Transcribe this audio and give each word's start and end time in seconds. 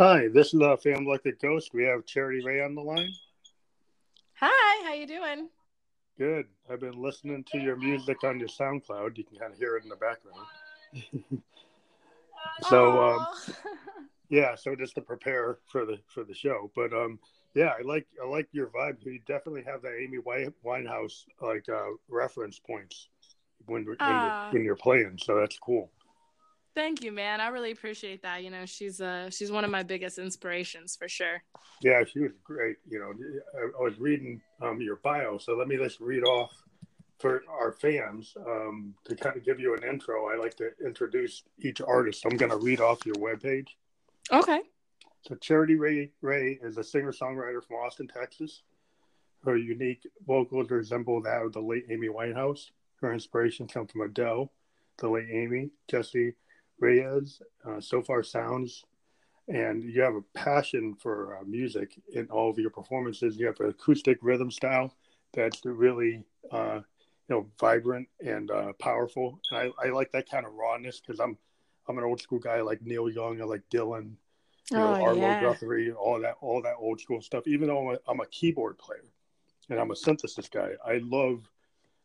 Hi, 0.00 0.28
this 0.28 0.54
is 0.54 0.62
uh, 0.62 0.78
Family 0.78 1.04
Electric 1.04 1.42
Ghost. 1.42 1.74
We 1.74 1.84
have 1.84 2.06
Charity 2.06 2.42
Ray 2.42 2.62
on 2.62 2.74
the 2.74 2.80
line. 2.80 3.12
Hi, 4.36 4.82
how 4.88 4.94
you 4.94 5.06
doing? 5.06 5.50
Good. 6.16 6.46
I've 6.70 6.80
been 6.80 7.02
listening 7.02 7.44
to 7.52 7.58
your 7.58 7.76
music 7.76 8.24
on 8.24 8.38
your 8.38 8.48
SoundCloud. 8.48 9.18
You 9.18 9.24
can 9.24 9.36
kind 9.36 9.52
of 9.52 9.58
hear 9.58 9.76
it 9.76 9.82
in 9.82 9.90
the 9.90 9.96
background. 9.96 11.42
so, 12.70 12.98
um, 12.98 13.26
yeah. 14.30 14.54
So 14.54 14.74
just 14.74 14.94
to 14.94 15.02
prepare 15.02 15.58
for 15.66 15.84
the 15.84 15.98
for 16.06 16.24
the 16.24 16.32
show, 16.32 16.70
but 16.74 16.94
um, 16.94 17.18
yeah, 17.52 17.74
I 17.78 17.82
like 17.82 18.06
I 18.24 18.26
like 18.26 18.48
your 18.52 18.68
vibe. 18.68 19.04
You 19.04 19.20
definitely 19.26 19.64
have 19.66 19.82
that 19.82 19.98
Amy 20.02 20.16
Winehouse 20.64 21.26
like 21.42 21.68
uh, 21.68 21.90
reference 22.08 22.58
points 22.58 23.08
when 23.66 23.84
when, 23.84 23.96
Ah. 24.00 24.44
you're, 24.46 24.52
when 24.54 24.64
you're 24.64 24.76
playing. 24.76 25.18
So 25.22 25.36
that's 25.36 25.58
cool. 25.58 25.90
Thank 26.74 27.02
you, 27.02 27.10
man. 27.10 27.40
I 27.40 27.48
really 27.48 27.72
appreciate 27.72 28.22
that. 28.22 28.44
You 28.44 28.50
know, 28.50 28.64
she's 28.64 29.00
uh 29.00 29.28
she's 29.30 29.50
one 29.50 29.64
of 29.64 29.70
my 29.70 29.82
biggest 29.82 30.18
inspirations 30.18 30.96
for 30.96 31.08
sure. 31.08 31.42
Yeah, 31.82 32.04
she 32.04 32.20
was 32.20 32.32
great. 32.44 32.76
You 32.88 33.00
know, 33.00 33.12
I, 33.58 33.80
I 33.80 33.82
was 33.82 33.98
reading 33.98 34.40
um, 34.62 34.80
your 34.80 34.96
bio, 34.96 35.38
so 35.38 35.56
let 35.56 35.66
me 35.66 35.76
just 35.76 35.98
read 36.00 36.22
off 36.22 36.52
for 37.18 37.42
our 37.48 37.72
fans 37.72 38.34
um, 38.46 38.94
to 39.04 39.14
kind 39.14 39.36
of 39.36 39.44
give 39.44 39.60
you 39.60 39.74
an 39.74 39.84
intro. 39.84 40.32
I 40.32 40.36
like 40.36 40.56
to 40.56 40.70
introduce 40.84 41.42
each 41.58 41.80
artist. 41.80 42.24
I'm 42.24 42.36
going 42.36 42.50
to 42.50 42.56
read 42.56 42.80
off 42.80 43.04
your 43.04 43.16
webpage. 43.16 43.68
Okay. 44.32 44.60
So, 45.26 45.34
Charity 45.34 45.74
Ray 45.74 46.12
Ray 46.22 46.58
is 46.62 46.78
a 46.78 46.84
singer 46.84 47.12
songwriter 47.12 47.62
from 47.62 47.76
Austin, 47.76 48.08
Texas. 48.08 48.62
Her 49.44 49.56
unique 49.56 50.06
vocals 50.26 50.70
resemble 50.70 51.20
that 51.22 51.42
of 51.42 51.52
the 51.52 51.60
late 51.60 51.86
Amy 51.90 52.08
Winehouse. 52.08 52.70
Her 53.00 53.12
inspiration 53.12 53.66
comes 53.66 53.90
from 53.90 54.02
Adele, 54.02 54.52
the 54.98 55.08
late 55.08 55.28
Amy, 55.30 55.70
Jessie 55.88 56.34
Reyez, 56.80 57.40
uh, 57.66 57.80
Sofar 57.80 58.22
Sounds, 58.22 58.84
and 59.48 59.82
you 59.82 60.00
have 60.02 60.14
a 60.14 60.22
passion 60.34 60.94
for 60.94 61.36
uh, 61.36 61.44
music 61.44 62.00
in 62.12 62.26
all 62.26 62.50
of 62.50 62.58
your 62.58 62.70
performances. 62.70 63.36
You 63.36 63.46
have 63.46 63.60
an 63.60 63.70
acoustic 63.70 64.18
rhythm 64.22 64.50
style 64.50 64.94
that's 65.32 65.64
really, 65.64 66.24
uh, 66.50 66.80
you 67.28 67.36
know, 67.36 67.46
vibrant 67.58 68.08
and 68.24 68.50
uh, 68.50 68.72
powerful. 68.78 69.40
And 69.50 69.72
I, 69.80 69.86
I 69.86 69.90
like 69.90 70.12
that 70.12 70.30
kind 70.30 70.46
of 70.46 70.54
rawness 70.54 71.00
because 71.00 71.20
I'm 71.20 71.36
I'm 71.88 71.98
an 71.98 72.04
old 72.04 72.20
school 72.20 72.38
guy 72.38 72.56
I 72.58 72.60
like 72.60 72.82
Neil 72.82 73.10
Young, 73.10 73.40
I 73.40 73.44
like 73.44 73.62
Dylan, 73.72 74.12
you 74.70 74.76
know, 74.78 74.94
Oh, 74.94 75.02
Arlo 75.04 75.30
yeah. 75.32 75.40
Guthrie, 75.40 75.90
all 75.92 76.20
that 76.20 76.36
all 76.40 76.62
that 76.62 76.76
old 76.78 77.00
school 77.00 77.20
stuff. 77.20 77.46
Even 77.46 77.68
though 77.68 77.88
I'm 77.88 77.94
a, 77.96 78.10
I'm 78.10 78.20
a 78.20 78.26
keyboard 78.26 78.78
player 78.78 79.04
and 79.68 79.80
I'm 79.80 79.90
a 79.90 79.96
synthesis 79.96 80.48
guy, 80.48 80.70
I 80.86 81.00
love 81.02 81.48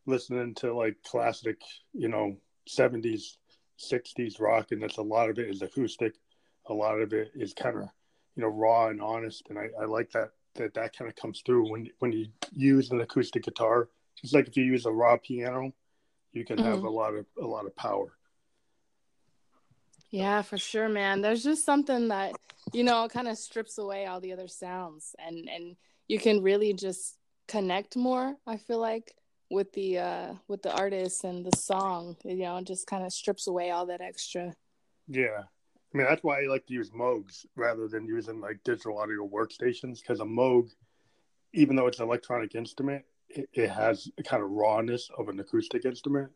listening 0.06 0.54
to 0.56 0.74
like 0.74 0.96
classic, 1.04 1.60
you 1.92 2.08
know, 2.08 2.36
70s, 2.68 3.36
60s 3.76 4.40
rock, 4.40 4.72
and 4.72 4.82
that's 4.82 4.98
a 4.98 5.02
lot 5.02 5.30
of 5.30 5.38
it 5.38 5.48
is 5.48 5.62
acoustic. 5.62 6.14
A 6.66 6.74
lot 6.74 7.00
of 7.00 7.12
it 7.12 7.30
is 7.34 7.52
kind 7.54 7.76
of, 7.76 7.88
you 8.34 8.42
know, 8.42 8.48
raw 8.48 8.88
and 8.88 9.00
honest, 9.00 9.44
and 9.48 9.58
I, 9.58 9.68
I 9.80 9.84
like 9.84 10.10
that 10.12 10.32
that 10.54 10.74
that 10.74 10.96
kind 10.96 11.08
of 11.08 11.16
comes 11.16 11.42
through 11.44 11.70
when 11.70 11.88
when 11.98 12.12
you 12.12 12.28
use 12.52 12.90
an 12.90 13.00
acoustic 13.00 13.44
guitar. 13.44 13.88
It's 14.22 14.32
like 14.32 14.48
if 14.48 14.56
you 14.56 14.64
use 14.64 14.86
a 14.86 14.90
raw 14.90 15.16
piano, 15.18 15.72
you 16.32 16.44
can 16.44 16.58
have 16.58 16.80
Mhm. 16.80 16.86
a 16.86 16.90
lot 16.90 17.14
of 17.14 17.26
a 17.40 17.46
lot 17.46 17.66
of 17.66 17.76
power. 17.76 18.16
Yeah, 20.10 20.42
for 20.42 20.56
sure, 20.58 20.88
man. 20.88 21.20
There's 21.20 21.42
just 21.42 21.64
something 21.64 22.08
that, 22.08 22.34
you 22.72 22.84
know, 22.84 23.08
kind 23.08 23.28
of 23.28 23.36
strips 23.38 23.78
away 23.78 24.06
all 24.06 24.20
the 24.20 24.32
other 24.32 24.48
sounds 24.48 25.14
and 25.18 25.48
and 25.48 25.76
you 26.08 26.18
can 26.18 26.42
really 26.42 26.72
just 26.72 27.18
connect 27.48 27.96
more, 27.96 28.36
I 28.46 28.56
feel 28.58 28.78
like, 28.78 29.16
with 29.50 29.72
the 29.72 29.98
uh 29.98 30.34
with 30.48 30.62
the 30.62 30.72
artist 30.76 31.24
and 31.24 31.44
the 31.44 31.56
song, 31.56 32.16
you 32.24 32.36
know, 32.36 32.56
it 32.56 32.66
just 32.66 32.86
kind 32.86 33.04
of 33.04 33.12
strips 33.12 33.46
away 33.46 33.70
all 33.70 33.86
that 33.86 34.00
extra. 34.00 34.54
Yeah. 35.08 35.44
I 35.94 35.96
mean, 35.98 36.06
that's 36.08 36.22
why 36.24 36.42
I 36.42 36.46
like 36.46 36.66
to 36.66 36.74
use 36.74 36.90
Moogs 36.90 37.46
rather 37.54 37.88
than 37.88 38.06
using 38.06 38.40
like 38.40 38.62
digital 38.64 38.98
audio 38.98 39.26
workstations 39.26 40.00
because 40.00 40.20
a 40.20 40.24
Moog, 40.24 40.70
even 41.54 41.76
though 41.76 41.86
it's 41.86 42.00
an 42.00 42.06
electronic 42.06 42.54
instrument, 42.54 43.04
it, 43.28 43.48
it 43.52 43.70
has 43.70 44.10
a 44.18 44.22
kind 44.22 44.42
of 44.42 44.50
rawness 44.50 45.08
of 45.16 45.28
an 45.28 45.40
acoustic 45.40 45.84
instrument. 45.84 46.30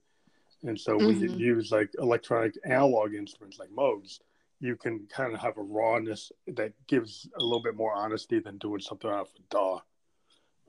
And 0.62 0.78
so 0.78 0.96
when 0.96 1.16
Mhm. 1.16 1.38
you 1.38 1.54
use 1.54 1.72
like 1.72 1.90
electronic 1.98 2.56
analog 2.64 3.14
instruments 3.14 3.58
like 3.58 3.70
Moogs, 3.70 4.20
you 4.60 4.76
can 4.76 5.06
kind 5.06 5.32
of 5.34 5.40
have 5.40 5.56
a 5.56 5.62
rawness 5.62 6.30
that 6.46 6.72
gives 6.86 7.28
a 7.36 7.42
little 7.42 7.62
bit 7.62 7.74
more 7.74 7.94
honesty 7.94 8.38
than 8.40 8.58
doing 8.58 8.80
something 8.80 9.10
off 9.10 9.34
a 9.36 9.42
DAW 9.50 9.80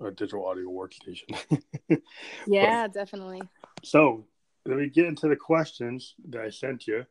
a 0.04 0.12
digital 0.12 0.46
audio 0.46 0.68
workstation. 0.70 1.28
Yeah, 2.48 2.88
definitely. 2.88 3.42
so 3.84 4.26
let 4.66 4.78
me 4.78 4.88
get 4.90 5.06
into 5.06 5.28
the 5.28 5.36
questions 5.36 6.16
that 6.30 6.42
I 6.42 6.50
sent 6.50 6.88
you. 6.88 7.06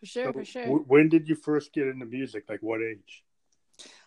For 0.00 0.06
sure, 0.06 0.24
So, 0.26 0.32
for 0.32 0.44
sure. 0.44 0.62
w- 0.62 0.84
when 0.88 1.08
did 1.08 1.28
you 1.28 1.34
first 1.34 1.72
get 1.72 1.86
into 1.86 2.06
music? 2.06 2.44
Like 2.48 2.62
what 2.62 2.80
age? 2.82 3.22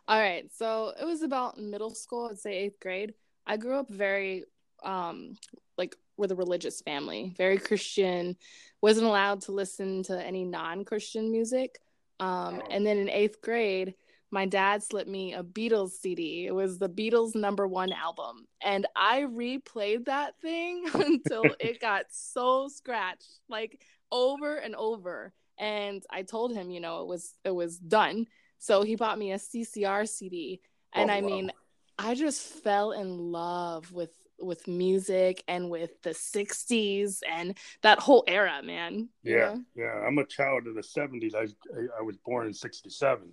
All 0.07 0.19
right. 0.19 0.49
So 0.53 0.93
it 0.99 1.05
was 1.05 1.21
about 1.21 1.59
middle 1.59 1.93
school, 1.93 2.29
I'd 2.31 2.39
say 2.39 2.53
eighth 2.57 2.79
grade. 2.79 3.13
I 3.45 3.57
grew 3.57 3.75
up 3.75 3.89
very, 3.89 4.43
um, 4.83 5.35
like 5.77 5.95
with 6.17 6.31
a 6.31 6.35
religious 6.35 6.81
family, 6.81 7.33
very 7.37 7.57
Christian, 7.57 8.35
wasn't 8.81 9.07
allowed 9.07 9.41
to 9.41 9.51
listen 9.51 10.03
to 10.03 10.25
any 10.25 10.43
non 10.43 10.83
Christian 10.85 11.31
music. 11.31 11.79
Um, 12.19 12.61
Oh. 12.63 12.67
and 12.71 12.85
then 12.85 12.97
in 12.97 13.09
eighth 13.09 13.41
grade, 13.41 13.93
my 14.31 14.45
dad 14.45 14.83
slipped 14.83 15.09
me 15.09 15.33
a 15.33 15.43
Beatles 15.43 15.91
CD. 15.91 16.45
It 16.47 16.53
was 16.53 16.77
the 16.79 16.89
Beatles 16.89 17.35
number 17.35 17.67
one 17.67 17.91
album. 17.93 18.45
And 18.61 18.85
I 18.95 19.21
replayed 19.21 20.05
that 20.05 20.39
thing 20.41 20.85
until 20.93 21.55
it 21.59 21.79
got 21.81 22.05
so 22.09 22.67
scratched, 22.67 23.39
like 23.49 23.81
over 24.11 24.57
and 24.57 24.75
over. 24.75 25.33
And 25.57 26.03
I 26.09 26.23
told 26.23 26.53
him, 26.53 26.69
you 26.71 26.79
know, 26.79 27.01
it 27.01 27.07
was 27.07 27.33
it 27.43 27.51
was 27.51 27.77
done. 27.77 28.27
So 28.59 28.83
he 28.83 28.95
bought 28.95 29.17
me 29.19 29.31
a 29.31 29.37
CCR 29.37 30.07
CD, 30.07 30.61
and 30.93 31.09
Oh, 31.09 31.13
I 31.13 31.21
wow. 31.21 31.27
mean, 31.27 31.51
I 31.97 32.15
just 32.15 32.41
fell 32.41 32.91
in 32.91 33.31
love 33.31 33.91
with 33.91 34.11
with 34.39 34.67
music 34.67 35.43
and 35.47 35.69
with 35.69 35.99
the 36.03 36.11
60s 36.11 37.21
and 37.27 37.57
that 37.81 37.99
whole 37.99 38.23
era, 38.27 38.61
man. 38.63 39.09
Yeah, 39.23 39.35
know? 39.35 39.63
yeah. 39.75 39.93
I'm 40.05 40.17
a 40.19 40.25
child 40.25 40.67
of 40.67 40.75
the 40.75 40.81
'70s. 40.81 41.33
I 41.35 41.43
I, 41.75 41.99
I 41.99 42.01
was 42.01 42.17
born 42.17 42.47
in 42.47 42.53
'67, 42.53 43.31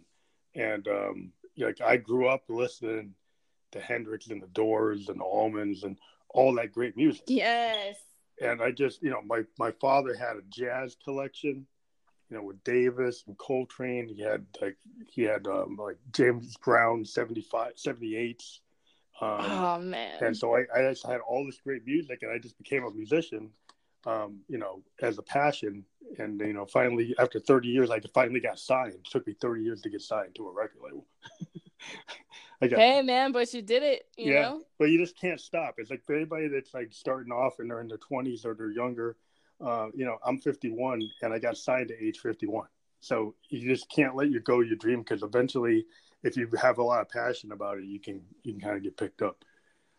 and 0.54 0.86
um, 0.88 1.32
like 1.56 1.80
I 1.80 1.96
grew 1.96 2.28
up 2.28 2.44
listening 2.48 3.14
to 3.72 3.80
Hendrix 3.80 4.28
and 4.28 4.42
the 4.42 4.46
Doors 4.48 5.08
and 5.08 5.20
the 5.20 5.24
Allmans 5.24 5.84
and 5.84 5.98
all 6.30 6.54
that 6.54 6.72
great 6.72 6.96
music. 6.96 7.24
Yes. 7.26 7.96
And 8.40 8.60
I 8.60 8.70
just, 8.72 9.02
you 9.02 9.10
know, 9.10 9.22
my 9.22 9.42
my 9.58 9.70
father 9.72 10.14
had 10.14 10.36
a 10.36 10.42
jazz 10.48 10.96
collection, 11.04 11.66
you 12.28 12.36
know, 12.36 12.42
with 12.42 12.62
Davis 12.64 13.24
and 13.26 13.38
Coltrane. 13.38 14.08
He 14.08 14.22
had 14.22 14.44
like 14.60 14.76
he 15.08 15.22
had 15.22 15.46
um, 15.46 15.76
like 15.78 15.96
James 16.12 16.56
Brown 16.56 17.04
75, 17.04 17.74
78s. 17.76 18.58
Um, 19.20 19.38
oh 19.42 19.78
man. 19.78 20.18
and 20.20 20.36
so 20.36 20.56
I, 20.56 20.64
I 20.76 20.90
just 20.90 21.06
had 21.06 21.20
all 21.20 21.46
this 21.46 21.60
great 21.62 21.86
music 21.86 22.18
and 22.22 22.32
i 22.32 22.38
just 22.38 22.58
became 22.58 22.82
a 22.82 22.90
musician 22.90 23.48
um, 24.06 24.40
you 24.48 24.58
know 24.58 24.82
as 25.02 25.18
a 25.18 25.22
passion 25.22 25.84
and 26.18 26.40
you 26.40 26.52
know 26.52 26.66
finally 26.66 27.14
after 27.18 27.40
30 27.40 27.68
years 27.68 27.90
i 27.90 27.98
finally 28.12 28.40
got 28.40 28.58
signed 28.58 28.92
it 28.92 29.04
took 29.04 29.26
me 29.26 29.34
30 29.40 29.62
years 29.62 29.80
to 29.80 29.88
get 29.88 30.02
signed 30.02 30.34
to 30.34 30.46
a 30.48 30.52
record 30.52 30.80
label 30.84 31.06
i 32.62 32.66
got 32.66 32.78
Hey 32.78 33.02
man, 33.02 33.32
but 33.32 33.52
you 33.54 33.62
did 33.62 33.82
it, 33.82 34.06
you 34.16 34.26
yeah 34.26 34.42
know? 34.42 34.62
but 34.78 34.90
you 34.90 34.98
just 34.98 35.18
can't 35.18 35.40
stop 35.40 35.74
it's 35.78 35.90
like 35.90 36.04
for 36.04 36.14
anybody 36.14 36.48
that's 36.48 36.74
like 36.74 36.88
starting 36.92 37.32
off 37.32 37.58
and 37.58 37.70
they're 37.70 37.80
in 37.80 37.88
their 37.88 37.98
20s 37.98 38.44
or 38.44 38.54
they're 38.54 38.70
younger 38.70 39.16
uh, 39.64 39.88
you 39.94 40.04
know 40.04 40.18
i'm 40.24 40.38
51 40.38 41.00
and 41.22 41.32
i 41.32 41.38
got 41.38 41.56
signed 41.56 41.88
to 41.88 42.04
age 42.04 42.18
51 42.18 42.66
so 43.00 43.34
you 43.48 43.68
just 43.68 43.88
can't 43.90 44.14
let 44.16 44.30
you 44.30 44.40
go 44.40 44.60
your 44.60 44.76
dream 44.76 45.00
because 45.00 45.22
eventually 45.22 45.86
if 46.22 46.36
you 46.36 46.48
have 46.60 46.78
a 46.78 46.82
lot 46.82 47.00
of 47.00 47.08
passion 47.08 47.52
about 47.52 47.78
it 47.78 47.84
you 47.84 48.00
can 48.00 48.20
you 48.42 48.52
can 48.52 48.60
kind 48.60 48.76
of 48.76 48.82
get 48.82 48.96
picked 48.96 49.22
up 49.22 49.44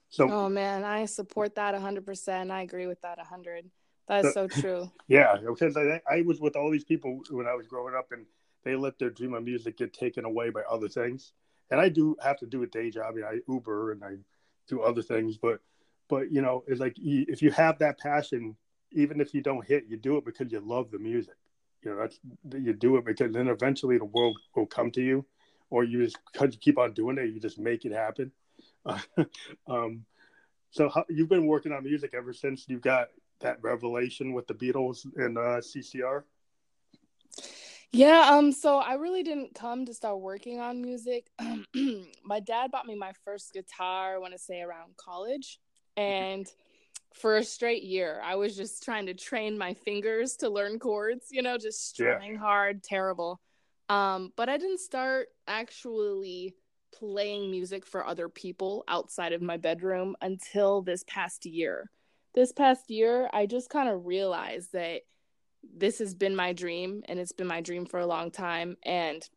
so 0.09 0.29
Oh 0.29 0.49
man, 0.49 0.83
I 0.83 1.05
support 1.05 1.55
that 1.55 1.75
100%. 1.75 2.51
I 2.51 2.61
agree 2.61 2.87
with 2.87 3.01
that 3.01 3.17
100. 3.17 3.69
That 4.07 4.25
is 4.25 4.33
so 4.33 4.47
true. 4.47 4.91
Yeah, 5.07 5.37
because 5.37 5.77
I, 5.77 6.01
I 6.09 6.23
was 6.23 6.39
with 6.39 6.55
all 6.55 6.71
these 6.71 6.83
people 6.83 7.21
when 7.29 7.45
I 7.45 7.53
was 7.53 7.67
growing 7.67 7.93
up, 7.93 8.11
and 8.11 8.25
they 8.63 8.75
let 8.75 8.97
their 8.97 9.11
dream 9.11 9.35
of 9.35 9.43
music 9.43 9.77
get 9.77 9.93
taken 9.93 10.25
away 10.25 10.49
by 10.49 10.61
other 10.61 10.89
things. 10.89 11.33
And 11.69 11.79
I 11.79 11.89
do 11.89 12.15
have 12.23 12.39
to 12.39 12.47
do 12.47 12.63
a 12.63 12.67
day 12.67 12.89
job. 12.89 13.05
I 13.11 13.15
mean, 13.15 13.23
I 13.23 13.39
Uber 13.47 13.91
and 13.91 14.03
I 14.03 14.15
do 14.67 14.81
other 14.81 15.03
things, 15.03 15.37
but 15.37 15.59
but 16.07 16.31
you 16.31 16.41
know, 16.41 16.63
it's 16.67 16.79
like 16.79 16.95
if 16.97 17.41
you 17.41 17.51
have 17.51 17.77
that 17.79 17.99
passion, 17.99 18.55
even 18.91 19.21
if 19.21 19.33
you 19.33 19.41
don't 19.41 19.65
hit, 19.65 19.85
you 19.87 19.97
do 19.97 20.17
it 20.17 20.25
because 20.25 20.51
you 20.51 20.59
love 20.59 20.89
the 20.91 20.99
music. 20.99 21.35
You 21.83 21.91
know, 21.91 21.97
that's 21.97 22.19
you 22.51 22.73
do 22.73 22.97
it 22.97 23.05
because 23.05 23.31
then 23.31 23.47
eventually 23.47 23.97
the 23.97 24.05
world 24.05 24.37
will 24.55 24.65
come 24.65 24.89
to 24.91 25.01
you, 25.01 25.25
or 25.69 25.83
you 25.83 26.03
just 26.03 26.17
because 26.33 26.53
you 26.53 26.59
keep 26.59 26.79
on 26.79 26.93
doing 26.93 27.17
it, 27.19 27.33
you 27.33 27.39
just 27.39 27.59
make 27.59 27.85
it 27.85 27.91
happen. 27.91 28.31
um, 29.67 30.05
so 30.71 30.89
how, 30.89 31.05
you've 31.09 31.29
been 31.29 31.45
working 31.45 31.71
on 31.71 31.83
music 31.83 32.13
ever 32.15 32.33
since 32.33 32.65
you 32.67 32.79
got 32.79 33.09
that 33.41 33.57
revelation 33.61 34.33
with 34.33 34.47
the 34.47 34.53
Beatles 34.53 35.05
and 35.17 35.37
uh, 35.37 35.61
CCR. 35.61 36.23
Yeah, 37.91 38.29
um, 38.31 38.51
so 38.51 38.77
I 38.77 38.95
really 38.95 39.23
didn't 39.23 39.55
come 39.55 39.85
to 39.85 39.93
start 39.93 40.19
working 40.19 40.59
on 40.59 40.81
music. 40.81 41.27
my 42.25 42.39
dad 42.41 42.71
bought 42.71 42.85
me 42.85 42.95
my 42.95 43.13
first 43.23 43.53
guitar, 43.53 44.15
I 44.15 44.17
want 44.17 44.33
to 44.33 44.39
say 44.39 44.61
around 44.61 44.97
college. 44.97 45.59
And 45.95 46.45
for 47.13 47.37
a 47.37 47.43
straight 47.43 47.83
year, 47.83 48.19
I 48.21 48.35
was 48.35 48.57
just 48.57 48.83
trying 48.83 49.05
to 49.05 49.13
train 49.13 49.57
my 49.57 49.73
fingers 49.73 50.35
to 50.37 50.49
learn 50.49 50.79
chords, 50.79 51.27
you 51.31 51.41
know, 51.41 51.57
just 51.57 51.97
Yeah. 51.97 52.15
strumming 52.17 52.35
hard, 52.35 52.83
terrible. 52.83 53.39
Um, 53.87 54.33
but 54.35 54.49
I 54.49 54.57
didn't 54.57 54.79
start 54.79 55.29
actually 55.47 56.55
playing 56.91 57.51
music 57.51 57.85
for 57.85 58.05
other 58.05 58.27
people 58.27 58.83
outside 58.87 59.31
of 59.31 59.41
my 59.41 59.57
bedroom 59.57 60.15
until 60.21 60.81
this 60.81 61.03
past 61.07 61.45
year. 61.45 61.89
This 62.35 62.51
past 62.51 62.91
year, 62.91 63.29
I 63.31 63.45
just 63.45 63.69
kind 63.69 63.87
of 63.87 64.05
realized 64.05 64.73
that 64.73 65.01
this 65.63 65.99
has 65.99 66.13
been 66.13 66.35
my 66.35 66.51
dream 66.51 67.01
and 67.07 67.17
it's 67.17 67.31
been 67.31 67.47
my 67.47 67.61
dream 67.61 67.85
for 67.85 67.99
a 67.99 68.05
long 68.05 68.29
time. 68.29 68.75
And 68.83 69.27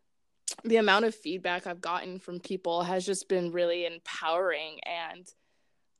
the 0.64 0.76
amount 0.76 1.04
of 1.04 1.14
feedback 1.14 1.66
I've 1.66 1.80
gotten 1.80 2.18
from 2.18 2.40
people 2.40 2.82
has 2.82 3.06
just 3.06 3.28
been 3.28 3.52
really 3.52 3.86
empowering 3.86 4.80
and 4.84 5.26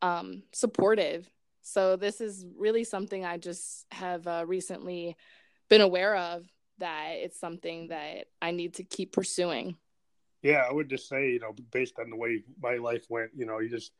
um, 0.03 0.43
supportive. 0.53 1.31
So, 1.63 1.97
this 1.97 2.21
is 2.21 2.45
really 2.57 2.83
something 2.83 3.25
I 3.25 3.37
just 3.37 3.87
have 3.93 4.27
uh, 4.27 4.45
recently 4.47 5.17
been 5.69 5.83
aware 5.83 6.17
of 6.17 6.47
that 6.79 7.11
it's 7.17 7.39
something 7.39 7.89
that 7.89 8.27
I 8.41 8.53
need 8.53 8.75
to 8.75 8.85
keep 8.85 9.13
pursuing. 9.13 9.77
Yeah, 10.43 10.65
I 10.69 10.73
would 10.73 10.89
just 10.89 11.09
say, 11.09 11.33
you 11.33 11.41
know, 11.41 11.55
based 11.73 11.99
on 11.99 12.11
the 12.11 12.17
way 12.17 12.45
my 12.61 12.77
life 12.77 13.05
went, 13.09 13.33
you 13.37 13.45
know, 13.45 13.59
you 13.59 13.69
just 13.69 13.93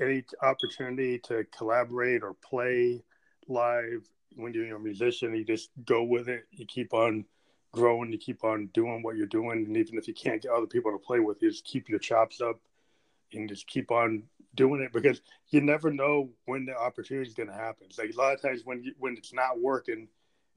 any 0.00 0.24
opportunity 0.42 1.18
to 1.20 1.44
collaborate 1.56 2.22
or 2.22 2.34
play 2.34 3.02
live 3.48 4.08
when 4.34 4.52
you're 4.52 4.76
a 4.76 4.80
musician, 4.80 5.34
you 5.34 5.44
just 5.44 5.70
go 5.84 6.02
with 6.02 6.28
it. 6.28 6.44
You 6.52 6.66
keep 6.66 6.92
on 6.92 7.24
growing, 7.72 8.12
you 8.12 8.18
keep 8.18 8.44
on 8.44 8.66
doing 8.72 9.02
what 9.02 9.16
you're 9.16 9.26
doing, 9.26 9.64
and 9.66 9.76
even 9.76 9.98
if 9.98 10.08
you 10.08 10.14
can't 10.14 10.42
get 10.42 10.50
other 10.50 10.66
people 10.66 10.92
to 10.92 10.98
play 10.98 11.20
with, 11.20 11.42
you 11.42 11.50
just 11.50 11.64
keep 11.64 11.88
your 11.88 11.98
chops 11.98 12.40
up 12.40 12.60
and 13.32 13.48
just 13.48 13.66
keep 13.66 13.90
on 13.90 14.22
doing 14.54 14.80
it 14.80 14.92
because 14.92 15.20
you 15.50 15.60
never 15.60 15.90
know 15.92 16.30
when 16.46 16.64
the 16.64 16.76
opportunity 16.76 17.28
is 17.28 17.34
going 17.34 17.48
to 17.48 17.54
happen. 17.54 17.86
It's 17.86 17.98
like 17.98 18.12
a 18.12 18.18
lot 18.18 18.34
of 18.34 18.42
times 18.42 18.62
when 18.64 18.82
you, 18.82 18.92
when 18.98 19.16
it's 19.16 19.32
not 19.32 19.60
working, 19.60 20.08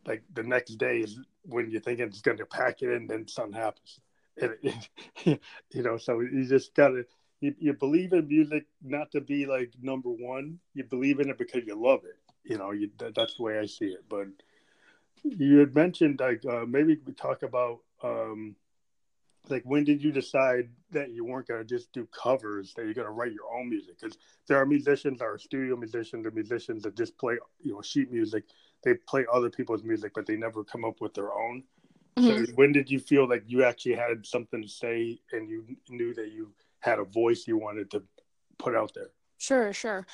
like 0.05 0.23
the 0.33 0.43
next 0.43 0.75
day 0.75 0.99
is 0.99 1.19
when 1.43 1.69
you're 1.69 1.81
thinking 1.81 2.05
it's 2.05 2.21
going 2.21 2.37
to 2.37 2.45
pack 2.45 2.81
it 2.81 2.89
in, 2.89 3.07
then 3.07 3.27
something 3.27 3.53
happens. 3.53 3.99
And 4.41 4.55
it, 4.63 5.41
you 5.73 5.83
know, 5.83 5.97
so 5.97 6.21
you 6.21 6.45
just 6.45 6.73
got 6.73 6.89
to 6.89 7.03
you, 7.41 7.55
you 7.59 7.73
believe 7.73 8.13
in 8.13 8.27
music 8.27 8.65
not 8.83 9.11
to 9.11 9.21
be 9.21 9.45
like 9.45 9.71
number 9.81 10.09
one. 10.09 10.59
You 10.73 10.83
believe 10.83 11.19
in 11.19 11.29
it 11.29 11.37
because 11.37 11.63
you 11.65 11.81
love 11.81 12.01
it. 12.03 12.17
You 12.43 12.57
know, 12.57 12.71
you, 12.71 12.89
that, 12.99 13.15
that's 13.15 13.35
the 13.35 13.43
way 13.43 13.59
I 13.59 13.65
see 13.65 13.85
it. 13.85 14.05
But 14.09 14.27
you 15.23 15.57
had 15.59 15.75
mentioned 15.75 16.19
like 16.19 16.43
uh, 16.45 16.65
maybe 16.67 16.97
we 17.05 17.13
talk 17.13 17.43
about 17.43 17.79
um, 18.03 18.55
like 19.49 19.63
when 19.63 19.83
did 19.83 20.03
you 20.03 20.11
decide 20.11 20.69
that 20.91 21.11
you 21.11 21.25
weren't 21.25 21.47
going 21.47 21.59
to 21.59 21.65
just 21.65 21.91
do 21.93 22.07
covers 22.07 22.73
that 22.73 22.85
you're 22.85 22.93
going 22.93 23.07
to 23.07 23.13
write 23.13 23.31
your 23.31 23.53
own 23.53 23.69
music 23.69 23.99
because 23.99 24.17
there 24.47 24.57
are 24.57 24.65
musicians 24.65 25.19
that 25.19 25.25
are 25.25 25.37
studio 25.37 25.75
musicians 25.75 26.25
or 26.25 26.31
musicians 26.31 26.83
that 26.83 26.95
just 26.95 27.17
play 27.17 27.37
you 27.61 27.73
know 27.73 27.81
sheet 27.81 28.11
music 28.11 28.45
they 28.83 28.93
play 29.07 29.25
other 29.31 29.49
people's 29.49 29.83
music 29.83 30.11
but 30.13 30.25
they 30.25 30.35
never 30.35 30.63
come 30.63 30.85
up 30.85 31.01
with 31.01 31.13
their 31.13 31.33
own 31.33 31.63
mm-hmm. 32.17 32.45
so 32.45 32.51
when 32.55 32.71
did 32.71 32.89
you 32.89 32.99
feel 32.99 33.27
like 33.27 33.43
you 33.47 33.63
actually 33.63 33.95
had 33.95 34.25
something 34.25 34.61
to 34.61 34.69
say 34.69 35.19
and 35.31 35.49
you 35.49 35.65
knew 35.89 36.13
that 36.13 36.31
you 36.31 36.51
had 36.79 36.99
a 36.99 37.03
voice 37.03 37.45
you 37.47 37.57
wanted 37.57 37.89
to 37.91 38.03
put 38.57 38.75
out 38.75 38.91
there 38.93 39.09
sure 39.37 39.71
sure 39.73 40.05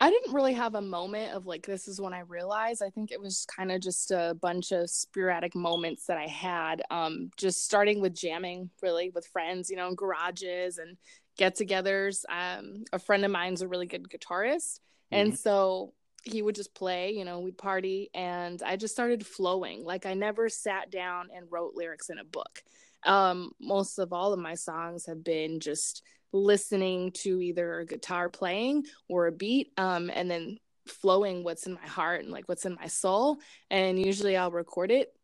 I 0.00 0.10
didn't 0.10 0.34
really 0.34 0.54
have 0.54 0.74
a 0.74 0.82
moment 0.82 1.32
of 1.32 1.46
like, 1.46 1.64
this 1.66 1.86
is 1.88 2.00
when 2.00 2.12
I 2.12 2.20
realized. 2.20 2.82
I 2.82 2.90
think 2.90 3.12
it 3.12 3.20
was 3.20 3.46
kind 3.46 3.70
of 3.70 3.80
just 3.80 4.10
a 4.10 4.36
bunch 4.40 4.72
of 4.72 4.90
sporadic 4.90 5.54
moments 5.54 6.06
that 6.06 6.18
I 6.18 6.26
had, 6.26 6.82
um, 6.90 7.30
just 7.36 7.64
starting 7.64 8.00
with 8.00 8.14
jamming 8.14 8.70
really 8.82 9.10
with 9.14 9.26
friends, 9.26 9.70
you 9.70 9.76
know, 9.76 9.88
in 9.88 9.94
garages 9.94 10.78
and 10.78 10.96
get 11.38 11.56
togethers. 11.56 12.24
Um, 12.28 12.84
a 12.92 12.98
friend 12.98 13.24
of 13.24 13.30
mine's 13.30 13.62
a 13.62 13.68
really 13.68 13.86
good 13.86 14.08
guitarist. 14.10 14.80
Mm-hmm. 15.12 15.16
And 15.16 15.38
so 15.38 15.94
he 16.24 16.42
would 16.42 16.56
just 16.56 16.74
play, 16.74 17.12
you 17.12 17.24
know, 17.24 17.40
we'd 17.40 17.56
party 17.56 18.10
and 18.14 18.62
I 18.62 18.76
just 18.76 18.94
started 18.94 19.24
flowing. 19.24 19.84
Like 19.84 20.06
I 20.06 20.14
never 20.14 20.48
sat 20.48 20.90
down 20.90 21.28
and 21.34 21.46
wrote 21.50 21.74
lyrics 21.76 22.10
in 22.10 22.18
a 22.18 22.24
book. 22.24 22.62
Um, 23.04 23.52
most 23.60 23.98
of 23.98 24.12
all 24.12 24.32
of 24.32 24.38
my 24.38 24.54
songs 24.54 25.06
have 25.06 25.22
been 25.22 25.60
just 25.60 26.02
listening 26.34 27.12
to 27.12 27.40
either 27.40 27.78
a 27.78 27.86
guitar 27.86 28.28
playing 28.28 28.84
or 29.08 29.28
a 29.28 29.32
beat 29.32 29.70
um, 29.76 30.10
and 30.12 30.28
then 30.28 30.58
flowing 30.86 31.44
what's 31.44 31.66
in 31.66 31.74
my 31.74 31.86
heart 31.86 32.22
and 32.24 32.32
like 32.32 32.48
what's 32.48 32.66
in 32.66 32.74
my 32.74 32.88
soul 32.88 33.38
and 33.70 33.98
usually 33.98 34.36
i'll 34.36 34.50
record 34.50 34.90
it. 34.90 35.14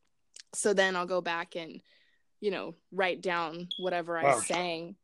So 0.55 0.73
then 0.73 0.97
i'll 0.97 1.07
go 1.07 1.21
back 1.21 1.57
and 1.57 1.81
you 2.41 2.51
know 2.51 2.75
write 2.93 3.21
down 3.21 3.69
whatever 3.79 4.15
wow. 4.23 4.37
i 4.37 4.41
sang. 4.41 4.95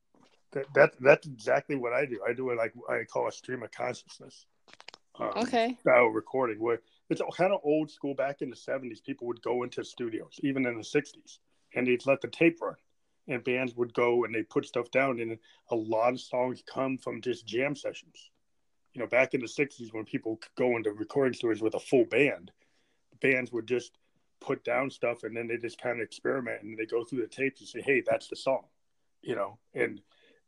That, 0.53 0.67
that 0.75 0.93
that's 1.01 1.27
exactly 1.27 1.75
what 1.75 1.93
i 1.93 2.07
do. 2.07 2.21
I 2.27 2.33
do 2.33 2.51
it 2.51 2.57
like 2.57 2.73
i 2.89 3.03
call 3.05 3.27
a 3.27 3.33
stream 3.33 3.63
of 3.65 3.73
consciousness. 3.73 4.47
Um, 5.19 5.33
okay. 5.37 5.77
style 5.81 6.07
recording 6.07 6.61
where 6.61 6.81
it's 7.11 7.23
kind 7.37 7.53
of 7.53 7.61
old 7.65 7.91
school. 7.91 8.15
Back 8.15 8.43
in 8.43 8.51
the 8.51 8.57
70s 8.57 9.03
people 9.05 9.27
would 9.27 9.43
go 9.43 9.65
into 9.65 9.85
studios 9.85 10.39
even 10.43 10.67
in 10.67 10.77
the 10.77 10.85
60s 10.85 11.39
and 11.77 11.87
they'd 11.87 12.05
let 12.07 12.21
the 12.21 12.29
tape 12.29 12.59
run. 12.61 12.75
And 13.29 13.45
bands 13.45 13.75
would 13.77 13.95
go 13.95 14.25
and 14.25 14.35
they 14.35 14.43
put 14.43 14.67
stuff 14.67 14.91
down 14.91 15.21
and 15.21 15.39
a 15.71 15.77
lot 15.77 16.13
of 16.13 16.21
songs 16.21 16.63
come 16.67 16.99
from 16.99 17.21
just 17.21 17.47
jam 17.47 17.77
sessions. 17.77 18.31
You 18.95 19.03
know 19.03 19.09
back 19.09 19.35
in 19.35 19.41
the 19.41 19.47
60s 19.47 19.93
when 19.93 20.05
people 20.05 20.37
could 20.37 20.55
go 20.57 20.77
into 20.77 20.91
recording 20.91 21.35
studios 21.35 21.63
with 21.63 21.75
a 21.75 21.81
full 21.81 22.07
band 22.07 22.51
bands 23.21 23.53
would 23.53 23.67
just 23.67 23.93
put 24.41 24.65
down 24.65 24.91
stuff 24.91 25.23
and 25.23 25.37
then 25.37 25.47
they 25.47 25.57
just 25.57 25.81
kind 25.81 26.01
of 26.01 26.05
experiment 26.05 26.63
and 26.63 26.79
they 26.79 26.87
go 26.87 27.05
through 27.05 27.21
the 27.21 27.27
tapes 27.27 27.61
and 27.61 27.69
say 27.69 27.83
hey 27.83 28.03
that's 28.07 28.29
the 28.29 28.37
song 28.37 28.65
you 29.27 29.35
know? 29.35 29.59
And 29.75 30.01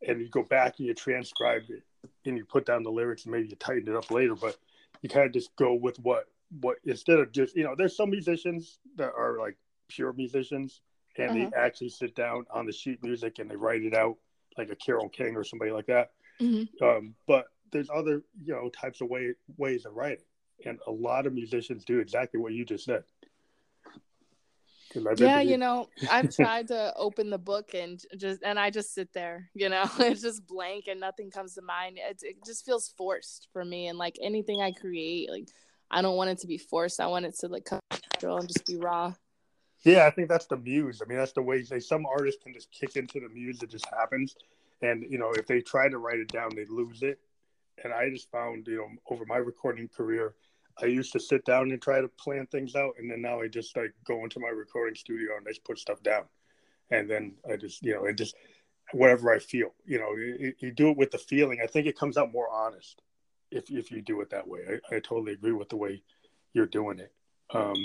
and 0.06 0.20
you 0.20 0.28
go 0.28 0.44
back 0.44 0.78
and 0.78 0.86
you 0.86 0.94
transcribe 0.94 1.62
it 1.68 1.82
and 2.24 2.36
you 2.38 2.44
put 2.44 2.64
down 2.64 2.84
the 2.84 2.90
lyrics 2.90 3.24
and 3.24 3.32
maybe 3.32 3.48
you 3.48 3.56
tighten 3.56 3.88
it 3.88 3.96
up 3.96 4.12
later 4.12 4.36
but 4.36 4.56
you 5.02 5.08
kind 5.08 5.26
of 5.26 5.32
just 5.32 5.54
go 5.56 5.74
with 5.74 5.98
what 5.98 6.26
what 6.60 6.76
instead 6.84 7.18
of 7.18 7.32
just 7.32 7.56
you 7.56 7.64
know 7.64 7.74
there's 7.76 7.96
some 7.96 8.08
musicians 8.08 8.78
that 8.96 9.12
are 9.16 9.38
like 9.38 9.56
pure 9.88 10.12
musicians 10.12 10.80
and 11.18 11.30
uh-huh. 11.30 11.50
they 11.50 11.56
actually 11.56 11.88
sit 11.88 12.14
down 12.14 12.44
on 12.50 12.66
the 12.66 12.72
sheet 12.72 13.02
music 13.02 13.38
and 13.38 13.50
they 13.50 13.56
write 13.56 13.82
it 13.82 13.94
out 13.94 14.16
like 14.56 14.70
a 14.70 14.76
Carol 14.76 15.08
King 15.08 15.36
or 15.36 15.44
somebody 15.44 15.70
like 15.70 15.86
that. 15.86 16.10
Mm-hmm. 16.40 16.84
Um, 16.84 17.14
but 17.26 17.46
there's 17.72 17.90
other 17.94 18.22
you 18.42 18.54
know 18.54 18.70
types 18.70 19.00
of 19.00 19.08
way 19.08 19.34
ways 19.56 19.84
of 19.84 19.94
writing, 19.94 20.24
and 20.64 20.78
a 20.86 20.90
lot 20.90 21.26
of 21.26 21.32
musicians 21.32 21.84
do 21.84 21.98
exactly 21.98 22.40
what 22.40 22.52
you 22.52 22.64
just 22.64 22.84
said. 22.84 23.04
Yeah, 25.16 25.40
you 25.40 25.58
know, 25.58 25.88
I've 26.10 26.34
tried 26.34 26.68
to 26.68 26.94
open 26.96 27.28
the 27.28 27.38
book 27.38 27.74
and 27.74 28.02
just 28.16 28.42
and 28.42 28.58
I 28.58 28.70
just 28.70 28.94
sit 28.94 29.12
there, 29.12 29.50
you 29.54 29.68
know, 29.68 29.84
it's 29.98 30.22
just 30.22 30.46
blank 30.46 30.86
and 30.88 30.98
nothing 30.98 31.30
comes 31.30 31.54
to 31.54 31.62
mind. 31.62 31.98
It, 31.98 32.20
it 32.22 32.36
just 32.44 32.64
feels 32.64 32.88
forced 32.96 33.48
for 33.52 33.64
me, 33.64 33.88
and 33.88 33.98
like 33.98 34.16
anything 34.22 34.62
I 34.62 34.72
create, 34.72 35.30
like 35.30 35.48
I 35.90 36.00
don't 36.00 36.16
want 36.16 36.30
it 36.30 36.38
to 36.38 36.46
be 36.46 36.58
forced. 36.58 37.00
I 37.00 37.06
want 37.06 37.26
it 37.26 37.36
to 37.40 37.48
like 37.48 37.64
come 37.64 37.80
natural 38.18 38.38
and 38.38 38.48
just 38.48 38.66
be 38.66 38.76
raw. 38.76 39.12
Yeah, 39.84 40.06
I 40.06 40.10
think 40.10 40.28
that's 40.28 40.46
the 40.46 40.56
muse. 40.56 41.00
I 41.02 41.08
mean, 41.08 41.18
that's 41.18 41.32
the 41.32 41.42
way 41.42 41.62
they, 41.62 41.80
some 41.80 42.04
artists 42.06 42.42
can 42.42 42.52
just 42.52 42.70
kick 42.72 42.96
into 42.96 43.20
the 43.20 43.28
muse 43.28 43.58
that 43.60 43.70
just 43.70 43.86
happens. 43.86 44.34
And, 44.82 45.04
you 45.08 45.18
know, 45.18 45.32
if 45.32 45.46
they 45.46 45.60
try 45.60 45.88
to 45.88 45.98
write 45.98 46.18
it 46.18 46.28
down, 46.28 46.50
they 46.54 46.64
lose 46.66 47.02
it. 47.02 47.18
And 47.84 47.92
I 47.92 48.10
just 48.10 48.30
found, 48.30 48.66
you 48.66 48.78
know, 48.78 48.88
over 49.08 49.24
my 49.26 49.36
recording 49.36 49.88
career, 49.88 50.34
I 50.80 50.86
used 50.86 51.12
to 51.12 51.20
sit 51.20 51.44
down 51.44 51.70
and 51.70 51.80
try 51.80 52.00
to 52.00 52.08
plan 52.08 52.46
things 52.46 52.74
out. 52.74 52.94
And 52.98 53.10
then 53.10 53.22
now 53.22 53.40
I 53.40 53.48
just 53.48 53.76
like 53.76 53.94
go 54.04 54.24
into 54.24 54.40
my 54.40 54.48
recording 54.48 54.94
studio 54.94 55.36
and 55.36 55.46
I 55.46 55.50
just 55.50 55.64
put 55.64 55.78
stuff 55.78 56.02
down. 56.02 56.24
And 56.90 57.08
then 57.08 57.34
I 57.50 57.56
just, 57.56 57.84
you 57.84 57.94
know, 57.94 58.04
it 58.04 58.14
just, 58.14 58.34
whatever 58.92 59.32
I 59.32 59.38
feel, 59.38 59.74
you 59.84 59.98
know, 59.98 60.14
you, 60.16 60.54
you 60.58 60.72
do 60.72 60.90
it 60.90 60.96
with 60.96 61.10
the 61.10 61.18
feeling. 61.18 61.60
I 61.62 61.66
think 61.66 61.86
it 61.86 61.98
comes 61.98 62.16
out 62.16 62.32
more 62.32 62.50
honest 62.50 63.02
if, 63.50 63.70
if 63.70 63.90
you 63.90 64.00
do 64.00 64.20
it 64.22 64.30
that 64.30 64.48
way. 64.48 64.60
I, 64.90 64.96
I 64.96 65.00
totally 65.00 65.32
agree 65.32 65.52
with 65.52 65.68
the 65.68 65.76
way 65.76 66.02
you're 66.52 66.66
doing 66.66 66.98
it. 66.98 67.12
Um, 67.50 67.76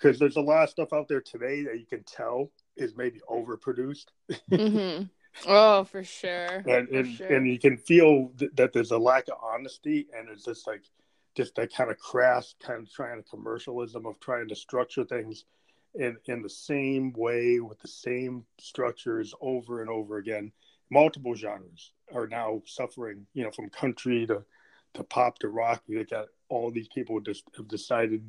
because 0.00 0.18
there's 0.18 0.36
a 0.36 0.40
lot 0.40 0.64
of 0.64 0.70
stuff 0.70 0.92
out 0.92 1.08
there 1.08 1.20
today 1.20 1.62
that 1.62 1.78
you 1.78 1.86
can 1.86 2.02
tell 2.04 2.50
is 2.76 2.96
maybe 2.96 3.20
overproduced. 3.28 4.06
mm-hmm. 4.50 5.04
Oh, 5.46 5.84
for 5.84 6.02
sure. 6.02 6.64
and 6.66 6.88
and, 6.88 7.06
sure. 7.14 7.26
and 7.28 7.46
you 7.46 7.60
can 7.60 7.76
feel 7.76 8.32
th- 8.38 8.50
that 8.56 8.72
there's 8.72 8.90
a 8.90 8.98
lack 8.98 9.28
of 9.28 9.34
honesty, 9.40 10.08
and 10.16 10.28
it's 10.28 10.44
just 10.44 10.66
like 10.66 10.82
just 11.36 11.54
that 11.54 11.72
kind 11.72 11.90
of 11.90 11.98
crass 11.98 12.54
kind 12.60 12.82
of 12.82 12.92
trying 12.92 13.22
to 13.22 13.28
commercialism 13.28 14.06
of 14.06 14.18
trying 14.18 14.48
to 14.48 14.56
structure 14.56 15.04
things 15.04 15.44
in 15.94 16.16
in 16.26 16.42
the 16.42 16.48
same 16.48 17.12
way 17.12 17.60
with 17.60 17.78
the 17.80 17.88
same 17.88 18.44
structures 18.58 19.32
over 19.40 19.80
and 19.80 19.90
over 19.90 20.16
again. 20.16 20.50
Multiple 20.90 21.34
genres 21.34 21.92
are 22.12 22.26
now 22.26 22.62
suffering, 22.66 23.26
you 23.34 23.44
know, 23.44 23.50
from 23.50 23.68
country 23.68 24.26
to 24.26 24.42
to 24.94 25.04
pop 25.04 25.38
to 25.40 25.48
rock. 25.48 25.82
You 25.86 26.04
got 26.04 26.26
all 26.48 26.70
these 26.70 26.88
people 26.88 27.20
just 27.20 27.44
have 27.56 27.68
decided 27.68 28.24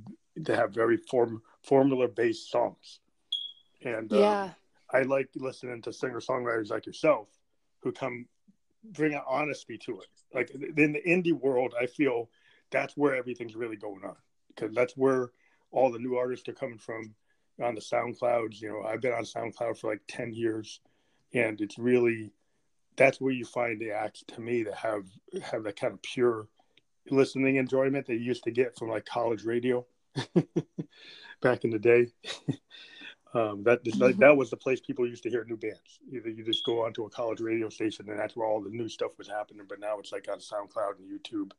to 0.45 0.55
have 0.55 0.73
very 0.73 0.97
form 0.97 1.41
formula 1.63 2.07
based 2.07 2.51
songs. 2.51 2.99
And 3.83 4.11
um, 4.11 4.19
yeah, 4.19 4.49
I 4.91 5.03
like 5.03 5.29
listening 5.35 5.81
to 5.83 5.93
singer 5.93 6.19
songwriters 6.19 6.69
like 6.69 6.85
yourself 6.85 7.27
who 7.81 7.91
come 7.91 8.25
bring 8.83 9.13
an 9.13 9.21
honesty 9.27 9.77
to 9.77 9.99
it. 9.99 10.07
Like 10.33 10.51
in 10.51 10.93
the 10.93 11.01
indie 11.01 11.33
world, 11.33 11.73
I 11.79 11.85
feel 11.85 12.29
that's 12.71 12.95
where 12.95 13.15
everything's 13.15 13.55
really 13.55 13.75
going 13.75 14.03
on 14.03 14.15
because 14.49 14.73
that's 14.73 14.95
where 14.95 15.31
all 15.71 15.91
the 15.91 15.99
new 15.99 16.15
artists 16.15 16.47
are 16.49 16.53
coming 16.53 16.77
from 16.77 17.13
on 17.61 17.75
the 17.75 17.81
SoundClouds. 17.81 18.61
You 18.61 18.69
know, 18.69 18.83
I've 18.87 19.01
been 19.01 19.13
on 19.13 19.23
SoundCloud 19.23 19.77
for 19.77 19.91
like 19.91 20.01
10 20.07 20.33
years 20.33 20.81
and 21.33 21.59
it's 21.61 21.77
really, 21.77 22.31
that's 22.95 23.21
where 23.21 23.33
you 23.33 23.45
find 23.45 23.79
the 23.79 23.91
acts 23.91 24.23
to 24.29 24.41
me 24.41 24.63
that 24.63 24.75
have, 24.75 25.05
have 25.43 25.63
that 25.63 25.79
kind 25.79 25.93
of 25.93 26.01
pure 26.01 26.47
listening 27.09 27.55
enjoyment 27.55 28.05
that 28.07 28.15
you 28.15 28.19
used 28.19 28.43
to 28.43 28.51
get 28.51 28.77
from 28.77 28.89
like 28.89 29.05
college 29.05 29.43
radio 29.43 29.85
back 31.41 31.63
in 31.63 31.71
the 31.71 31.79
day. 31.79 32.07
Um, 33.33 33.61
that 33.63 33.85
like, 33.85 34.13
mm-hmm. 34.13 34.21
that 34.21 34.35
was 34.35 34.49
the 34.49 34.57
place 34.57 34.79
people 34.81 35.07
used 35.07 35.21
to 35.21 35.29
hear 35.29 35.45
new 35.45 35.55
bands. 35.55 35.99
Either 36.11 36.29
you 36.29 36.43
just 36.43 36.65
go 36.65 36.83
onto 36.83 37.05
a 37.05 37.09
college 37.09 37.39
radio 37.39 37.69
station, 37.69 38.09
and 38.09 38.19
that's 38.19 38.35
where 38.35 38.47
all 38.47 38.59
the 38.59 38.71
new 38.71 38.89
stuff 38.89 39.11
was 39.19 39.27
happening. 39.27 39.65
But 39.69 39.79
now 39.79 39.99
it's 39.99 40.11
like 40.11 40.27
on 40.31 40.39
SoundCloud 40.39 40.97
and 40.97 41.07
YouTube. 41.07 41.51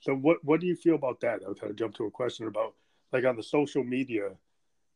So 0.00 0.14
what 0.14 0.44
what 0.44 0.60
do 0.60 0.66
you 0.66 0.76
feel 0.76 0.96
about 0.96 1.20
that? 1.20 1.40
I'll 1.46 1.54
kind 1.54 1.70
of 1.70 1.76
jump 1.76 1.94
to 1.94 2.04
a 2.04 2.10
question 2.10 2.46
about 2.46 2.74
like 3.10 3.24
on 3.24 3.36
the 3.36 3.42
social 3.42 3.82
media, 3.82 4.32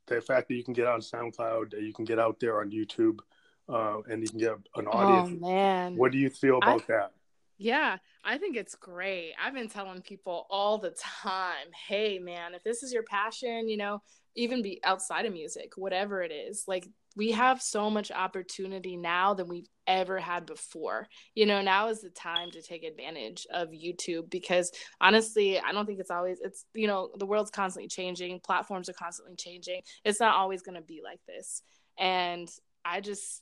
the 0.07 0.21
fact 0.21 0.49
that 0.49 0.55
you 0.55 0.65
can 0.65 0.75
get 0.75 0.87
on 0.87 1.01
SoundCloud, 1.01 1.71
that 1.71 1.83
you 1.83 1.95
can 1.95 2.05
get 2.05 2.19
out 2.19 2.41
there 2.41 2.61
on 2.61 2.71
YouTube, 2.71 3.21
uh, 3.69 4.01
and 4.11 4.21
you 4.23 4.29
can 4.29 4.39
get 4.39 4.53
an 4.77 4.87
audience. 4.89 5.39
Oh 5.43 5.47
man, 5.47 5.97
what 5.97 6.13
do 6.13 6.19
you 6.19 6.29
feel 6.29 6.59
about 6.59 6.83
I, 6.83 6.85
that? 6.89 7.13
Yeah, 7.59 7.97
I 8.23 8.37
think 8.39 8.57
it's 8.57 8.75
great. 8.75 9.33
I've 9.43 9.55
been 9.55 9.69
telling 9.69 10.03
people 10.03 10.47
all 10.51 10.79
the 10.79 10.91
time, 11.23 11.73
hey 11.89 12.19
man, 12.19 12.55
if 12.55 12.63
this 12.63 12.83
is 12.83 12.93
your 12.93 13.03
passion, 13.05 13.69
you 13.69 13.77
know, 13.79 14.03
even 14.35 14.61
be 14.63 14.81
outside 14.85 15.25
of 15.25 15.33
music, 15.33 15.73
whatever 15.77 16.23
it 16.23 16.31
is, 16.31 16.65
like 16.69 16.87
we 17.17 17.33
have 17.33 17.63
so 17.63 17.89
much 17.89 18.11
opportunity 18.11 18.95
now 18.99 19.33
than 19.33 19.49
we've 19.49 19.69
ever 19.87 20.19
had 20.19 20.45
before. 20.45 21.09
You 21.35 21.47
know, 21.47 21.63
now 21.63 21.89
is 21.89 22.03
the 22.03 22.11
time 22.11 22.51
to 22.51 22.61
take 22.61 22.85
advantage 22.85 23.47
of 23.51 23.69
YouTube 23.69 24.29
because 24.29 24.71
honestly, 25.01 25.59
I 25.59 25.73
don't 25.73 25.87
think 25.87 25.99
it's 26.01 26.11
always 26.11 26.39
it's 26.43 26.67
you 26.75 26.87
know, 26.87 27.11
the 27.19 27.25
world's 27.25 27.51
constantly 27.51 27.89
changing, 27.89 28.41
platforms 28.41 28.91
are 28.91 28.95
constantly 28.95 29.37
changing. 29.37 29.81
It's 30.05 30.21
not 30.21 30.37
always 30.37 30.61
going 30.61 30.77
to 30.77 30.83
be 30.87 31.01
like 31.03 31.21
this. 31.27 31.63
And 31.99 32.51
I 32.85 33.01
just 33.01 33.41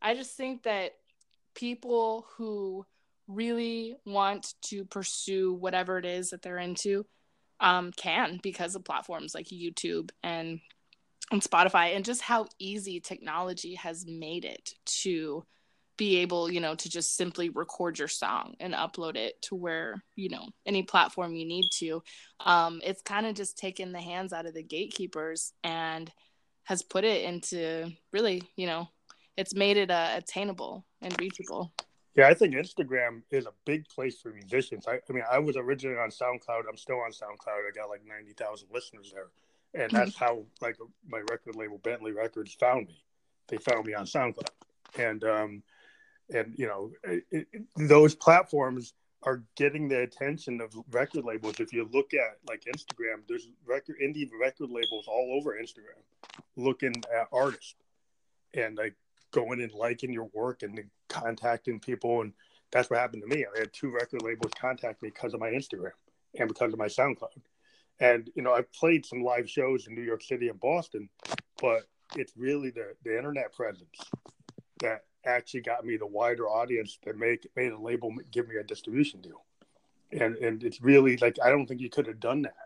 I 0.00 0.14
just 0.14 0.36
think 0.36 0.62
that 0.62 0.92
people 1.56 2.26
who 2.36 2.86
really 3.28 3.96
want 4.04 4.54
to 4.62 4.84
pursue 4.84 5.52
whatever 5.54 5.98
it 5.98 6.04
is 6.04 6.30
that 6.30 6.42
they're 6.42 6.58
into 6.58 7.04
um, 7.60 7.92
can 7.92 8.38
because 8.42 8.74
of 8.74 8.84
platforms 8.84 9.34
like 9.34 9.46
YouTube 9.46 10.10
and 10.22 10.60
and 11.32 11.42
Spotify 11.42 11.96
and 11.96 12.04
just 12.04 12.22
how 12.22 12.46
easy 12.58 13.00
technology 13.00 13.74
has 13.74 14.06
made 14.06 14.44
it 14.44 14.74
to 14.84 15.44
be 15.96 16.18
able, 16.18 16.50
you 16.50 16.60
know, 16.60 16.74
to 16.74 16.88
just 16.88 17.16
simply 17.16 17.48
record 17.48 17.98
your 17.98 18.08
song 18.08 18.54
and 18.60 18.74
upload 18.74 19.16
it 19.16 19.40
to 19.42 19.54
where, 19.54 20.02
you 20.14 20.28
know, 20.28 20.46
any 20.66 20.82
platform 20.82 21.34
you 21.34 21.46
need 21.46 21.68
to. 21.72 22.02
Um, 22.40 22.80
it's 22.84 23.02
kind 23.02 23.26
of 23.26 23.34
just 23.34 23.58
taken 23.58 23.92
the 23.92 24.00
hands 24.00 24.32
out 24.32 24.46
of 24.46 24.54
the 24.54 24.62
gatekeepers 24.62 25.52
and 25.64 26.12
has 26.64 26.82
put 26.82 27.04
it 27.04 27.24
into 27.24 27.90
really, 28.12 28.42
you 28.56 28.66
know, 28.66 28.88
it's 29.36 29.54
made 29.54 29.76
it 29.76 29.90
uh, 29.90 30.10
attainable 30.14 30.84
and 31.00 31.18
reachable. 31.18 31.72
Yeah, 32.16 32.28
I 32.28 32.34
think 32.34 32.54
Instagram 32.54 33.22
is 33.30 33.44
a 33.44 33.52
big 33.66 33.86
place 33.88 34.18
for 34.18 34.30
musicians. 34.30 34.86
I, 34.88 34.94
I 34.94 35.12
mean, 35.12 35.24
I 35.30 35.38
was 35.38 35.56
originally 35.56 35.98
on 35.98 36.08
SoundCloud. 36.08 36.62
I'm 36.68 36.78
still 36.78 36.96
on 36.96 37.10
SoundCloud. 37.10 37.68
I 37.68 37.70
got 37.74 37.90
like 37.90 38.06
90,000 38.06 38.68
listeners 38.72 39.12
there. 39.14 39.28
And 39.74 39.92
that's 39.92 40.14
mm-hmm. 40.14 40.24
how 40.24 40.44
like 40.62 40.76
my 41.06 41.18
record 41.30 41.56
label 41.56 41.78
Bentley 41.78 42.12
Records 42.12 42.54
found 42.54 42.86
me. 42.86 43.04
They 43.48 43.58
found 43.58 43.84
me 43.84 43.92
on 43.92 44.06
SoundCloud. 44.06 44.48
And 44.98 45.24
um 45.24 45.62
and 46.32 46.54
you 46.56 46.66
know, 46.66 46.92
it, 47.04 47.24
it, 47.30 47.62
those 47.76 48.14
platforms 48.14 48.94
are 49.22 49.42
getting 49.56 49.88
the 49.88 50.00
attention 50.00 50.60
of 50.60 50.74
record 50.92 51.24
labels. 51.24 51.60
If 51.60 51.72
you 51.72 51.88
look 51.92 52.14
at 52.14 52.38
like 52.48 52.64
Instagram, 52.64 53.22
there's 53.28 53.48
record 53.66 53.96
indie 54.02 54.28
record 54.40 54.70
labels 54.70 55.06
all 55.06 55.36
over 55.38 55.54
Instagram 55.54 56.00
looking 56.56 56.94
at 57.14 57.28
artists. 57.30 57.74
And 58.54 58.78
like 58.78 58.94
going 59.36 59.62
and 59.62 59.72
liking 59.72 60.12
your 60.12 60.28
work 60.32 60.62
and 60.62 60.80
contacting 61.08 61.78
people. 61.78 62.22
And 62.22 62.32
that's 62.72 62.88
what 62.90 62.98
happened 62.98 63.22
to 63.22 63.36
me. 63.36 63.44
I 63.44 63.58
had 63.58 63.72
two 63.72 63.90
record 63.90 64.22
labels 64.22 64.52
contact 64.58 65.02
me 65.02 65.10
because 65.10 65.34
of 65.34 65.40
my 65.40 65.50
Instagram 65.50 65.92
and 66.38 66.48
because 66.48 66.72
of 66.72 66.78
my 66.78 66.86
SoundCloud. 66.86 67.42
And, 68.00 68.30
you 68.34 68.42
know, 68.42 68.52
I've 68.52 68.72
played 68.72 69.04
some 69.06 69.22
live 69.22 69.48
shows 69.48 69.86
in 69.86 69.94
New 69.94 70.02
York 70.02 70.22
City 70.22 70.48
and 70.48 70.58
Boston, 70.58 71.08
but 71.60 71.86
it's 72.14 72.32
really 72.36 72.70
the, 72.70 72.94
the 73.04 73.16
internet 73.16 73.52
presence 73.52 73.98
that 74.80 75.04
actually 75.24 75.60
got 75.60 75.84
me 75.84 75.96
the 75.96 76.06
wider 76.06 76.48
audience 76.48 76.98
that 77.04 77.18
make 77.18 77.46
made 77.56 77.72
a 77.72 77.78
label 77.78 78.12
give 78.30 78.48
me 78.48 78.56
a 78.56 78.62
distribution 78.62 79.20
deal. 79.20 79.44
And 80.12 80.36
and 80.36 80.62
it's 80.62 80.80
really 80.80 81.16
like 81.16 81.36
I 81.44 81.50
don't 81.50 81.66
think 81.66 81.80
you 81.80 81.90
could 81.90 82.06
have 82.06 82.20
done 82.20 82.42
that 82.42 82.65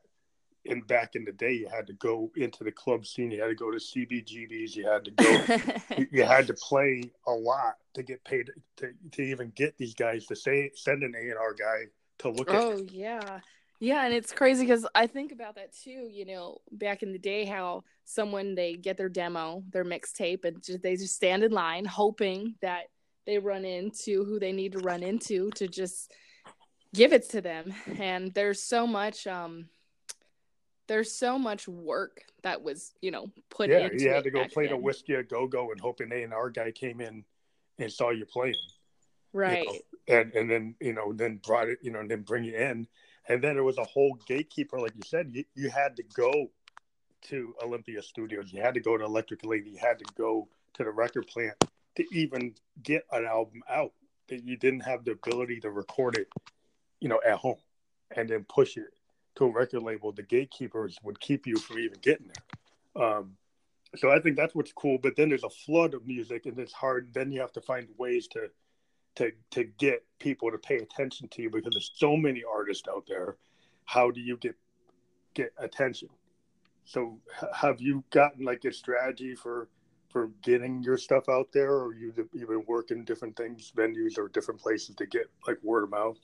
in 0.71 0.81
back 0.83 1.15
in 1.15 1.25
the 1.25 1.33
day 1.33 1.53
you 1.53 1.69
had 1.69 1.87
to 1.87 1.93
go 1.95 2.31
into 2.37 2.65
the 2.65 2.73
club 2.73 3.07
scene 3.07 3.31
you 3.31 3.41
had 3.41 3.49
to 3.49 3.55
go 3.55 3.71
to 3.71 3.79
cbgbs 3.79 4.75
you 4.75 4.87
had 4.87 5.05
to 5.05 5.11
go 5.11 6.05
you 6.11 6.25
had 6.25 6.47
to 6.47 6.55
play 6.55 7.03
a 7.27 7.33
lot 7.33 7.77
to 7.95 8.03
get 8.03 8.23
paid 8.25 8.51
to, 8.77 8.91
to 9.11 9.23
even 9.23 9.53
get 9.57 9.77
these 9.79 9.95
guys 9.95 10.27
to 10.27 10.37
say 10.37 10.71
send 10.75 11.03
an 11.03 11.15
a&r 11.15 11.55
guy 11.55 11.85
to 12.19 12.31
look 12.31 12.51
oh, 12.51 12.55
at 12.55 12.63
oh 12.63 12.87
yeah. 12.91 13.41
Yeah 13.81 14.05
and 14.05 14.13
it's 14.13 14.33
crazy 14.33 14.65
because 14.65 14.87
i 14.95 15.07
think 15.07 15.33
about 15.33 15.55
that 15.55 15.73
too 15.75 16.09
you 16.11 16.27
know 16.27 16.59
back 16.71 17.03
in 17.03 17.13
the 17.13 17.19
day 17.19 17.47
how 17.47 17.83
someone 18.05 18.55
they 18.55 18.75
get 18.75 18.99
their 18.99 19.09
demo 19.09 19.63
their 19.71 19.85
mixtape 19.85 20.45
and 20.45 20.63
just, 20.63 20.83
they 20.83 20.97
just 20.97 21.15
stand 21.15 21.43
in 21.43 21.51
line 21.51 21.87
hoping 21.87 22.57
that 22.61 22.85
they 23.27 23.39
run 23.39 23.65
into 23.65 24.25
who 24.25 24.39
they 24.39 24.53
need 24.53 24.73
to 24.73 24.79
run 24.79 25.03
into 25.03 25.51
to 25.53 25.69
just 25.69 26.13
give 26.95 27.13
it 27.13 27.29
to 27.31 27.41
them. 27.41 27.73
And 27.99 28.33
there's 28.35 28.63
so 28.63 28.87
much 28.87 29.27
um 29.27 29.69
there's 30.91 31.13
so 31.13 31.39
much 31.39 31.69
work 31.69 32.23
that 32.43 32.61
was 32.61 32.93
you 33.01 33.13
know 33.13 33.31
put 33.49 33.71
yeah, 33.71 33.79
into 33.79 34.03
you 34.03 34.11
had 34.11 34.25
to 34.25 34.31
go 34.31 34.45
play 34.49 34.65
then. 34.65 34.73
the 34.73 34.77
whiskey 34.77 35.15
a 35.15 35.23
go 35.23 35.47
go 35.47 35.71
and 35.71 35.81
hoping 35.81 36.11
A 36.13 36.25
and 36.25 36.35
R 36.35 36.51
guy 36.51 36.73
came 36.73 37.01
in 37.01 37.25
and 37.79 37.93
saw 37.93 38.11
you 38.11 38.27
playing, 38.27 38.57
right? 39.33 39.65
You 39.65 39.73
know? 39.73 40.17
And 40.17 40.35
and 40.35 40.51
then 40.51 40.75
you 40.81 40.93
know 40.93 41.13
then 41.13 41.37
brought 41.37 41.69
it 41.69 41.79
you 41.81 41.93
know 41.93 42.01
and 42.01 42.11
then 42.11 42.23
bring 42.23 42.43
you 42.43 42.57
in, 42.57 42.89
and 43.29 43.41
then 43.41 43.55
there 43.55 43.63
was 43.63 43.79
a 43.79 43.85
whole 43.85 44.19
gatekeeper 44.27 44.81
like 44.81 44.93
you 44.97 45.03
said 45.07 45.29
you, 45.31 45.45
you 45.55 45.71
had 45.71 45.95
to 45.95 46.03
go 46.03 46.51
to 47.29 47.55
Olympic 47.63 48.03
Studios, 48.03 48.53
you 48.53 48.61
had 48.61 48.75
to 48.75 48.81
go 48.81 48.99
to 48.99 49.05
Electric 49.05 49.45
Lady, 49.45 49.71
you 49.71 49.79
had 49.79 49.99
to 50.01 50.05
go 50.17 50.49
to 50.75 50.83
the 50.83 50.91
record 50.91 51.29
plant 51.29 51.55
to 51.95 52.05
even 52.13 52.53
get 52.83 53.05
an 53.13 53.27
album 53.27 53.63
out. 53.71 53.93
That 54.29 54.45
you 54.45 54.57
didn't 54.57 54.81
have 54.81 55.05
the 55.05 55.13
ability 55.13 55.61
to 55.61 55.71
record 55.71 56.17
it, 56.17 56.29
you 57.01 57.09
know, 57.09 57.21
at 57.25 57.35
home 57.37 57.59
and 58.17 58.29
then 58.29 58.45
push 58.49 58.77
it 58.77 58.91
to 59.37 59.45
a 59.45 59.51
record 59.51 59.83
label, 59.83 60.13
the 60.13 60.23
gatekeepers 60.23 60.99
would 61.03 61.21
keep 61.21 61.47
you 61.47 61.57
from 61.57 61.79
even 61.79 61.99
getting 62.03 62.29
there. 62.29 63.05
Um, 63.05 63.37
so 63.97 64.11
I 64.11 64.21
think 64.21 64.37
that's 64.37 64.55
what's 64.55 64.73
cool. 64.73 64.99
But 64.99 65.17
then 65.17 65.29
there's 65.29 65.45
a 65.45 65.51
flood 65.51 65.95
of 65.95 66.07
music, 66.07 66.47
and 66.47 66.59
it's 66.59 66.73
hard. 66.73 67.13
Then 67.13 67.33
you 67.33 67.41
have 67.41 67.53
to 67.53 67.61
find 67.61 67.89
ways 67.99 68.29
to 68.29 68.51
to 69.17 69.33
to 69.51 69.65
get 69.65 70.05
people 70.19 70.51
to 70.51 70.59
pay 70.59 70.77
attention 70.77 71.29
to 71.29 71.43
you 71.43 71.51
because 71.51 71.73
there's 71.73 71.93
so 71.95 72.17
many 72.17 72.43
artists 72.45 72.89
out 72.89 73.05
there. 73.09 73.37
How 73.85 74.11
do 74.11 74.21
you 74.21 74.37
get 74.37 74.55
get 75.35 75.53
attention? 75.59 76.09
So 76.85 77.19
have 77.55 77.81
you 77.81 78.05
gotten 78.11 78.45
like 78.45 78.65
a 78.65 78.73
strategy 78.73 79.35
for 79.35 79.69
for 80.11 80.31
getting 80.43 80.83
your 80.83 80.97
stuff 80.97 81.29
out 81.29 81.53
there, 81.53 81.73
or 81.73 81.95
you 81.95 82.13
been 82.13 82.65
working 82.67 83.05
different 83.05 83.37
things, 83.37 83.73
venues, 83.77 84.19
or 84.19 84.29
different 84.29 84.61
places 84.61 84.97
to 84.97 85.07
get 85.07 85.31
like 85.47 85.59
word 85.63 85.85
of 85.85 85.91
mouth? 85.91 86.19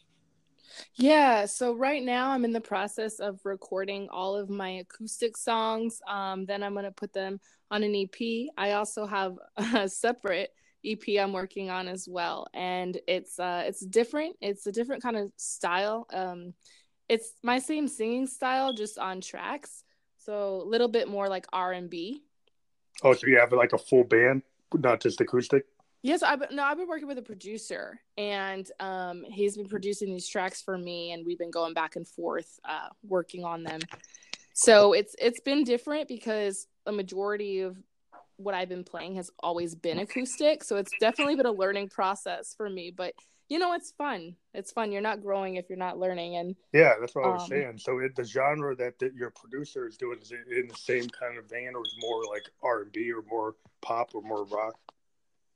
Yeah, 0.95 1.47
so 1.47 1.75
right 1.75 2.03
now 2.03 2.31
I'm 2.31 2.45
in 2.45 2.53
the 2.53 2.61
process 2.61 3.19
of 3.19 3.41
recording 3.45 4.09
all 4.11 4.37
of 4.37 4.49
my 4.51 4.71
acoustic 4.71 5.37
songs. 5.37 6.01
Um, 6.09 6.47
then 6.47 6.63
I'm 6.63 6.73
going 6.73 6.85
to 6.85 6.91
put 6.91 7.13
them 7.13 7.41
on 7.71 7.83
an 7.83 7.95
EP. 7.95 8.49
I 8.57 8.73
also 8.73 9.07
have 9.07 9.37
a 9.57 9.89
separate 9.89 10.51
EP 10.85 11.19
I'm 11.21 11.33
working 11.33 11.71
on 11.71 11.89
as 11.89 12.07
well, 12.09 12.47
and 12.55 12.97
it's 13.09 13.39
uh, 13.39 13.65
it's 13.67 13.85
different. 13.85 14.37
It's 14.41 14.67
a 14.67 14.73
different 14.73 15.03
kind 15.03 15.17
of 15.17 15.33
style. 15.37 16.07
Um, 16.13 16.55
it's 17.09 17.33
my 17.43 17.59
same 17.59 17.89
singing 17.89 18.27
style, 18.27 18.73
just 18.73 18.99
on 18.99 19.21
tracks. 19.21 19.85
So 20.19 20.63
a 20.63 20.69
little 20.69 20.89
bit 20.89 21.09
more 21.09 21.29
like 21.29 21.47
R 21.53 21.73
and 21.73 21.89
B. 21.89 22.23
Oh, 23.03 23.13
so 23.13 23.27
you 23.27 23.39
have 23.39 23.53
like 23.53 23.73
a 23.73 23.79
full 23.79 24.05
band, 24.05 24.43
not 24.75 25.01
just 25.01 25.21
acoustic? 25.21 25.67
Yes, 26.07 26.23
I've 26.23 26.53
no, 26.53 26.63
I've 26.63 26.77
been 26.77 26.87
working 26.87 27.09
with 27.09 27.19
a 27.19 27.23
producer, 27.23 28.01
and 28.17 28.71
um, 28.79 29.25
he's 29.27 29.57
been 29.57 29.67
producing 29.67 30.13
these 30.13 30.29
tracks 30.29 30.63
for 30.63 30.79
me, 30.79 31.11
and 31.11 31.27
we've 31.27 31.39
been 31.39 31.51
going 31.51 31.75
back 31.75 31.97
and 31.97 32.07
forth, 32.07 32.61
uh, 32.65 32.91
working 33.03 33.45
on 33.45 33.65
them. 33.65 33.81
So 34.53 34.93
it's 34.93 35.17
it's 35.19 35.41
been 35.41 35.65
different 35.65 36.07
because 36.07 36.69
a 36.87 36.93
majority 36.93 37.63
of 37.63 37.77
what 38.37 38.55
I've 38.55 38.69
been 38.69 38.85
playing 38.85 39.17
has 39.17 39.33
always 39.41 39.75
been 39.75 39.99
acoustic, 39.99 40.63
so 40.63 40.77
it's 40.77 40.93
definitely 41.01 41.35
been 41.35 41.47
a 41.47 41.51
learning 41.51 41.89
process 41.89 42.55
for 42.57 42.71
me. 42.71 42.93
But 42.97 43.15
you 43.49 43.59
know, 43.59 43.73
it's 43.73 43.91
fun. 43.91 44.37
It's 44.55 44.71
fun. 44.71 44.93
You're 44.93 45.03
not 45.03 45.21
growing 45.21 45.57
if 45.57 45.69
you're 45.69 45.77
not 45.77 45.99
learning, 45.99 46.37
and 46.37 46.55
yeah, 46.73 46.93
that's 47.01 47.17
what 47.17 47.25
um, 47.25 47.31
I 47.31 47.35
was 47.35 47.43
um, 47.43 47.49
saying. 47.49 47.79
So 47.79 47.99
it, 47.99 48.15
the 48.15 48.23
genre 48.23 48.77
that, 48.77 48.97
that 49.01 49.13
your 49.15 49.31
producer 49.31 49.89
is 49.89 49.97
doing 49.97 50.21
is 50.23 50.31
in 50.31 50.69
the 50.69 50.77
same 50.77 51.09
kind 51.09 51.37
of 51.37 51.51
vein, 51.51 51.73
or 51.75 51.83
is 51.83 51.97
more 52.01 52.23
like 52.33 52.45
R 52.63 52.83
and 52.83 52.93
B, 52.93 53.11
or 53.11 53.25
more 53.29 53.57
pop, 53.83 54.15
or 54.15 54.23
more 54.23 54.45
rock? 54.45 54.77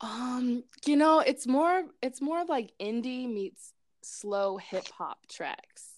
Um, 0.01 0.65
you 0.87 0.97
know, 0.97 1.21
it's 1.21 1.47
more 1.47 1.85
it's 2.03 2.21
more 2.21 2.45
like 2.45 2.73
indie 2.81 3.31
meets 3.33 3.75
slow 4.03 4.57
hip 4.57 4.87
hop 4.97 5.19
tracks. 5.29 5.91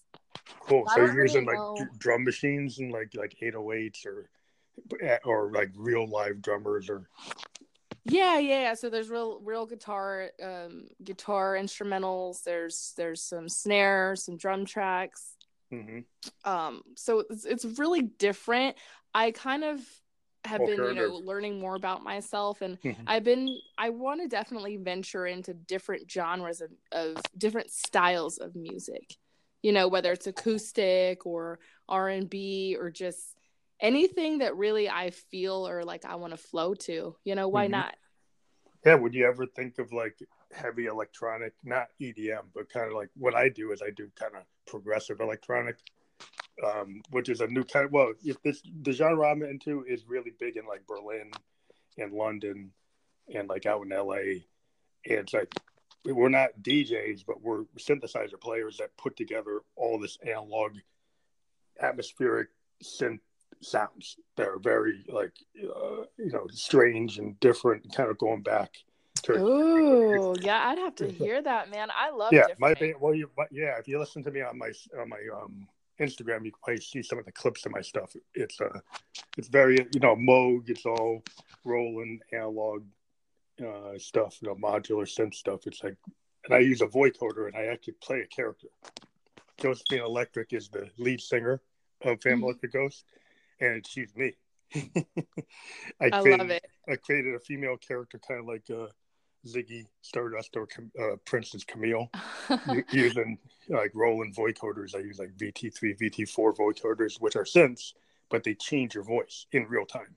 Cool. 0.60 0.84
So 0.88 1.04
you're 1.04 1.22
using 1.22 1.44
like 1.44 1.58
drum 1.98 2.24
machines 2.24 2.78
and 2.78 2.92
like 2.92 3.10
like 3.14 3.36
808s 3.40 4.06
or 4.06 4.28
eh, 5.00 5.18
or 5.24 5.52
like 5.52 5.70
real 5.76 6.08
live 6.08 6.42
drummers 6.42 6.88
or 6.88 7.08
yeah, 8.04 8.38
yeah. 8.38 8.74
So 8.74 8.90
there's 8.90 9.08
real 9.08 9.40
real 9.40 9.66
guitar 9.66 10.30
um 10.42 10.88
guitar 11.04 11.54
instrumentals, 11.54 12.42
there's 12.42 12.92
there's 12.96 13.22
some 13.22 13.48
snare, 13.48 14.16
some 14.16 14.36
drum 14.36 14.64
tracks. 14.64 15.36
Mm-hmm. 15.72 16.00
Um 16.50 16.82
so 16.96 17.24
it's, 17.30 17.44
it's 17.44 17.64
really 17.78 18.02
different. 18.02 18.76
I 19.14 19.30
kind 19.30 19.62
of 19.62 19.80
have 20.44 20.60
been 20.60 20.84
you 20.84 20.94
know 20.94 21.20
learning 21.24 21.60
more 21.60 21.76
about 21.76 22.02
myself 22.02 22.62
and 22.62 22.80
mm-hmm. 22.82 23.02
i've 23.06 23.22
been 23.22 23.48
i 23.78 23.90
want 23.90 24.20
to 24.20 24.26
definitely 24.26 24.76
venture 24.76 25.26
into 25.26 25.54
different 25.54 26.10
genres 26.10 26.60
of, 26.60 26.70
of 26.90 27.22
different 27.38 27.70
styles 27.70 28.38
of 28.38 28.54
music 28.56 29.16
you 29.62 29.72
know 29.72 29.86
whether 29.86 30.10
it's 30.10 30.26
acoustic 30.26 31.24
or 31.26 31.60
r&b 31.88 32.76
or 32.78 32.90
just 32.90 33.36
anything 33.80 34.38
that 34.38 34.56
really 34.56 34.88
i 34.88 35.10
feel 35.10 35.66
or 35.68 35.84
like 35.84 36.04
i 36.04 36.16
want 36.16 36.32
to 36.32 36.36
flow 36.36 36.74
to 36.74 37.14
you 37.24 37.34
know 37.34 37.48
why 37.48 37.64
mm-hmm. 37.64 37.72
not 37.72 37.94
yeah 38.84 38.94
would 38.94 39.14
you 39.14 39.26
ever 39.26 39.46
think 39.46 39.78
of 39.78 39.92
like 39.92 40.18
heavy 40.52 40.86
electronic 40.86 41.52
not 41.64 41.86
edm 42.00 42.42
but 42.54 42.68
kind 42.68 42.88
of 42.88 42.94
like 42.94 43.10
what 43.16 43.34
i 43.34 43.48
do 43.48 43.70
is 43.70 43.80
i 43.80 43.90
do 43.90 44.08
kind 44.18 44.34
of 44.34 44.42
progressive 44.66 45.20
electronic 45.20 45.76
um, 46.64 47.02
which 47.10 47.28
is 47.28 47.40
a 47.40 47.46
new 47.46 47.64
kind 47.64 47.86
of 47.86 47.92
well, 47.92 48.12
if 48.24 48.40
this 48.42 48.62
the 48.82 48.92
genre 48.92 49.28
I'm 49.28 49.42
into 49.42 49.84
is 49.88 50.04
really 50.06 50.32
big 50.38 50.56
in 50.56 50.66
like 50.66 50.86
Berlin 50.86 51.30
and 51.98 52.12
London 52.12 52.72
and 53.34 53.48
like 53.48 53.66
out 53.66 53.82
in 53.82 53.88
LA. 53.90 54.42
And 55.04 55.18
it's 55.18 55.32
like 55.32 55.52
we're 56.04 56.28
not 56.28 56.50
DJs, 56.62 57.24
but 57.26 57.42
we're 57.42 57.64
synthesizer 57.78 58.40
players 58.40 58.78
that 58.78 58.96
put 58.96 59.16
together 59.16 59.60
all 59.76 59.98
this 59.98 60.18
analog 60.26 60.72
atmospheric 61.80 62.48
synth 62.82 63.20
sounds 63.60 64.16
that 64.36 64.48
are 64.48 64.58
very 64.58 65.04
like 65.08 65.32
uh, 65.58 66.04
you 66.18 66.32
know 66.32 66.46
strange 66.50 67.18
and 67.18 67.38
different, 67.40 67.94
kind 67.94 68.10
of 68.10 68.18
going 68.18 68.42
back. 68.42 68.70
Oh 69.28 70.34
yeah, 70.40 70.68
I'd 70.68 70.78
have 70.78 70.96
to 70.96 71.10
hear 71.10 71.40
that, 71.42 71.70
man. 71.70 71.88
I 71.96 72.10
love. 72.10 72.32
Yeah, 72.32 72.46
my 72.58 72.74
well, 73.00 73.14
you, 73.14 73.30
yeah. 73.50 73.78
If 73.78 73.86
you 73.86 73.98
listen 73.98 74.22
to 74.24 74.30
me 74.30 74.40
on 74.42 74.58
my 74.58 74.72
on 75.00 75.08
my 75.08 75.20
um 75.34 75.68
Instagram, 76.02 76.44
you 76.44 76.52
can 76.52 76.60
probably 76.62 76.80
see 76.80 77.02
some 77.02 77.18
of 77.18 77.24
the 77.24 77.32
clips 77.32 77.64
of 77.66 77.72
my 77.72 77.80
stuff. 77.80 78.14
It's 78.34 78.60
uh, 78.60 78.80
it's 79.38 79.48
very 79.48 79.76
you 79.92 80.00
know 80.00 80.16
Moog. 80.16 80.68
It's 80.68 80.86
all 80.86 81.22
rolling 81.64 82.20
analog 82.32 82.82
uh, 83.60 83.98
stuff, 83.98 84.38
you 84.40 84.48
know, 84.48 84.54
modular 84.54 85.06
synth 85.06 85.34
stuff. 85.34 85.66
It's 85.66 85.82
like, 85.82 85.96
and 86.44 86.54
I 86.54 86.58
use 86.58 86.80
a 86.80 86.86
vocoder, 86.86 87.46
and 87.46 87.56
I 87.56 87.66
actually 87.66 87.94
play 88.02 88.20
a 88.20 88.26
character. 88.26 88.68
Josephine 89.58 90.00
Electric 90.00 90.52
is 90.52 90.68
the 90.68 90.88
lead 90.98 91.20
singer 91.20 91.60
of 92.02 92.20
Family 92.20 92.36
mm-hmm. 92.36 92.44
Electric 92.44 92.72
Ghost, 92.72 93.04
and 93.60 93.86
she's 93.86 94.14
me. 94.16 94.34
I, 94.74 96.06
I 96.06 96.20
created, 96.22 96.38
love 96.38 96.50
it. 96.50 96.66
I 96.88 96.96
created 96.96 97.34
a 97.34 97.40
female 97.40 97.76
character, 97.76 98.18
kind 98.26 98.40
of 98.40 98.46
like 98.46 98.64
uh, 98.70 98.88
Ziggy 99.46 99.86
Stardust 100.02 100.56
or 100.56 100.68
uh, 101.00 101.16
Prince's 101.24 101.64
Camille 101.64 102.10
using 102.92 103.38
like 103.68 103.90
Roland 103.94 104.34
vocoders. 104.34 104.94
I 104.94 105.00
use 105.00 105.18
like 105.18 105.36
VT3, 105.36 105.98
VT4 106.00 106.56
vocoders, 106.56 107.20
which 107.20 107.36
are 107.36 107.44
synths, 107.44 107.92
but 108.30 108.44
they 108.44 108.54
change 108.54 108.94
your 108.94 109.04
voice 109.04 109.46
in 109.52 109.66
real 109.68 109.86
time. 109.86 110.16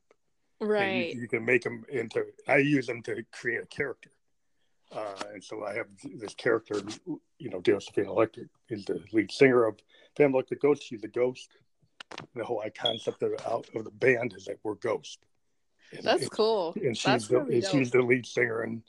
Right. 0.62 1.14
You, 1.14 1.22
you, 1.22 1.28
can 1.28 1.44
make 1.44 1.64
them 1.64 1.84
into, 1.90 2.26
I 2.48 2.58
use 2.58 2.88
them 2.88 3.02
to 3.04 3.24
create 3.32 3.62
a 3.62 3.66
character. 3.66 4.12
Uh, 4.92 5.14
and 5.34 5.44
so 5.44 5.66
I 5.66 5.74
have 5.74 5.88
this 6.16 6.34
character, 6.36 6.82
you 7.40 7.50
know, 7.50 7.62
Josephine 7.62 8.06
Electric 8.06 8.48
is 8.70 8.86
the 8.86 9.02
lead 9.12 9.32
singer 9.32 9.66
of 9.66 9.80
Family 10.16 10.36
Electric 10.36 10.62
Ghost. 10.62 10.84
She's 10.84 11.04
a 11.04 11.08
ghost. 11.08 11.50
And 12.20 12.28
the 12.36 12.46
whole 12.46 12.64
concept 12.78 13.24
of, 13.24 13.34
of 13.44 13.84
the 13.84 13.92
band 13.92 14.34
is 14.38 14.46
that 14.46 14.60
we're 14.64 14.76
ghosts. 14.76 15.18
And, 15.92 16.04
That's 16.04 16.30
cool. 16.30 16.74
And 16.76 16.98
she's 16.98 17.28
the, 17.28 17.40
and 17.40 17.66
she's 17.66 17.92
the 17.92 18.02
lead 18.02 18.26
singer 18.26 18.62
and 18.62 18.82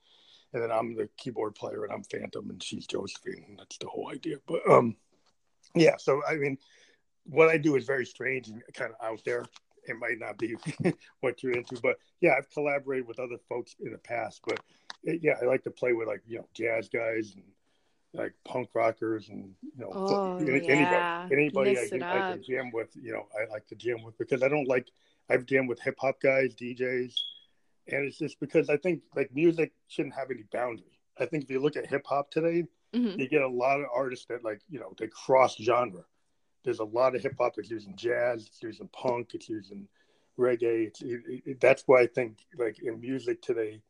and 0.56 0.64
then 0.64 0.72
I'm 0.72 0.96
the 0.96 1.06
keyboard 1.18 1.54
player 1.54 1.84
and 1.84 1.92
I'm 1.92 2.02
Phantom 2.02 2.48
and 2.48 2.62
she's 2.62 2.86
Josephine. 2.86 3.44
And 3.46 3.58
that's 3.58 3.76
the 3.76 3.88
whole 3.88 4.10
idea. 4.10 4.38
But 4.46 4.68
um, 4.68 4.96
yeah. 5.74 5.96
So 5.98 6.22
I 6.26 6.36
mean, 6.36 6.56
what 7.24 7.50
I 7.50 7.58
do 7.58 7.76
is 7.76 7.84
very 7.84 8.06
strange 8.06 8.48
and 8.48 8.62
kind 8.72 8.90
of 8.90 9.06
out 9.06 9.20
there. 9.26 9.44
It 9.86 9.96
might 10.00 10.18
not 10.18 10.38
be 10.38 10.56
what 11.20 11.42
you're 11.42 11.52
into, 11.52 11.78
but 11.80 11.96
yeah, 12.20 12.34
I've 12.36 12.50
collaborated 12.50 13.06
with 13.06 13.20
other 13.20 13.36
folks 13.48 13.76
in 13.80 13.92
the 13.92 13.98
past. 13.98 14.40
But 14.46 14.60
it, 15.04 15.20
yeah, 15.22 15.34
I 15.40 15.44
like 15.44 15.62
to 15.64 15.70
play 15.70 15.92
with 15.92 16.08
like 16.08 16.22
you 16.26 16.38
know 16.38 16.48
jazz 16.54 16.88
guys 16.88 17.34
and 17.34 17.44
like 18.14 18.32
punk 18.46 18.70
rockers 18.74 19.28
and 19.28 19.54
you 19.60 19.84
know 19.84 19.90
oh, 19.94 20.36
anybody 20.38 20.66
yeah. 20.68 21.28
anybody 21.30 21.78
I 21.78 21.86
can, 21.86 22.02
I 22.02 22.32
can 22.32 22.42
jam 22.42 22.70
with. 22.72 22.88
You 22.94 23.12
know, 23.12 23.28
I 23.38 23.52
like 23.52 23.66
to 23.66 23.74
jam 23.74 24.02
with 24.02 24.16
because 24.16 24.42
I 24.42 24.48
don't 24.48 24.66
like 24.66 24.88
I've 25.28 25.44
jammed 25.44 25.68
with 25.68 25.82
hip 25.82 25.96
hop 26.00 26.18
guys, 26.22 26.54
DJs 26.54 27.12
and 27.88 28.06
it's 28.06 28.18
just 28.18 28.40
because 28.40 28.68
I 28.68 28.76
think 28.76 29.02
like 29.14 29.34
music 29.34 29.72
shouldn't 29.88 30.14
have 30.14 30.30
any 30.30 30.44
boundary. 30.52 30.98
I 31.18 31.26
think 31.26 31.44
if 31.44 31.50
you 31.50 31.60
look 31.60 31.76
at 31.76 31.86
hip 31.86 32.04
hop 32.06 32.30
today, 32.30 32.64
mm-hmm. 32.94 33.18
you 33.18 33.28
get 33.28 33.42
a 33.42 33.48
lot 33.48 33.80
of 33.80 33.86
artists 33.94 34.26
that 34.26 34.44
like 34.44 34.60
you 34.68 34.80
know 34.80 34.92
they 34.98 35.08
cross 35.08 35.56
genre. 35.56 36.04
There's 36.64 36.80
a 36.80 36.84
lot 36.84 37.14
of 37.14 37.22
hip 37.22 37.36
hop 37.38 37.54
that's 37.54 37.70
using 37.70 37.94
jazz, 37.96 38.46
it's 38.46 38.62
using 38.62 38.88
punk, 38.88 39.30
it's 39.34 39.48
using 39.48 39.86
reggae. 40.38 40.88
It's, 40.88 41.02
it, 41.02 41.20
it, 41.44 41.60
that's 41.60 41.84
why 41.86 42.02
I 42.02 42.06
think 42.06 42.38
like 42.58 42.82
in 42.82 43.00
music 43.00 43.40
today, 43.40 43.80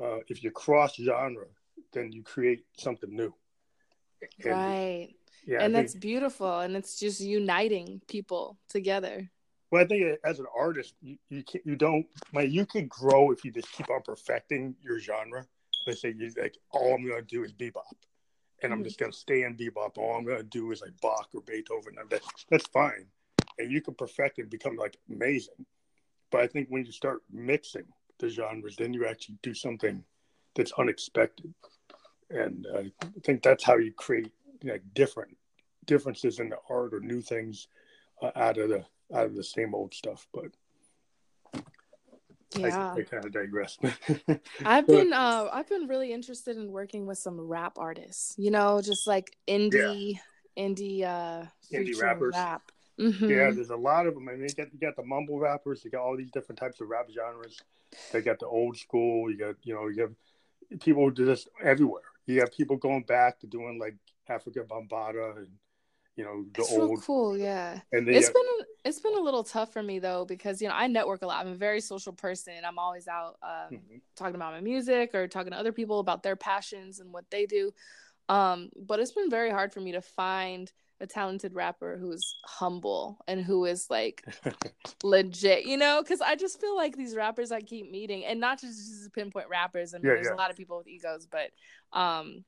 uh, 0.00 0.18
if 0.28 0.44
you 0.44 0.50
cross 0.50 0.94
genre, 0.94 1.46
then 1.92 2.12
you 2.12 2.22
create 2.22 2.64
something 2.78 3.14
new. 3.14 3.34
And, 4.44 4.52
right. 4.52 5.08
Yeah, 5.46 5.62
and 5.62 5.72
that's 5.72 5.94
beautiful, 5.94 6.58
and 6.58 6.76
it's 6.76 6.98
just 6.98 7.20
uniting 7.20 8.00
people 8.08 8.58
together. 8.68 9.30
Well, 9.70 9.82
I 9.82 9.86
think 9.86 10.18
as 10.24 10.38
an 10.38 10.46
artist, 10.56 10.94
you 11.02 11.16
you, 11.28 11.42
can, 11.42 11.60
you 11.64 11.76
don't 11.76 12.06
like 12.32 12.50
you 12.50 12.66
could 12.66 12.88
grow 12.88 13.32
if 13.32 13.44
you 13.44 13.50
just 13.50 13.72
keep 13.72 13.90
on 13.90 14.02
perfecting 14.02 14.76
your 14.82 15.00
genre. 15.00 15.44
Let's 15.86 16.00
say 16.00 16.14
you 16.16 16.32
like 16.40 16.56
all 16.70 16.94
I'm 16.94 17.06
gonna 17.06 17.22
do 17.22 17.42
is 17.44 17.52
bebop, 17.52 17.82
and 18.62 18.72
I'm 18.72 18.78
mm-hmm. 18.78 18.84
just 18.84 18.98
gonna 18.98 19.12
stay 19.12 19.42
in 19.42 19.56
bebop. 19.56 19.98
All 19.98 20.16
I'm 20.16 20.24
gonna 20.24 20.44
do 20.44 20.70
is 20.70 20.82
like 20.82 20.98
Bach 21.00 21.28
or 21.34 21.40
Beethoven. 21.42 21.94
That, 22.10 22.22
that's 22.48 22.66
fine, 22.68 23.06
and 23.58 23.72
you 23.72 23.80
can 23.80 23.94
perfect 23.94 24.38
it 24.38 24.42
and 24.42 24.50
become 24.50 24.76
like 24.76 24.96
amazing. 25.10 25.66
But 26.30 26.42
I 26.42 26.46
think 26.46 26.68
when 26.68 26.84
you 26.84 26.92
start 26.92 27.22
mixing 27.32 27.86
the 28.18 28.28
genres, 28.28 28.76
then 28.76 28.92
you 28.92 29.06
actually 29.06 29.38
do 29.42 29.54
something 29.54 30.04
that's 30.54 30.72
unexpected, 30.78 31.52
and 32.30 32.66
uh, 32.72 32.82
I 33.02 33.20
think 33.24 33.42
that's 33.42 33.64
how 33.64 33.78
you 33.78 33.92
create 33.92 34.32
like 34.62 34.82
different 34.94 35.36
differences 35.86 36.38
in 36.38 36.50
the 36.50 36.58
art 36.70 36.94
or 36.94 37.00
new 37.00 37.20
things 37.20 37.68
uh, 38.22 38.30
out 38.36 38.58
of 38.58 38.70
the 38.70 38.84
out 39.14 39.26
of 39.26 39.34
the 39.34 39.44
same 39.44 39.74
old 39.74 39.94
stuff. 39.94 40.26
But 40.32 40.52
yeah, 42.56 42.92
I, 42.92 43.00
I 43.00 43.02
kind 43.02 43.24
of 43.24 43.32
digress. 43.32 43.78
I've 44.64 44.86
been 44.86 45.12
uh, 45.12 45.48
I've 45.52 45.68
been 45.68 45.86
really 45.88 46.12
interested 46.12 46.56
in 46.56 46.70
working 46.70 47.06
with 47.06 47.18
some 47.18 47.40
rap 47.40 47.74
artists. 47.78 48.34
You 48.38 48.50
know, 48.50 48.80
just 48.82 49.06
like 49.06 49.36
indie 49.48 50.18
yeah. 50.56 50.64
indie 50.64 51.02
uh, 51.02 51.46
indie 51.72 52.00
rappers. 52.00 52.34
Rap. 52.34 52.62
Mm-hmm. 53.00 53.28
Yeah, 53.28 53.50
there's 53.50 53.70
a 53.70 53.76
lot 53.76 54.06
of 54.06 54.14
them. 54.14 54.28
I 54.28 54.32
mean, 54.32 54.42
you 54.48 54.54
got 54.54 54.72
you 54.72 54.78
got 54.78 54.96
the 54.96 55.04
mumble 55.04 55.38
rappers. 55.38 55.84
You 55.84 55.90
got 55.90 56.00
all 56.00 56.16
these 56.16 56.30
different 56.30 56.58
types 56.58 56.80
of 56.80 56.88
rap 56.88 57.08
genres. 57.12 57.60
They 58.12 58.22
got 58.22 58.38
the 58.38 58.46
old 58.46 58.76
school. 58.76 59.30
You 59.30 59.38
got 59.38 59.56
you 59.62 59.74
know 59.74 59.88
you 59.88 60.02
have 60.02 60.80
people 60.80 61.10
just 61.10 61.48
everywhere. 61.62 62.02
You 62.26 62.40
have 62.40 62.52
people 62.52 62.76
going 62.76 63.02
back 63.02 63.38
to 63.40 63.46
doing 63.46 63.78
like 63.78 63.96
Afrika 64.28 64.66
Bambaataa 64.66 65.36
and 65.36 65.48
you 66.16 66.24
know 66.24 66.44
the 66.54 66.62
it's 66.62 66.72
old 66.72 67.02
cool 67.02 67.36
yeah 67.36 67.78
and 67.92 68.08
it's 68.08 68.30
been 68.30 68.42
it's 68.86 69.00
been 69.00 69.16
a 69.16 69.20
little 69.20 69.44
tough 69.44 69.72
for 69.72 69.82
me 69.82 69.98
though 69.98 70.24
because 70.24 70.62
you 70.62 70.68
know 70.68 70.74
i 70.74 70.86
network 70.86 71.22
a 71.22 71.26
lot 71.26 71.44
i'm 71.44 71.52
a 71.52 71.56
very 71.56 71.80
social 71.80 72.12
person 72.12 72.54
i'm 72.66 72.78
always 72.78 73.08
out 73.08 73.36
uh, 73.42 73.66
mm-hmm. 73.70 73.96
talking 74.14 74.34
about 74.34 74.52
my 74.52 74.60
music 74.60 75.14
or 75.14 75.26
talking 75.26 75.52
to 75.52 75.58
other 75.58 75.72
people 75.72 75.98
about 75.98 76.22
their 76.22 76.36
passions 76.36 77.00
and 77.00 77.12
what 77.12 77.24
they 77.30 77.46
do 77.46 77.72
um, 78.28 78.70
but 78.76 78.98
it's 78.98 79.12
been 79.12 79.30
very 79.30 79.50
hard 79.50 79.72
for 79.72 79.80
me 79.80 79.92
to 79.92 80.02
find 80.02 80.72
a 81.00 81.06
talented 81.06 81.54
rapper 81.54 81.98
who's 82.00 82.36
humble 82.44 83.18
and 83.28 83.44
who 83.44 83.66
is 83.66 83.88
like 83.90 84.24
legit, 85.02 85.66
you 85.66 85.76
know, 85.76 86.02
because 86.02 86.20
I 86.20 86.36
just 86.36 86.60
feel 86.60 86.74
like 86.74 86.96
these 86.96 87.14
rappers 87.14 87.52
I 87.52 87.60
keep 87.60 87.90
meeting, 87.90 88.24
and 88.24 88.40
not 88.40 88.60
just, 88.60 88.78
just 88.78 89.12
pinpoint 89.12 89.48
rappers. 89.48 89.94
I 89.94 89.98
mean, 89.98 90.06
yeah, 90.06 90.14
there's 90.14 90.26
yeah. 90.28 90.34
a 90.34 90.36
lot 90.36 90.50
of 90.50 90.56
people 90.56 90.78
with 90.78 90.88
egos, 90.88 91.28
but 91.30 91.50
um, 91.96 92.44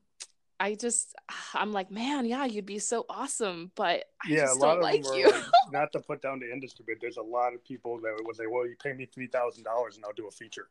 I 0.61 0.75
just 0.75 1.14
I'm 1.55 1.73
like, 1.73 1.90
man, 1.90 2.25
yeah, 2.25 2.44
you'd 2.44 2.66
be 2.66 2.79
so 2.79 3.05
awesome, 3.09 3.71
but 3.75 4.05
I 4.25 4.29
yeah, 4.29 4.47
just 4.47 4.61
don't 4.61 4.81
like 4.81 5.05
you. 5.14 5.31
Like, 5.31 5.44
not 5.73 5.92
to 5.92 6.01
put 6.01 6.23
down 6.23 6.40
the 6.40 6.53
industry, 6.53 6.85
but 6.87 6.97
there's 7.01 7.16
a 7.16 7.23
lot 7.23 7.55
of 7.55 7.64
people 7.64 8.01
that 8.01 8.16
would 8.23 8.37
say, 8.37 8.47
well, 8.47 8.66
you 8.66 8.77
pay 8.83 8.92
me 8.92 9.07
three 9.07 9.29
thousand 9.29 9.64
dollars 9.64 9.97
and 9.97 10.05
I'll 10.05 10.12
do 10.12 10.29
a 10.29 10.31
feature, 10.31 10.68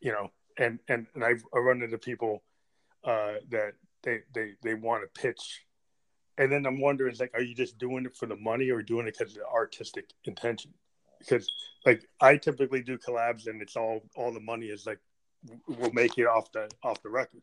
you 0.00 0.12
know, 0.12 0.30
and 0.56 0.78
and 0.88 1.06
and 1.14 1.24
I've 1.24 1.42
I 1.54 1.58
run 1.58 1.82
into 1.82 1.98
people 1.98 2.42
uh, 3.04 3.34
that 3.50 3.72
they 4.02 4.20
they 4.34 4.52
they 4.62 4.74
want 4.74 5.02
to 5.02 5.20
pitch, 5.20 5.64
and 6.36 6.50
then 6.50 6.66
I'm 6.66 6.80
wondering, 6.80 7.14
like, 7.18 7.32
are 7.34 7.42
you 7.42 7.54
just 7.54 7.78
doing 7.78 8.06
it 8.06 8.16
for 8.16 8.26
the 8.26 8.36
money 8.36 8.70
or 8.70 8.82
doing 8.82 9.06
it 9.06 9.16
because 9.18 9.34
of 9.34 9.42
the 9.42 9.46
artistic 9.46 10.10
intention? 10.24 10.72
Because 11.18 11.50
like 11.84 12.02
I 12.20 12.36
typically 12.36 12.82
do 12.82 12.96
collabs 12.98 13.48
and 13.48 13.60
it's 13.60 13.76
all 13.76 14.02
all 14.14 14.32
the 14.32 14.40
money 14.40 14.66
is 14.66 14.86
like 14.86 15.00
we'll 15.66 15.92
make 15.92 16.18
it 16.18 16.26
off 16.26 16.52
the 16.52 16.68
off 16.82 17.02
the 17.02 17.08
record 17.08 17.42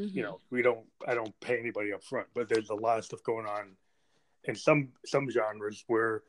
Mm-hmm. 0.00 0.16
You 0.16 0.22
know, 0.22 0.40
we 0.50 0.62
don't 0.62 0.86
I 1.06 1.14
don't 1.14 1.38
pay 1.40 1.58
anybody 1.58 1.92
up 1.92 2.02
front, 2.02 2.28
but 2.34 2.48
there's 2.48 2.70
a 2.70 2.74
lot 2.74 2.98
of 2.98 3.04
stuff 3.04 3.22
going 3.22 3.46
on 3.46 3.76
in 4.44 4.54
some 4.54 4.88
some 5.04 5.30
genres 5.30 5.84
where 5.86 6.22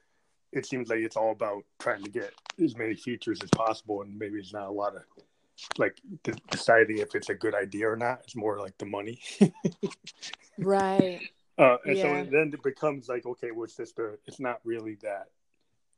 it 0.52 0.66
seems 0.66 0.90
like 0.90 1.00
it's 1.00 1.16
all 1.16 1.32
about 1.32 1.64
trying 1.80 2.04
to 2.04 2.10
get 2.10 2.34
as 2.62 2.76
many 2.76 2.96
features 2.96 3.40
as 3.42 3.50
possible, 3.52 4.02
and 4.02 4.18
maybe 4.18 4.38
it's 4.38 4.54
not 4.54 4.68
a 4.68 4.72
lot 4.72 4.96
of 4.96 5.04
like 5.78 6.00
deciding 6.50 6.98
if 6.98 7.16
it's 7.16 7.30
a 7.30 7.36
good 7.36 7.56
idea 7.56 7.90
or 7.90 7.96
not. 7.96 8.22
It's 8.24 8.36
more 8.36 8.60
like 8.60 8.78
the 8.78 8.86
money, 8.86 9.22
right? 10.58 11.22
Uh, 11.58 11.78
and 11.86 11.98
yeah. 11.98 12.04
so 12.04 12.30
then 12.30 12.52
it 12.54 12.64
becomes 12.64 13.08
like, 13.08 13.26
okay, 13.26 13.52
what's 13.52 13.76
this? 13.76 13.94
The 13.94 14.18
it's 14.26 14.40
not 14.40 14.60
really 14.66 14.98
that 15.02 15.28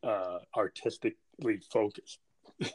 uh, 0.08 0.40
artistically 0.56 1.62
focused. 1.72 2.20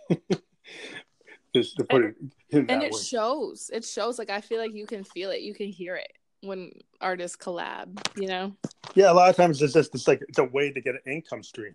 Just 1.62 1.77
to 1.77 1.85
put 1.85 2.05
and, 2.05 2.33
it 2.51 2.57
in 2.57 2.71
and 2.71 2.83
it 2.83 2.92
way. 2.92 2.99
shows. 2.99 3.71
It 3.73 3.85
shows. 3.85 4.18
Like 4.18 4.31
I 4.31 4.40
feel 4.40 4.59
like 4.59 4.75
you 4.75 4.87
can 4.87 5.05
feel 5.05 5.31
it. 5.31 5.40
You 5.40 5.55
can 5.55 5.68
hear 5.68 5.97
it 5.97 6.12
when 6.42 6.73
artists 7.01 7.37
collab. 7.37 8.01
You 8.16 8.29
know. 8.29 8.57
Yeah, 8.94 9.11
a 9.11 9.14
lot 9.14 9.31
of 9.31 9.37
times 9.37 9.61
it's 9.62 9.75
just 9.75 9.94
it's 9.94 10.09
like 10.09 10.23
it's 10.29 10.38
a 10.38 10.44
way 10.44 10.73
to 10.73 10.81
get 10.81 10.94
an 10.94 11.12
income 11.12 11.42
stream, 11.42 11.75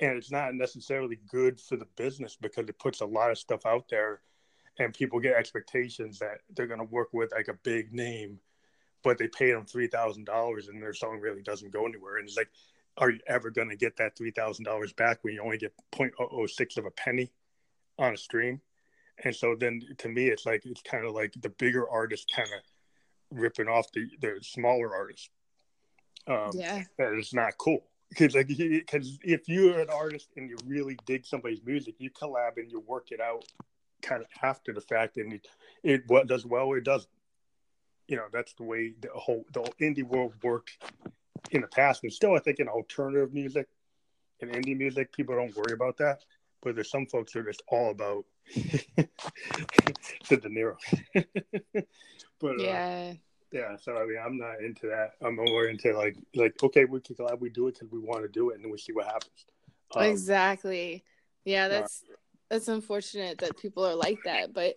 and 0.00 0.16
it's 0.16 0.30
not 0.30 0.54
necessarily 0.54 1.18
good 1.28 1.60
for 1.60 1.76
the 1.76 1.86
business 1.96 2.36
because 2.40 2.68
it 2.68 2.78
puts 2.78 3.00
a 3.00 3.06
lot 3.06 3.30
of 3.30 3.38
stuff 3.38 3.66
out 3.66 3.88
there, 3.88 4.20
and 4.78 4.94
people 4.94 5.20
get 5.20 5.36
expectations 5.36 6.18
that 6.18 6.38
they're 6.54 6.66
going 6.66 6.80
to 6.80 6.86
work 6.86 7.08
with 7.12 7.32
like 7.32 7.48
a 7.48 7.58
big 7.62 7.92
name, 7.92 8.38
but 9.02 9.18
they 9.18 9.28
pay 9.28 9.52
them 9.52 9.64
three 9.64 9.88
thousand 9.88 10.24
dollars 10.24 10.68
and 10.68 10.82
their 10.82 10.94
song 10.94 11.18
really 11.20 11.42
doesn't 11.42 11.72
go 11.72 11.86
anywhere, 11.86 12.18
and 12.18 12.28
it's 12.28 12.36
like, 12.36 12.50
are 12.98 13.10
you 13.10 13.20
ever 13.26 13.50
going 13.50 13.68
to 13.68 13.76
get 13.76 13.96
that 13.96 14.16
three 14.16 14.30
thousand 14.30 14.64
dollars 14.64 14.92
back 14.92 15.18
when 15.22 15.34
you 15.34 15.42
only 15.42 15.58
get 15.58 15.72
0.006 15.92 16.78
of 16.78 16.86
a 16.86 16.90
penny 16.90 17.32
on 17.98 18.14
a 18.14 18.16
stream? 18.16 18.60
And 19.24 19.34
so 19.34 19.56
then 19.58 19.80
to 19.98 20.08
me, 20.08 20.28
it's 20.28 20.46
like 20.46 20.62
it's 20.66 20.82
kind 20.82 21.06
of 21.06 21.12
like 21.12 21.32
the 21.40 21.50
bigger 21.50 21.88
artists 21.88 22.26
kind 22.34 22.48
of 22.48 23.38
ripping 23.38 23.68
off 23.68 23.90
the 23.92 24.06
the 24.20 24.38
smaller 24.42 24.94
artists. 24.94 25.30
Um, 26.26 26.50
Yeah. 26.54 26.82
that 26.98 27.14
is 27.14 27.32
not 27.32 27.56
cool 27.56 27.84
because 28.10 28.34
like 28.34 28.48
because 28.48 29.18
if 29.22 29.48
you're 29.48 29.80
an 29.80 29.90
artist 29.90 30.28
and 30.36 30.48
you 30.48 30.56
really 30.66 30.96
dig 31.06 31.24
somebody's 31.24 31.64
music, 31.64 31.94
you 31.98 32.10
collab 32.10 32.56
and 32.56 32.70
you 32.70 32.80
work 32.80 33.10
it 33.10 33.20
out 33.20 33.44
kind 34.02 34.22
of 34.22 34.28
after 34.42 34.72
the 34.72 34.80
fact, 34.80 35.16
and 35.16 35.32
it, 35.32 35.48
it 35.82 36.02
what 36.08 36.26
does 36.26 36.44
well 36.44 36.72
it 36.74 36.84
doesn't. 36.84 37.10
You 38.08 38.16
know 38.16 38.26
that's 38.32 38.54
the 38.54 38.64
way 38.64 38.94
the 39.00 39.08
whole 39.14 39.44
the 39.52 39.62
indie 39.80 40.04
world 40.04 40.34
worked 40.42 40.78
in 41.50 41.62
the 41.62 41.68
past, 41.68 42.02
and 42.02 42.12
still 42.12 42.34
I 42.34 42.38
think 42.38 42.60
in 42.60 42.68
alternative 42.68 43.32
music 43.32 43.68
and 44.40 44.52
indie 44.52 44.76
music, 44.76 45.12
people 45.12 45.34
don't 45.34 45.56
worry 45.56 45.72
about 45.72 45.96
that. 45.98 46.24
But 46.66 46.74
there's 46.74 46.90
some 46.90 47.06
folks 47.06 47.32
that 47.32 47.38
are 47.38 47.44
just 47.44 47.62
all 47.68 47.92
about 47.92 48.24
the 48.56 50.36
dinero. 50.36 50.76
but 51.14 52.50
uh, 52.50 52.54
Yeah. 52.58 53.12
yeah, 53.52 53.76
so 53.76 53.96
I 53.96 54.04
mean, 54.04 54.18
I'm 54.18 54.36
not 54.36 54.58
into 54.60 54.88
that. 54.88 55.12
I'm 55.22 55.36
more 55.36 55.66
into 55.66 55.96
like, 55.96 56.16
like 56.34 56.60
okay, 56.60 56.84
we 56.84 57.00
can 57.00 57.14
collab, 57.14 57.38
we 57.38 57.50
do 57.50 57.68
it 57.68 57.74
because 57.74 57.92
we 57.92 58.00
want 58.00 58.22
to 58.22 58.28
do 58.28 58.50
it, 58.50 58.56
and 58.56 58.64
then 58.64 58.72
we 58.72 58.78
see 58.78 58.92
what 58.92 59.06
happens. 59.06 59.46
Um, 59.94 60.06
exactly. 60.06 61.04
Yeah, 61.44 61.68
that's 61.68 62.02
that's 62.50 62.66
unfortunate 62.66 63.38
that 63.38 63.56
people 63.58 63.86
are 63.86 63.94
like 63.94 64.18
that. 64.24 64.52
But 64.52 64.74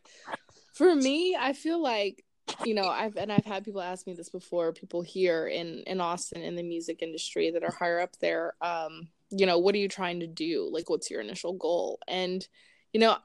for 0.76 0.94
me, 0.94 1.36
I 1.40 1.54
feel 1.54 1.82
like 1.82 2.24
you 2.66 2.76
know 2.76 2.88
I've 2.88 3.18
and 3.18 3.32
I've 3.32 3.46
had 3.46 3.66
people 3.66 3.82
ask 3.82 4.06
me 4.06 4.14
this 4.14 4.30
before. 4.30 4.74
People 4.74 5.02
here 5.02 5.48
in 5.48 5.82
in 5.88 6.02
Austin 6.02 6.44
in 6.44 6.56
the 6.56 6.62
music 6.62 7.02
industry 7.02 7.50
that 7.50 7.64
are 7.64 7.74
higher 7.74 8.00
up 8.00 8.16
there. 8.20 8.54
Um, 8.62 9.08
you 9.32 9.46
know, 9.46 9.58
what 9.60 9.76
are 9.76 9.80
you 9.80 9.88
trying 9.88 10.22
to 10.22 10.28
do? 10.28 10.70
Like, 10.72 10.90
what's 10.90 11.10
your 11.10 11.22
initial 11.22 11.54
goal? 11.54 12.00
And 12.08 12.46
you 12.94 13.00
know, 13.00 13.18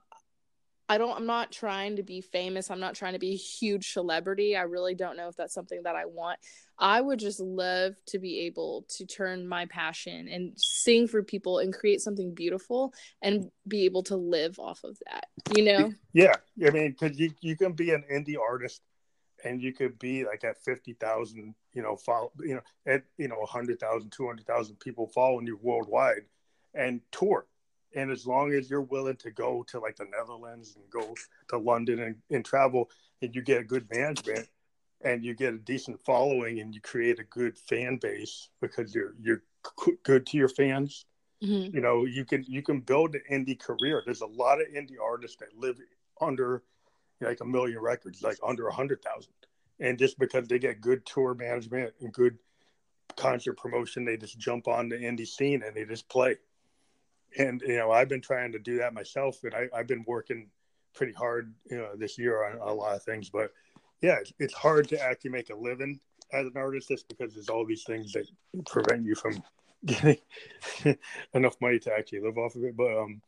I 0.88 0.98
don't 0.98 1.16
I'm 1.16 1.26
not 1.26 1.50
trying 1.50 1.96
to 1.96 2.02
be 2.02 2.20
famous. 2.20 2.70
I'm 2.70 2.80
not 2.80 2.94
trying 2.94 3.14
to 3.14 3.18
be 3.18 3.32
a 3.32 3.36
huge 3.36 3.92
celebrity. 3.92 4.56
I 4.56 4.62
really 4.62 4.94
don't 4.94 5.16
know 5.16 5.28
if 5.28 5.36
that's 5.36 5.54
something 5.54 5.82
that 5.84 5.96
I 5.96 6.04
want. 6.04 6.38
I 6.78 7.00
would 7.00 7.18
just 7.18 7.40
love 7.40 7.94
to 8.06 8.18
be 8.18 8.40
able 8.40 8.84
to 8.96 9.06
turn 9.06 9.48
my 9.48 9.66
passion 9.66 10.28
and 10.28 10.52
sing 10.56 11.08
for 11.08 11.22
people 11.22 11.60
and 11.60 11.72
create 11.72 12.00
something 12.00 12.34
beautiful 12.34 12.92
and 13.22 13.50
be 13.66 13.84
able 13.84 14.02
to 14.04 14.16
live 14.16 14.58
off 14.58 14.84
of 14.84 14.98
that. 15.06 15.26
You 15.56 15.64
know? 15.64 15.92
Yeah, 16.12 16.34
I 16.66 16.70
mean, 16.70 16.90
because 16.90 17.18
you 17.18 17.30
you 17.40 17.56
can 17.56 17.72
be 17.72 17.90
an 17.92 18.04
indie 18.12 18.38
artist, 18.38 18.82
and 19.44 19.62
you 19.62 19.72
could 19.72 19.98
be 19.98 20.24
like 20.24 20.42
at 20.44 20.62
fifty 20.64 20.94
thousand, 20.94 21.54
you 21.72 21.82
know, 21.82 21.96
follow, 21.96 22.32
you 22.40 22.54
know, 22.54 22.62
at 22.86 23.04
you 23.18 23.28
know, 23.28 23.38
100,000, 23.38 24.10
200,000 24.10 24.80
people 24.80 25.06
following 25.08 25.46
you 25.46 25.58
worldwide, 25.62 26.24
and 26.74 27.00
tour. 27.12 27.46
And 27.94 28.10
as 28.10 28.26
long 28.26 28.52
as 28.52 28.68
you're 28.68 28.80
willing 28.80 29.16
to 29.16 29.30
go 29.30 29.62
to 29.68 29.78
like 29.78 29.96
the 29.96 30.06
Netherlands 30.06 30.74
and 30.76 30.90
go 30.90 31.14
to 31.48 31.58
London 31.58 32.00
and, 32.00 32.16
and 32.30 32.44
travel, 32.44 32.90
and 33.22 33.32
you 33.34 33.42
get 33.42 33.60
a 33.60 33.64
good 33.64 33.88
management, 33.92 34.48
and 35.02 35.24
you 35.24 35.34
get 35.34 35.54
a 35.54 35.58
decent 35.58 36.04
following, 36.04 36.60
and 36.60 36.74
you 36.74 36.80
create 36.80 37.20
a 37.20 37.24
good 37.24 37.56
fan 37.56 37.98
base 37.98 38.48
because 38.60 38.94
you're 38.94 39.14
you're 39.20 39.42
good 40.02 40.26
to 40.26 40.36
your 40.36 40.48
fans, 40.48 41.06
Mhm. 41.42 41.74
you 41.74 41.80
know 41.80 42.04
you 42.04 42.24
can 42.24 42.44
you 42.44 42.62
can 42.62 42.80
build 42.80 43.14
an 43.14 43.22
indie 43.30 43.58
career 43.58 44.02
there's 44.04 44.20
a 44.20 44.26
lot 44.26 44.60
of 44.60 44.68
indie 44.68 45.00
artists 45.02 45.36
that 45.38 45.48
live 45.56 45.78
under 46.20 46.62
like 47.24 47.40
a 47.40 47.44
million 47.44 47.80
records 47.80 48.22
like 48.22 48.38
under 48.46 48.68
a 48.68 48.74
hundred 48.74 49.02
thousand. 49.02 49.32
And 49.80 49.98
just 49.98 50.18
because 50.18 50.48
they 50.48 50.58
get 50.58 50.80
good 50.80 51.04
tour 51.04 51.34
management 51.34 51.94
and 52.00 52.12
good 52.12 52.38
concert 53.16 53.56
promotion 53.56 54.04
they 54.04 54.16
just 54.16 54.38
jump 54.38 54.66
on 54.66 54.88
the 54.88 54.96
indie 54.96 55.26
scene 55.26 55.62
and 55.62 55.76
they 55.76 55.84
just 55.84 56.08
play. 56.08 56.36
And 57.38 57.60
you 57.66 57.76
know 57.76 57.90
i've 57.90 58.08
been 58.08 58.20
trying 58.20 58.52
to 58.52 58.58
do 58.58 58.78
that 58.78 58.94
myself 58.94 59.42
and 59.42 59.54
I, 59.54 59.68
i've 59.74 59.88
been 59.88 60.04
working 60.06 60.48
pretty 60.94 61.12
hard 61.12 61.52
you 61.68 61.76
know 61.76 61.90
this 61.96 62.16
year 62.18 62.44
on 62.44 62.58
a 62.58 62.72
lot 62.72 62.94
of 62.94 63.02
things. 63.02 63.30
But 63.30 63.52
yeah 64.00 64.16
it's, 64.20 64.32
it's 64.38 64.54
hard 64.54 64.88
to 64.88 65.00
actually 65.00 65.30
make 65.30 65.50
a 65.50 65.56
living 65.56 66.00
as 66.32 66.46
an 66.46 66.56
artist 66.56 66.88
just 66.88 67.08
because 67.08 67.34
there's 67.34 67.48
all 67.48 67.64
these 67.64 67.84
things 67.84 68.12
that 68.12 68.26
prevent 68.66 69.04
you 69.04 69.14
from 69.14 69.42
getting 69.84 70.16
enough 71.34 71.56
money 71.60 71.78
to 71.78 71.92
actually 71.92 72.20
live 72.20 72.38
off 72.38 72.56
of 72.56 72.64
it. 72.64 72.76
But 72.76 72.96
um, 72.96 73.20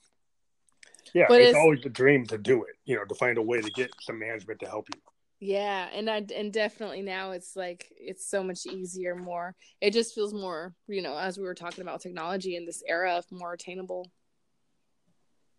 yeah, 1.17 1.25
But 1.29 1.41
it's, 1.41 1.49
it's- 1.51 1.63
always 1.63 1.81
the 1.81 1.89
dream 1.89 2.27
to 2.27 2.37
do 2.37 2.65
it. 2.65 2.77
You 2.85 2.97
know, 2.97 3.05
to 3.07 3.15
find 3.15 3.39
a 3.39 3.43
way 3.43 3.63
to 3.63 3.71
get 3.71 3.91
some 4.03 4.19
management 4.19 4.61
to 4.61 4.67
help 4.69 4.87
you. 4.95 5.01
Yeah, 5.41 5.89
and 5.93 6.11
I 6.11 6.25
and 6.35 6.53
definitely 6.53 7.01
now 7.03 7.31
it's 7.33 7.57
like 7.57 7.91
it's 7.99 8.27
so 8.29 8.43
much 8.43 8.67
easier, 8.67 9.15
more. 9.15 9.55
It 9.81 9.93
just 9.93 10.15
feels 10.15 10.35
more, 10.35 10.75
you 10.89 11.01
know, 11.01 11.17
as 11.17 11.39
we 11.39 11.45
were 11.45 11.55
talking 11.55 11.83
about 11.83 12.01
technology 12.03 12.57
in 12.57 12.67
this 12.67 12.83
era, 12.87 13.15
of 13.17 13.25
more 13.31 13.55
attainable. 13.55 14.11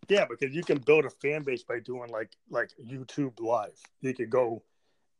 Yeah, 0.08 0.26
because 0.28 0.54
you 0.54 0.62
can 0.62 0.78
build 0.78 1.04
a 1.04 1.10
fan 1.10 1.42
base 1.42 1.64
by 1.64 1.80
doing 1.80 2.10
like 2.10 2.30
like 2.50 2.70
YouTube 2.84 3.40
live. 3.40 3.78
You 4.00 4.14
could 4.14 4.30
go, 4.30 4.62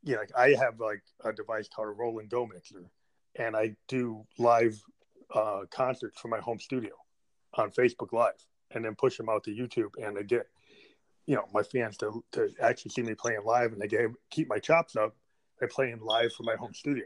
you 0.03 0.15
know, 0.15 0.21
like 0.21 0.31
I 0.37 0.49
have 0.61 0.79
like 0.79 1.03
a 1.23 1.33
device 1.33 1.67
called 1.67 1.89
a 1.89 1.91
Roland 1.91 2.29
Go 2.29 2.45
mixer, 2.45 2.89
and 3.35 3.55
I 3.57 3.75
do 3.87 4.25
live 4.37 4.81
uh, 5.33 5.61
concerts 5.69 6.19
from 6.19 6.31
my 6.31 6.39
home 6.39 6.59
studio 6.59 6.93
on 7.53 7.71
Facebook 7.71 8.11
Live, 8.13 8.45
and 8.71 8.83
then 8.83 8.95
push 8.95 9.17
them 9.17 9.29
out 9.29 9.43
to 9.45 9.51
YouTube, 9.51 9.91
and 10.03 10.17
to 10.17 10.23
get, 10.23 10.47
you 11.25 11.35
know, 11.35 11.45
my 11.53 11.63
fans 11.63 11.97
to 11.97 12.23
to 12.33 12.49
actually 12.61 12.91
see 12.91 13.01
me 13.01 13.15
playing 13.15 13.43
live, 13.45 13.71
and 13.71 13.81
they 13.81 13.87
get, 13.87 14.09
keep 14.29 14.49
my 14.49 14.59
chops 14.59 14.95
up 14.95 15.15
by 15.59 15.67
playing 15.67 15.99
live 16.01 16.33
from 16.33 16.45
my 16.45 16.55
home 16.55 16.73
studio, 16.73 17.05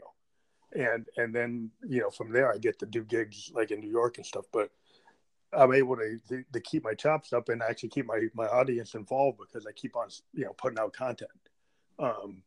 and 0.74 1.06
and 1.16 1.34
then 1.34 1.70
you 1.86 2.00
know 2.00 2.10
from 2.10 2.32
there 2.32 2.52
I 2.52 2.58
get 2.58 2.78
to 2.80 2.86
do 2.86 3.04
gigs 3.04 3.50
like 3.54 3.70
in 3.70 3.80
New 3.80 3.90
York 3.90 4.16
and 4.18 4.26
stuff, 4.26 4.44
but 4.52 4.70
I'm 5.56 5.72
able 5.72 5.96
to, 5.96 6.18
to, 6.28 6.44
to 6.52 6.60
keep 6.60 6.84
my 6.84 6.94
chops 6.94 7.32
up 7.32 7.48
and 7.48 7.62
actually 7.62 7.90
keep 7.90 8.06
my, 8.06 8.22
my 8.34 8.46
audience 8.46 8.94
involved 8.94 9.38
because 9.38 9.66
I 9.66 9.72
keep 9.72 9.96
on, 9.96 10.08
you 10.32 10.44
know, 10.44 10.52
putting 10.56 10.78
out 10.78 10.92
content. 10.92 11.30
Um, 11.98 12.42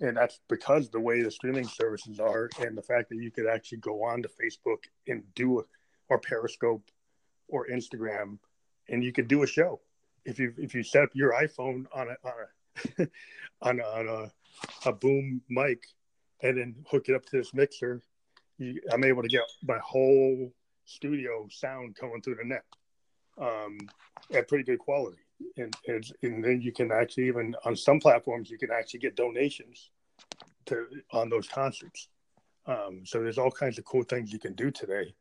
and 0.00 0.16
that's 0.16 0.40
because 0.48 0.88
the 0.88 1.00
way 1.00 1.22
the 1.22 1.30
streaming 1.30 1.66
services 1.66 2.20
are 2.20 2.48
and 2.60 2.76
the 2.76 2.82
fact 2.82 3.08
that 3.10 3.16
you 3.16 3.30
could 3.30 3.46
actually 3.46 3.78
go 3.78 4.04
on 4.04 4.22
to 4.22 4.28
Facebook 4.28 4.84
and 5.06 5.22
do 5.34 5.64
or 6.08 6.18
Periscope 6.18 6.90
or 7.48 7.66
Instagram 7.68 8.38
and 8.90 9.02
you 9.02 9.12
could 9.12 9.28
do 9.28 9.42
a 9.42 9.46
show. 9.46 9.80
If 10.24 10.38
you, 10.38 10.52
if 10.58 10.74
you 10.74 10.82
set 10.82 11.04
up 11.04 11.10
your 11.14 11.32
iPhone 11.32 11.86
on 11.94 12.08
a, 12.08 12.28
on 12.28 12.34
a, 12.98 13.06
on 13.62 13.80
a, 13.80 13.82
on 13.82 14.08
a, 14.08 14.88
a 14.88 14.92
boom 14.92 15.40
mic 15.48 15.84
and 16.42 16.58
then 16.58 16.74
hook 16.90 17.08
it 17.08 17.14
up 17.14 17.24
to 17.26 17.38
this 17.38 17.54
mixer, 17.54 18.02
you, 18.58 18.80
I'm 18.92 19.04
able 19.04 19.22
to 19.22 19.28
get 19.28 19.42
my 19.62 19.78
whole 19.78 20.52
studio 20.84 21.46
sound 21.50 21.96
coming 21.96 22.20
through 22.20 22.36
the 22.36 22.44
net 22.44 22.64
um, 23.40 23.78
at 24.34 24.48
pretty 24.48 24.64
good 24.64 24.78
quality. 24.78 25.18
And, 25.56 25.74
and 25.86 26.04
and 26.22 26.44
then 26.44 26.60
you 26.60 26.70
can 26.70 26.92
actually 26.92 27.28
even 27.28 27.56
on 27.64 27.74
some 27.74 27.98
platforms 27.98 28.50
you 28.50 28.58
can 28.58 28.70
actually 28.70 29.00
get 29.00 29.16
donations 29.16 29.88
to 30.66 30.86
on 31.12 31.30
those 31.30 31.48
concerts. 31.48 32.08
Um, 32.66 33.06
so 33.06 33.22
there's 33.22 33.38
all 33.38 33.50
kinds 33.50 33.78
of 33.78 33.86
cool 33.86 34.02
things 34.02 34.34
you 34.34 34.38
can 34.38 34.52
do 34.52 34.70
today 34.70 35.14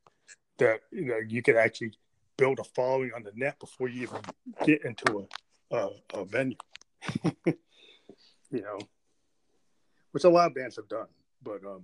that 0.58 0.82
you 0.92 1.06
know 1.06 1.20
you 1.26 1.42
can 1.42 1.56
actually 1.56 1.94
build 2.40 2.60
a 2.60 2.64
following 2.64 3.12
on 3.16 3.24
the 3.24 3.32
net 3.36 3.60
before 3.60 3.90
you 3.90 4.04
even 4.04 4.22
get 4.66 4.84
into 4.86 5.20
a 5.20 5.76
a, 5.76 5.90
a 6.14 6.26
venue. 6.26 6.56
you 7.46 8.62
know, 8.62 8.80
which 10.12 10.24
a 10.24 10.30
lot 10.30 10.48
of 10.48 10.56
bands 10.56 10.76
have 10.76 10.90
done, 10.90 11.08
but 11.44 11.62
um, 11.66 11.84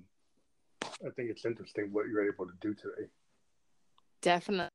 I 0.83 1.09
think 1.15 1.29
it's 1.29 1.45
interesting 1.45 1.89
what 1.91 2.07
you're 2.07 2.27
able 2.27 2.47
to 2.47 2.53
do 2.59 2.73
today. 2.73 3.07
Definitely. 4.21 4.69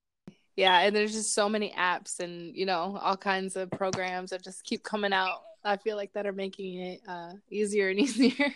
Yeah, 0.57 0.81
and 0.81 0.95
there's 0.95 1.12
just 1.12 1.35
so 1.35 1.49
many 1.49 1.73
apps 1.77 2.21
and 2.21 2.55
you 2.55 2.66
know 2.66 2.99
all 3.01 3.16
kinds 3.16 3.57
of 3.57 3.71
programs 3.71 4.31
that 4.31 4.45
just 4.45 4.64
keep 4.64 4.83
coming 4.83 5.12
out. 5.12 5.40
I 5.64 5.77
feel 5.77 5.97
like 5.97 6.12
that 6.14 6.27
are 6.27 6.33
making 6.33 6.79
it 6.79 7.01
uh, 7.09 7.33
easier 7.51 7.88
and 7.88 7.99
easier. 8.01 8.55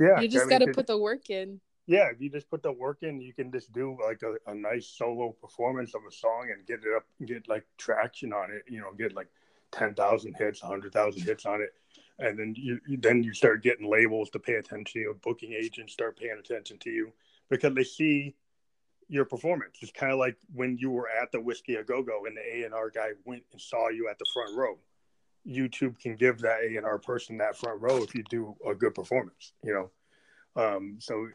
Yeah, 0.00 0.20
you 0.20 0.28
just 0.28 0.46
I 0.46 0.48
mean, 0.48 0.58
got 0.58 0.66
to 0.66 0.72
put 0.72 0.86
the 0.86 0.98
work 0.98 1.30
in. 1.30 1.60
Yeah, 1.92 2.08
if 2.08 2.22
you 2.22 2.30
just 2.30 2.48
put 2.48 2.62
the 2.62 2.72
work 2.72 3.02
in, 3.02 3.20
you 3.20 3.34
can 3.34 3.52
just 3.52 3.70
do 3.74 3.98
like 4.02 4.22
a, 4.22 4.50
a 4.50 4.54
nice 4.54 4.86
solo 4.86 5.36
performance 5.38 5.94
of 5.94 6.00
a 6.08 6.10
song 6.10 6.48
and 6.50 6.66
get 6.66 6.80
it 6.86 6.96
up, 6.96 7.04
get 7.26 7.46
like 7.50 7.66
traction 7.76 8.32
on 8.32 8.50
it. 8.50 8.62
You 8.66 8.80
know, 8.80 8.94
get 8.96 9.14
like 9.14 9.28
ten 9.72 9.92
thousand 9.92 10.34
hits, 10.38 10.58
hundred 10.58 10.94
thousand 10.94 11.24
hits 11.24 11.44
on 11.44 11.60
it, 11.60 11.74
and 12.18 12.38
then 12.38 12.54
you 12.56 12.80
then 12.96 13.22
you 13.22 13.34
start 13.34 13.62
getting 13.62 13.90
labels 13.90 14.30
to 14.30 14.38
pay 14.38 14.54
attention 14.54 14.86
to 14.94 14.98
you. 15.00 15.20
Booking 15.22 15.52
agents 15.52 15.92
start 15.92 16.18
paying 16.18 16.38
attention 16.40 16.78
to 16.78 16.88
you 16.88 17.12
because 17.50 17.74
they 17.74 17.84
see 17.84 18.36
your 19.08 19.26
performance. 19.26 19.76
It's 19.82 19.92
kind 19.92 20.12
of 20.12 20.18
like 20.18 20.38
when 20.54 20.78
you 20.78 20.90
were 20.90 21.10
at 21.10 21.30
the 21.30 21.42
Whisky 21.42 21.74
a 21.74 21.84
Go 21.84 22.02
Go 22.02 22.24
and 22.24 22.34
the 22.34 22.56
A 22.56 22.64
and 22.64 22.72
R 22.72 22.88
guy 22.88 23.10
went 23.26 23.42
and 23.52 23.60
saw 23.60 23.90
you 23.90 24.08
at 24.08 24.18
the 24.18 24.24
front 24.32 24.56
row. 24.56 24.78
YouTube 25.46 25.98
can 25.98 26.16
give 26.16 26.38
that 26.38 26.60
A 26.62 26.74
and 26.78 26.86
R 26.86 26.98
person 26.98 27.36
that 27.36 27.58
front 27.58 27.82
row 27.82 28.02
if 28.02 28.14
you 28.14 28.24
do 28.30 28.56
a 28.66 28.74
good 28.74 28.94
performance. 28.94 29.52
You 29.62 29.74
know, 29.74 29.90
um, 30.56 30.96
so 31.00 31.28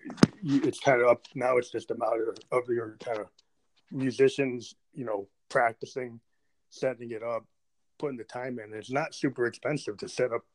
it's 0.43 0.79
kind 0.79 1.01
of 1.01 1.07
up 1.07 1.25
now. 1.33 1.57
It's 1.57 1.71
just 1.71 1.91
a 1.91 1.97
matter 1.97 2.35
of 2.51 2.63
your 2.69 2.97
kind 3.03 3.19
of 3.19 3.27
musicians, 3.91 4.75
you 4.93 5.05
know, 5.05 5.27
practicing, 5.49 6.19
setting 6.69 7.11
it 7.11 7.23
up, 7.23 7.45
putting 7.97 8.17
the 8.17 8.23
time 8.23 8.59
in. 8.59 8.73
It's 8.73 8.91
not 8.91 9.15
super 9.15 9.45
expensive 9.45 9.97
to 9.97 10.09
set 10.09 10.31
up 10.31 10.45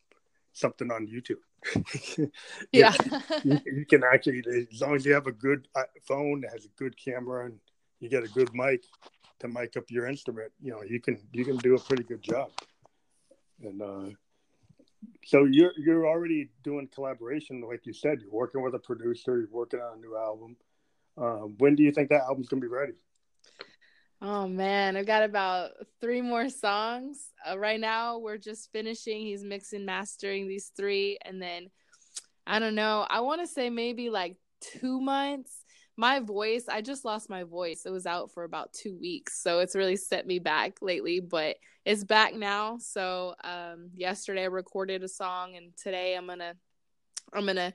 something 0.52 0.90
on 0.90 1.08
YouTube. 1.08 1.40
yeah, 2.72 2.92
you, 3.44 3.58
you, 3.66 3.86
can 3.86 4.02
actually, 4.04 4.42
as 4.72 4.80
long 4.80 4.96
as 4.96 5.06
you 5.06 5.12
have 5.12 5.26
a 5.26 5.32
good 5.32 5.68
uh, 5.74 5.82
phone 6.02 6.40
that 6.42 6.52
has 6.52 6.64
a 6.64 6.68
good 6.76 6.96
camera 6.96 7.46
and 7.46 7.58
you 8.00 8.08
get 8.08 8.24
a 8.24 8.28
good 8.28 8.52
mic 8.52 8.84
to 9.40 9.48
mic 9.48 9.76
up 9.76 9.84
your 9.88 10.06
instrument, 10.06 10.52
you 10.60 10.72
know, 10.72 10.82
you 10.82 11.00
can 11.00 11.18
you 11.32 11.44
can 11.44 11.56
do 11.58 11.74
a 11.74 11.78
pretty 11.78 12.02
good 12.02 12.22
job. 12.22 12.50
And 13.62 13.80
uh, 13.80 14.10
so 15.24 15.44
you're 15.44 15.72
you're 15.76 16.06
already 16.06 16.50
doing 16.62 16.88
collaboration, 16.94 17.62
like 17.62 17.86
you 17.86 17.92
said. 17.92 18.20
You're 18.20 18.32
working 18.32 18.62
with 18.62 18.74
a 18.74 18.78
producer. 18.78 19.38
You're 19.38 19.48
working 19.50 19.80
on 19.80 19.98
a 19.98 20.00
new 20.00 20.16
album. 20.16 20.56
Um, 21.16 21.54
when 21.58 21.74
do 21.74 21.82
you 21.82 21.92
think 21.92 22.08
that 22.08 22.22
album's 22.22 22.48
gonna 22.48 22.60
be 22.60 22.68
ready? 22.68 22.94
Oh 24.20 24.46
man, 24.46 24.96
I've 24.96 25.06
got 25.06 25.24
about 25.24 25.72
three 26.00 26.22
more 26.22 26.48
songs. 26.48 27.32
Uh, 27.48 27.58
right 27.58 27.80
now, 27.80 28.18
we're 28.18 28.38
just 28.38 28.70
finishing. 28.70 29.20
He's 29.20 29.42
mixing, 29.42 29.84
mastering 29.84 30.46
these 30.46 30.70
three, 30.76 31.18
and 31.24 31.42
then 31.42 31.70
I 32.46 32.58
don't 32.58 32.74
know. 32.74 33.06
I 33.08 33.20
want 33.20 33.40
to 33.40 33.46
say 33.46 33.70
maybe 33.70 34.10
like 34.10 34.36
two 34.60 35.00
months. 35.00 35.61
My 36.02 36.18
voice, 36.18 36.64
I 36.68 36.80
just 36.80 37.04
lost 37.04 37.30
my 37.30 37.44
voice. 37.44 37.86
It 37.86 37.90
was 37.90 38.06
out 38.06 38.32
for 38.32 38.42
about 38.42 38.72
two 38.72 38.98
weeks, 38.98 39.40
so 39.40 39.60
it's 39.60 39.76
really 39.76 39.94
set 39.94 40.26
me 40.26 40.40
back 40.40 40.78
lately. 40.82 41.20
But 41.20 41.58
it's 41.84 42.02
back 42.02 42.34
now. 42.34 42.78
So 42.78 43.36
um, 43.44 43.90
yesterday 43.94 44.42
I 44.42 44.46
recorded 44.46 45.04
a 45.04 45.08
song, 45.08 45.54
and 45.54 45.70
today 45.80 46.16
I'm 46.16 46.26
gonna 46.26 46.54
I'm 47.32 47.46
gonna 47.46 47.72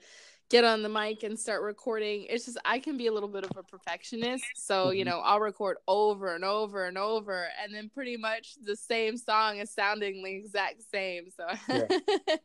get 0.49 0.63
on 0.63 0.81
the 0.81 0.89
mic 0.89 1.23
and 1.23 1.37
start 1.37 1.61
recording. 1.61 2.25
It's 2.29 2.45
just 2.45 2.57
I 2.63 2.79
can 2.79 2.97
be 2.97 3.07
a 3.07 3.11
little 3.11 3.29
bit 3.29 3.43
of 3.43 3.51
a 3.57 3.63
perfectionist. 3.63 4.45
So, 4.55 4.91
you 4.91 5.03
mm-hmm. 5.03 5.11
know, 5.11 5.19
I'll 5.19 5.39
record 5.39 5.77
over 5.87 6.35
and 6.35 6.43
over 6.43 6.85
and 6.85 6.97
over 6.97 7.47
and 7.61 7.73
then 7.73 7.89
pretty 7.93 8.17
much 8.17 8.55
the 8.63 8.75
same 8.75 9.17
song 9.17 9.57
is 9.57 9.71
sounding 9.71 10.23
the 10.23 10.31
exact 10.31 10.83
same. 10.91 11.25
So 11.35 11.45
yeah. 11.69 11.87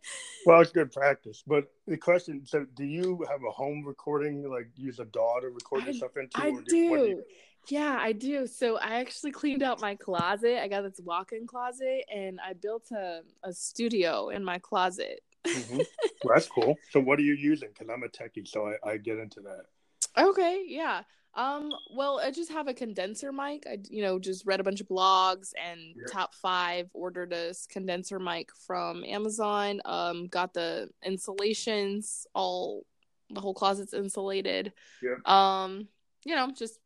Well, 0.46 0.60
it's 0.60 0.72
good 0.72 0.90
practice. 0.90 1.42
But 1.46 1.70
the 1.86 1.96
question 1.96 2.44
so 2.44 2.66
do 2.74 2.84
you 2.84 3.24
have 3.30 3.40
a 3.48 3.50
home 3.50 3.84
recording, 3.86 4.48
like 4.50 4.68
use 4.74 4.98
a 4.98 5.04
DAW 5.04 5.40
to 5.40 5.48
record 5.48 5.86
yourself 5.86 6.16
into? 6.16 6.40
I 6.40 6.50
do. 6.50 6.62
do. 6.66 7.22
Yeah, 7.68 7.96
I 8.00 8.10
do. 8.10 8.48
So 8.48 8.76
I 8.78 8.98
actually 9.00 9.30
cleaned 9.30 9.62
out 9.62 9.80
my 9.80 9.94
closet. 9.94 10.60
I 10.60 10.66
got 10.66 10.82
this 10.82 11.00
walk-in 11.04 11.46
closet 11.46 12.04
and 12.12 12.40
I 12.44 12.54
built 12.54 12.90
a, 12.90 13.20
a 13.44 13.52
studio 13.52 14.30
in 14.30 14.42
my 14.42 14.58
closet 14.58 15.20
mm-hmm. 15.46 15.76
well, 15.76 16.34
that's 16.34 16.48
cool. 16.48 16.76
So, 16.90 17.00
what 17.00 17.18
are 17.18 17.22
you 17.22 17.34
using? 17.34 17.68
Because 17.68 17.88
I'm 17.92 18.02
a 18.02 18.08
techie, 18.08 18.46
so 18.46 18.68
I, 18.68 18.90
I 18.92 18.96
get 18.96 19.18
into 19.18 19.40
that. 19.40 20.22
Okay, 20.22 20.64
yeah. 20.66 21.02
Um, 21.34 21.70
well, 21.94 22.20
I 22.22 22.30
just 22.30 22.52
have 22.52 22.68
a 22.68 22.74
condenser 22.74 23.32
mic. 23.32 23.64
I, 23.66 23.78
you 23.88 24.02
know, 24.02 24.18
just 24.18 24.44
read 24.44 24.60
a 24.60 24.64
bunch 24.64 24.80
of 24.80 24.88
blogs 24.88 25.52
and 25.62 25.80
yeah. 25.80 26.04
top 26.10 26.34
five 26.34 26.90
ordered 26.92 27.32
a 27.32 27.54
condenser 27.70 28.18
mic 28.18 28.50
from 28.66 29.02
Amazon. 29.04 29.80
Um, 29.84 30.26
got 30.26 30.52
the 30.52 30.90
insulations 31.02 32.26
all, 32.34 32.84
the 33.30 33.40
whole 33.40 33.54
closet's 33.54 33.94
insulated. 33.94 34.72
Yeah. 35.02 35.14
Um, 35.24 35.88
you 36.26 36.36
know, 36.36 36.50
just 36.50 36.78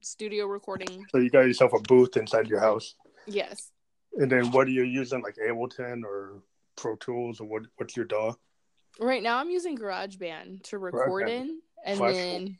studio 0.00 0.46
recording. 0.46 1.04
So 1.10 1.18
you 1.18 1.28
got 1.28 1.42
yourself 1.42 1.74
a 1.74 1.80
booth 1.80 2.16
inside 2.16 2.48
your 2.48 2.60
house. 2.60 2.94
Yes. 3.26 3.72
And 4.14 4.30
then 4.30 4.50
what 4.52 4.66
are 4.66 4.70
you 4.70 4.84
using, 4.84 5.22
like 5.22 5.36
Ableton 5.36 6.02
or 6.04 6.42
Pro 6.76 6.96
Tools 6.96 7.40
or 7.40 7.46
what? 7.46 7.62
What's 7.76 7.96
your 7.96 8.06
DAW? 8.06 8.34
Right 9.00 9.22
now, 9.22 9.38
I'm 9.38 9.50
using 9.50 9.76
GarageBand 9.76 10.64
to 10.64 10.78
record 10.78 11.24
GarageBand. 11.24 11.30
in, 11.30 11.58
and 11.84 11.98
Flash 11.98 12.14
then 12.14 12.58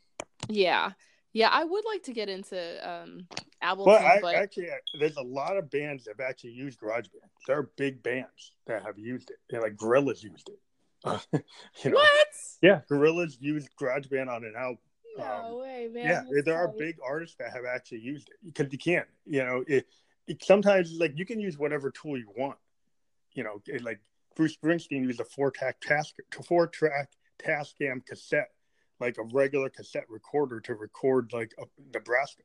yeah, 0.49 0.93
yeah, 1.33 1.49
I 1.49 1.65
would 1.65 1.85
like 1.85 2.03
to 2.05 2.13
get 2.13 2.29
into 2.29 2.57
um 2.89 3.27
Ableton. 3.63 3.87
Well, 3.87 4.05
I, 4.05 4.21
but 4.21 4.35
actually, 4.35 4.69
there's 4.99 5.17
a 5.17 5.23
lot 5.23 5.57
of 5.57 5.71
bands 5.71 6.05
that 6.05 6.17
have 6.19 6.29
actually 6.29 6.53
used 6.53 6.81
GarageBand. 6.81 7.29
There 7.47 7.59
are 7.59 7.71
big 7.77 8.03
bands 8.03 8.53
that 8.67 8.85
have 8.85 8.99
used 8.99 9.31
it. 9.31 9.37
Yeah, 9.51 9.61
like 9.61 9.77
Gorillaz 9.77 10.23
used 10.23 10.49
it. 10.49 10.59
Uh, 11.05 11.19
you 11.85 11.91
know, 11.91 11.97
what? 11.97 12.29
Yeah, 12.61 12.81
Gorillaz 12.91 13.37
used 13.41 13.71
GarageBand 13.81 14.29
on 14.29 14.45
an 14.45 14.55
album. 14.57 14.79
No 15.19 15.25
um, 15.25 15.61
way, 15.61 15.89
man. 15.93 16.05
Yeah, 16.05 16.23
That's 16.31 16.45
there 16.45 16.55
funny. 16.55 16.57
are 16.57 16.79
big 16.79 16.97
artists 17.07 17.37
that 17.39 17.53
have 17.53 17.65
actually 17.65 18.01
used 18.01 18.29
it 18.29 18.37
because 18.45 18.73
you 18.73 18.79
can't. 18.79 19.07
You 19.27 19.45
know, 19.45 19.65
it, 19.67 19.87
it 20.27 20.45
sometimes 20.45 20.93
like 20.99 21.13
you 21.17 21.27
can 21.27 21.41
use 21.41 21.59
whatever 21.59 21.91
tool 21.91 22.17
you 22.17 22.31
want 22.37 22.57
you 23.35 23.45
know, 23.45 23.61
like 23.83 24.01
Bruce 24.37 24.57
Springsteen 24.57 25.05
used 25.05 25.21
a 25.21 25.25
four 25.25 25.51
track 25.51 25.81
task 25.81 26.17
to 26.31 26.43
four 26.43 26.67
track 26.67 27.11
Tascam 27.39 28.05
cassette, 28.05 28.51
like 29.01 29.19
a 29.19 29.25
regular 29.33 29.69
cassette 29.69 30.07
recorder 30.09 30.61
to 30.61 30.75
record 30.75 31.31
like 31.33 31.53
a, 31.59 31.65
Nebraska. 31.93 32.43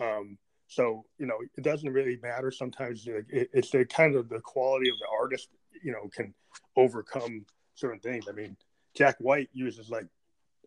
Um, 0.00 0.38
so 0.68 1.04
you 1.18 1.26
know, 1.26 1.38
it 1.56 1.64
doesn't 1.64 1.92
really 1.92 2.18
matter. 2.22 2.50
Sometimes 2.50 3.06
it, 3.06 3.26
it's 3.30 3.70
the 3.70 3.84
kind 3.84 4.14
of 4.14 4.28
the 4.28 4.40
quality 4.40 4.88
of 4.88 4.96
the 4.98 5.08
artist, 5.20 5.48
you 5.82 5.92
know, 5.92 6.08
can 6.14 6.34
overcome 6.76 7.44
certain 7.74 8.00
things. 8.00 8.26
I 8.28 8.32
mean, 8.32 8.56
Jack 8.94 9.16
White 9.18 9.48
uses 9.52 9.90
like 9.90 10.06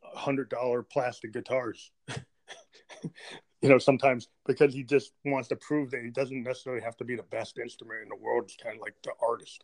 hundred 0.03 0.49
dollar 0.49 0.83
plastic 0.83 1.33
guitars. 1.33 1.91
you 3.63 3.69
know, 3.69 3.77
sometimes 3.77 4.27
because 4.45 4.73
he 4.73 4.83
just 4.83 5.13
wants 5.23 5.47
to 5.47 5.55
prove 5.55 5.89
that 5.91 6.03
he 6.03 6.09
doesn't 6.09 6.43
necessarily 6.43 6.83
have 6.83 6.97
to 6.97 7.05
be 7.05 7.15
the 7.15 7.23
best 7.23 7.57
instrument 7.57 8.01
in 8.03 8.09
the 8.09 8.15
world. 8.17 8.43
It's 8.43 8.57
kind 8.61 8.75
of 8.75 8.81
like 8.81 8.95
the 9.03 9.13
artist, 9.25 9.63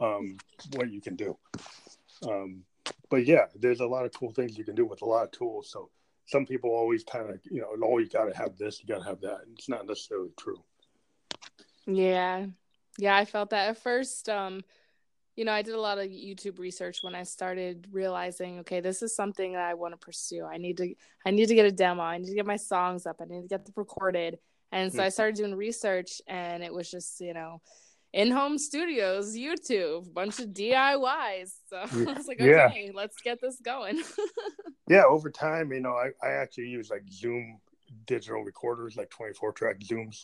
um, 0.00 0.36
what 0.74 0.92
you 0.92 1.00
can 1.00 1.16
do. 1.16 1.36
Um, 2.26 2.62
but 3.10 3.26
yeah, 3.26 3.46
there's 3.56 3.80
a 3.80 3.86
lot 3.86 4.04
of 4.04 4.12
cool 4.12 4.30
things 4.30 4.56
you 4.56 4.64
can 4.64 4.76
do 4.76 4.86
with 4.86 5.02
a 5.02 5.04
lot 5.04 5.24
of 5.24 5.32
tools. 5.32 5.68
So 5.72 5.90
some 6.26 6.46
people 6.46 6.70
always 6.70 7.02
kind 7.02 7.28
of, 7.28 7.40
you 7.50 7.60
know, 7.60 7.74
oh, 7.82 7.98
you 7.98 8.08
got 8.08 8.26
to 8.26 8.36
have 8.36 8.56
this, 8.56 8.80
you 8.80 8.86
got 8.86 9.02
to 9.02 9.08
have 9.08 9.20
that. 9.22 9.40
It's 9.54 9.68
not 9.68 9.86
necessarily 9.86 10.30
true. 10.38 10.62
Yeah. 11.84 12.46
Yeah. 12.96 13.16
I 13.16 13.24
felt 13.24 13.50
that 13.50 13.70
at 13.70 13.78
first. 13.78 14.28
Um, 14.28 14.62
you 15.36 15.44
know, 15.44 15.52
I 15.52 15.62
did 15.62 15.74
a 15.74 15.80
lot 15.80 15.98
of 15.98 16.06
YouTube 16.06 16.58
research 16.58 17.02
when 17.02 17.14
I 17.14 17.22
started 17.22 17.86
realizing, 17.92 18.60
okay, 18.60 18.80
this 18.80 19.02
is 19.02 19.14
something 19.14 19.52
that 19.52 19.62
I 19.62 19.74
want 19.74 19.92
to 19.92 19.98
pursue. 19.98 20.44
I 20.44 20.56
need 20.56 20.78
to, 20.78 20.94
I 21.26 21.30
need 21.30 21.48
to 21.48 21.54
get 21.54 21.66
a 21.66 21.72
demo. 21.72 22.02
I 22.02 22.16
need 22.16 22.28
to 22.28 22.34
get 22.34 22.46
my 22.46 22.56
songs 22.56 23.06
up. 23.06 23.16
I 23.20 23.26
need 23.26 23.42
to 23.42 23.48
get 23.48 23.64
them 23.64 23.74
recorded. 23.76 24.38
And 24.72 24.92
so 24.92 25.00
I 25.00 25.06
mm-hmm. 25.06 25.12
started 25.12 25.36
doing 25.36 25.54
research, 25.54 26.20
and 26.26 26.64
it 26.64 26.72
was 26.72 26.90
just, 26.90 27.20
you 27.20 27.34
know, 27.34 27.60
in-home 28.12 28.56
studios, 28.56 29.36
YouTube, 29.36 30.12
bunch 30.12 30.40
of 30.40 30.48
DIYs. 30.48 31.52
So 31.68 31.76
I 31.78 32.12
was 32.14 32.26
like, 32.28 32.40
okay, 32.40 32.84
yeah. 32.86 32.90
let's 32.94 33.20
get 33.22 33.40
this 33.40 33.60
going. 33.60 34.02
yeah, 34.88 35.02
over 35.04 35.30
time, 35.30 35.72
you 35.72 35.80
know, 35.80 35.94
I, 35.94 36.10
I 36.26 36.32
actually 36.32 36.68
use 36.68 36.90
like 36.90 37.02
Zoom 37.10 37.58
digital 38.06 38.42
recorders, 38.42 38.96
like 38.96 39.10
24 39.10 39.52
track 39.52 39.80
Zooms, 39.80 40.22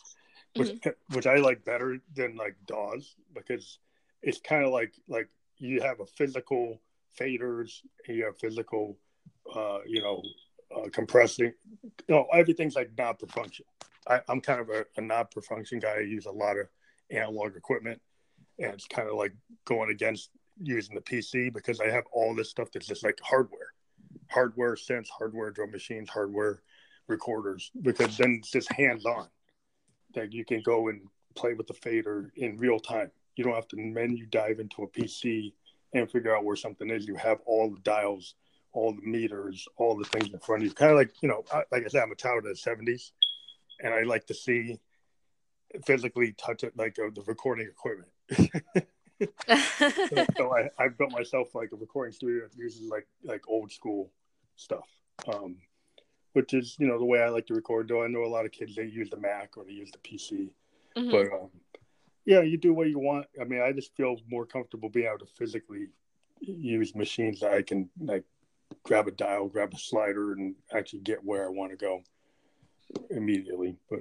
which 0.55 0.69
mm-hmm. 0.69 0.89
which 1.15 1.27
I 1.27 1.35
like 1.35 1.65
better 1.65 1.99
than 2.15 2.35
like 2.35 2.55
DAWs 2.65 3.15
because 3.35 3.77
it's 4.23 4.39
kind 4.39 4.65
of 4.65 4.71
like 4.71 4.93
like 5.07 5.29
you 5.57 5.81
have 5.81 5.99
a 5.99 6.05
physical 6.05 6.81
faders 7.19 7.81
you 8.07 8.25
have 8.25 8.37
physical 8.39 8.97
uh 9.55 9.79
you 9.85 10.01
know 10.01 10.21
uh, 10.75 10.89
compressing 10.91 11.53
you 11.83 11.91
know 12.15 12.25
everything's 12.33 12.75
like 12.75 12.89
knob 12.97 13.19
per 13.19 13.27
function 13.27 13.65
I, 14.07 14.21
am 14.29 14.41
kind 14.41 14.59
of 14.59 14.69
a, 14.69 14.85
a 14.97 15.01
knob 15.01 15.31
per 15.31 15.41
function 15.41 15.79
guy. 15.79 15.97
I 15.97 15.99
use 15.99 16.25
a 16.25 16.31
lot 16.31 16.57
of 16.57 16.67
analog 17.09 17.55
equipment 17.55 18.01
and 18.59 18.73
it's 18.73 18.87
kind 18.87 19.07
of 19.07 19.15
like 19.15 19.33
going 19.65 19.91
against 19.91 20.29
using 20.61 20.95
the 20.95 21.01
pc 21.01 21.51
because 21.51 21.79
i 21.79 21.87
have 21.87 22.03
all 22.11 22.35
this 22.35 22.49
stuff 22.49 22.69
that's 22.71 22.87
just 22.87 23.03
like 23.03 23.19
hardware. 23.23 23.73
Hardware 24.29 24.75
synths 24.75 25.09
hardware 25.09 25.51
drum 25.51 25.71
machines 25.71 26.09
hardware 26.09 26.61
recorders 27.07 27.71
because 27.81 28.17
then 28.17 28.37
it's 28.39 28.51
just 28.51 28.71
hands 28.71 29.05
on 29.05 29.27
that 30.13 30.31
you 30.31 30.45
can 30.45 30.61
go 30.61 30.89
and 30.89 31.01
play 31.35 31.53
with 31.53 31.67
the 31.67 31.73
fader 31.73 32.31
in 32.35 32.57
real 32.57 32.79
time 32.79 33.11
you 33.35 33.43
don't 33.43 33.55
have 33.55 33.67
to 33.69 33.77
menu 33.77 34.25
dive 34.25 34.59
into 34.59 34.83
a 34.83 34.87
PC 34.87 35.53
and 35.93 36.09
figure 36.09 36.35
out 36.35 36.43
where 36.43 36.55
something 36.55 36.89
is. 36.89 37.07
You 37.07 37.15
have 37.15 37.39
all 37.45 37.69
the 37.69 37.79
dials, 37.81 38.35
all 38.71 38.93
the 38.93 39.01
meters, 39.01 39.67
all 39.77 39.97
the 39.97 40.05
things 40.05 40.33
in 40.33 40.39
front 40.39 40.63
of 40.63 40.67
you. 40.67 40.73
Kind 40.73 40.91
of 40.91 40.97
like, 40.97 41.11
you 41.21 41.29
know, 41.29 41.43
like 41.71 41.83
I 41.85 41.87
said, 41.87 42.03
I'm 42.03 42.11
a 42.11 42.15
child 42.15 42.39
of 42.39 42.43
the 42.45 42.49
70s 42.51 43.11
and 43.81 43.93
I 43.93 44.03
like 44.03 44.25
to 44.27 44.33
see 44.33 44.79
physically 45.85 46.33
touch 46.33 46.63
it 46.63 46.73
like 46.77 46.97
uh, 46.99 47.09
the 47.13 47.23
recording 47.23 47.67
equipment. 47.67 48.11
so, 49.47 50.25
so 50.37 50.55
I, 50.55 50.69
I 50.83 50.87
built 50.89 51.11
myself 51.11 51.55
like 51.55 51.71
a 51.71 51.75
recording 51.75 52.13
studio 52.13 52.47
that 52.47 52.57
uses 52.57 52.89
like 52.89 53.07
like 53.23 53.41
old 53.47 53.71
school 53.71 54.11
stuff. 54.55 54.87
Um, 55.27 55.57
which 56.33 56.53
is, 56.53 56.75
you 56.79 56.87
know, 56.87 56.97
the 56.97 57.05
way 57.05 57.21
I 57.21 57.29
like 57.29 57.47
to 57.47 57.53
record. 57.53 57.87
Though 57.87 58.03
I 58.03 58.07
know 58.07 58.23
a 58.23 58.27
lot 58.27 58.45
of 58.45 58.51
kids 58.51 58.75
they 58.75 58.85
use 58.85 59.09
the 59.09 59.17
Mac 59.17 59.55
or 59.55 59.63
they 59.63 59.71
use 59.71 59.91
the 59.91 59.99
PC. 59.99 60.49
Mm-hmm. 60.97 61.11
But 61.11 61.27
um, 61.31 61.49
yeah, 62.25 62.41
you 62.41 62.57
do 62.57 62.73
what 62.73 62.87
you 62.87 62.99
want. 62.99 63.27
I 63.39 63.43
mean, 63.43 63.61
I 63.61 63.71
just 63.71 63.95
feel 63.95 64.15
more 64.29 64.45
comfortable 64.45 64.89
being 64.89 65.07
able 65.07 65.19
to 65.19 65.25
physically 65.25 65.87
use 66.39 66.95
machines 66.95 67.39
that 67.39 67.53
I 67.53 67.61
can 67.61 67.89
like 67.99 68.23
grab 68.83 69.07
a 69.07 69.11
dial, 69.11 69.47
grab 69.47 69.73
a 69.73 69.77
slider, 69.77 70.33
and 70.33 70.55
actually 70.73 71.01
get 71.01 71.23
where 71.23 71.45
I 71.45 71.49
want 71.49 71.71
to 71.71 71.77
go. 71.77 72.01
immediately. 73.09 73.77
But 73.89 73.99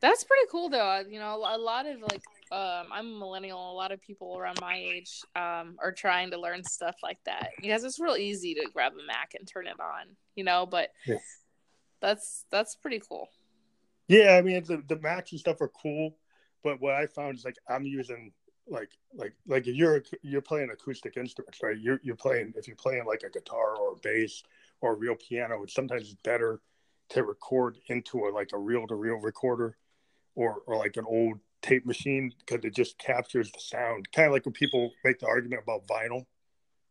that's 0.00 0.24
pretty 0.24 0.46
cool, 0.50 0.68
though. 0.68 1.04
You 1.08 1.18
know, 1.18 1.36
a 1.36 1.58
lot 1.58 1.86
of 1.86 2.00
like, 2.00 2.22
um, 2.52 2.86
I'm 2.92 3.14
a 3.14 3.18
millennial. 3.18 3.72
A 3.72 3.74
lot 3.74 3.92
of 3.92 4.00
people 4.00 4.36
around 4.38 4.60
my 4.60 4.76
age 4.76 5.20
um, 5.36 5.76
are 5.82 5.92
trying 5.92 6.30
to 6.32 6.40
learn 6.40 6.64
stuff 6.64 6.96
like 7.02 7.18
that 7.26 7.50
because 7.60 7.84
it's 7.84 8.00
real 8.00 8.16
easy 8.16 8.54
to 8.54 8.66
grab 8.72 8.92
a 8.92 9.06
Mac 9.06 9.34
and 9.38 9.46
turn 9.46 9.66
it 9.66 9.78
on. 9.80 10.16
You 10.34 10.44
know, 10.44 10.66
but 10.66 10.90
yeah. 11.06 11.16
that's 12.00 12.44
that's 12.50 12.74
pretty 12.76 13.00
cool. 13.08 13.28
Yeah, 14.08 14.36
I 14.38 14.42
mean 14.42 14.62
the 14.64 14.82
the 14.88 15.00
Macs 15.00 15.32
and 15.32 15.40
stuff 15.40 15.60
are 15.60 15.70
cool, 15.80 16.16
but 16.62 16.80
what 16.80 16.94
I 16.94 17.06
found 17.06 17.38
is 17.38 17.44
like 17.44 17.56
I'm 17.68 17.84
using 17.84 18.32
like 18.68 18.90
like 19.14 19.34
like 19.46 19.64
you're 19.66 20.02
you're 20.22 20.40
playing 20.40 20.70
acoustic 20.70 21.16
instruments, 21.16 21.58
right? 21.62 21.78
You're 21.78 22.00
you're 22.02 22.16
playing 22.16 22.54
if 22.56 22.66
you're 22.66 22.76
playing 22.76 23.04
like 23.06 23.22
a 23.22 23.30
guitar 23.30 23.76
or 23.76 23.92
a 23.92 23.96
bass 24.02 24.42
or 24.80 24.92
a 24.92 24.96
real 24.96 25.16
piano, 25.16 25.62
it's 25.62 25.74
sometimes 25.74 26.14
better 26.22 26.60
to 27.10 27.24
record 27.24 27.78
into 27.88 28.26
a 28.26 28.30
like 28.30 28.50
a 28.52 28.58
reel 28.58 28.86
to 28.86 28.94
reel 28.94 29.16
recorder 29.16 29.76
or 30.34 30.62
or 30.66 30.76
like 30.76 30.96
an 30.96 31.04
old 31.06 31.38
tape 31.62 31.84
machine 31.84 32.32
because 32.38 32.64
it 32.64 32.74
just 32.74 32.98
captures 32.98 33.50
the 33.52 33.60
sound. 33.60 34.10
Kind 34.12 34.26
of 34.26 34.32
like 34.32 34.46
when 34.46 34.52
people 34.52 34.92
make 35.04 35.18
the 35.18 35.26
argument 35.26 35.62
about 35.62 35.86
vinyl 35.86 36.26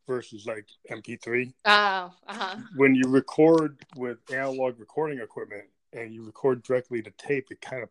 versus 0.07 0.45
like 0.45 0.67
MP3. 0.91 1.53
Oh, 1.65 1.71
uh-huh. 1.71 2.55
When 2.75 2.95
you 2.95 3.07
record 3.07 3.77
with 3.95 4.17
analog 4.31 4.79
recording 4.79 5.19
equipment 5.19 5.65
and 5.93 6.13
you 6.13 6.23
record 6.23 6.63
directly 6.63 7.01
to 7.01 7.11
tape, 7.11 7.47
it 7.51 7.61
kind 7.61 7.83
of 7.83 7.89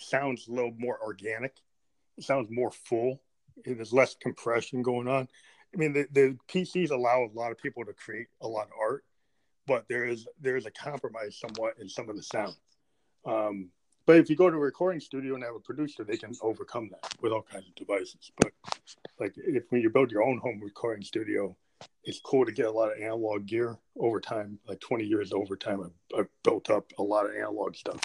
sounds 0.00 0.48
a 0.48 0.52
little 0.52 0.74
more 0.78 0.98
organic. 1.02 1.54
It 2.16 2.24
sounds 2.24 2.48
more 2.50 2.70
full. 2.70 3.20
There's 3.64 3.92
less 3.92 4.14
compression 4.14 4.82
going 4.82 5.08
on. 5.08 5.28
I 5.74 5.76
mean, 5.76 5.92
the, 5.92 6.06
the 6.12 6.38
PCs 6.48 6.90
allow 6.90 7.24
a 7.24 7.36
lot 7.36 7.50
of 7.50 7.58
people 7.58 7.84
to 7.84 7.92
create 7.92 8.28
a 8.40 8.48
lot 8.48 8.66
of 8.66 8.72
art, 8.80 9.04
but 9.66 9.86
there 9.88 10.06
is 10.06 10.26
there 10.40 10.56
is 10.56 10.66
a 10.66 10.70
compromise 10.70 11.38
somewhat 11.38 11.74
in 11.80 11.88
some 11.88 12.08
of 12.08 12.16
the 12.16 12.22
sound. 12.22 12.54
Um, 13.24 13.70
but 14.06 14.16
if 14.16 14.28
you 14.28 14.36
go 14.36 14.50
to 14.50 14.56
a 14.56 14.60
recording 14.60 15.00
studio 15.00 15.34
and 15.34 15.42
have 15.42 15.54
a 15.54 15.60
producer, 15.60 16.04
they 16.04 16.16
can 16.16 16.34
overcome 16.42 16.90
that 16.90 17.14
with 17.22 17.32
all 17.32 17.42
kinds 17.42 17.66
of 17.66 17.74
devices. 17.74 18.30
But 18.38 18.52
like 19.18 19.34
if 19.36 19.64
when 19.70 19.80
you 19.80 19.90
build 19.90 20.10
your 20.12 20.22
own 20.22 20.38
home 20.38 20.60
recording 20.62 21.02
studio, 21.02 21.56
it's 22.04 22.20
cool 22.20 22.44
to 22.44 22.52
get 22.52 22.66
a 22.66 22.70
lot 22.70 22.92
of 22.92 23.00
analog 23.00 23.46
gear 23.46 23.78
over 23.98 24.20
time. 24.20 24.58
Like 24.68 24.80
20 24.80 25.04
years 25.04 25.32
over 25.32 25.56
time, 25.56 25.82
I've, 25.82 26.20
I've 26.20 26.28
built 26.42 26.70
up 26.70 26.92
a 26.98 27.02
lot 27.02 27.26
of 27.26 27.34
analog 27.34 27.76
stuff. 27.76 28.00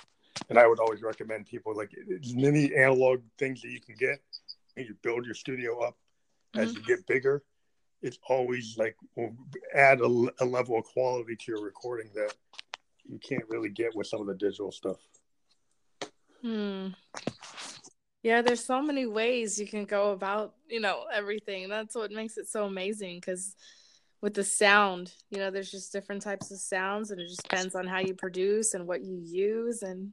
And 0.50 0.58
I 0.58 0.68
would 0.68 0.80
always 0.80 1.02
recommend 1.02 1.46
people 1.46 1.76
like 1.76 1.92
as 2.24 2.34
many 2.34 2.74
analog 2.76 3.22
things 3.38 3.62
that 3.62 3.70
you 3.70 3.82
can 3.82 3.96
get, 3.96 4.20
and 4.78 4.88
you 4.88 4.96
build 5.02 5.26
your 5.26 5.36
studio 5.36 5.80
up 5.82 5.98
mm-hmm. 6.56 6.66
as 6.66 6.74
you 6.74 6.82
get 6.84 7.06
bigger. 7.08 7.44
It's 8.02 8.18
always 8.28 8.76
like 8.78 8.96
will 9.16 9.36
add 9.76 10.00
a, 10.00 10.28
a 10.40 10.46
level 10.46 10.78
of 10.78 10.86
quality 10.86 11.36
to 11.36 11.52
your 11.52 11.64
recording 11.64 12.10
that 12.16 12.34
you 13.06 13.20
can't 13.20 13.44
really 13.50 13.70
get 13.70 13.96
with 13.96 14.08
some 14.08 14.22
of 14.22 14.28
the 14.28 14.36
digital 14.36 14.72
stuff. 14.72 14.98
Hmm. 16.42 16.90
Yeah, 18.24 18.42
there's 18.42 18.64
so 18.64 18.82
many 18.82 19.06
ways 19.06 19.60
you 19.60 19.68
can 19.68 19.86
go 19.86 20.12
about, 20.12 20.54
you 20.68 20.80
know, 20.80 21.06
everything. 21.14 21.70
That's 21.70 21.96
what 21.96 22.12
makes 22.12 22.38
it 22.38 22.48
so 22.48 22.66
amazing 22.66 23.18
because 23.18 23.56
with 24.22 24.34
the 24.34 24.44
sound, 24.44 25.14
you 25.30 25.38
know, 25.38 25.50
there's 25.52 25.72
just 25.72 25.94
different 25.94 26.22
types 26.22 26.52
of 26.52 26.60
sounds 26.60 27.12
and 27.12 27.22
it 27.22 27.28
just 27.28 27.44
depends 27.44 27.76
on 27.76 27.88
how 27.88 28.00
you 28.00 28.14
produce 28.14 28.74
and 28.74 28.88
what 28.88 29.02
you 29.02 29.22
use 29.24 29.84
and 29.84 30.12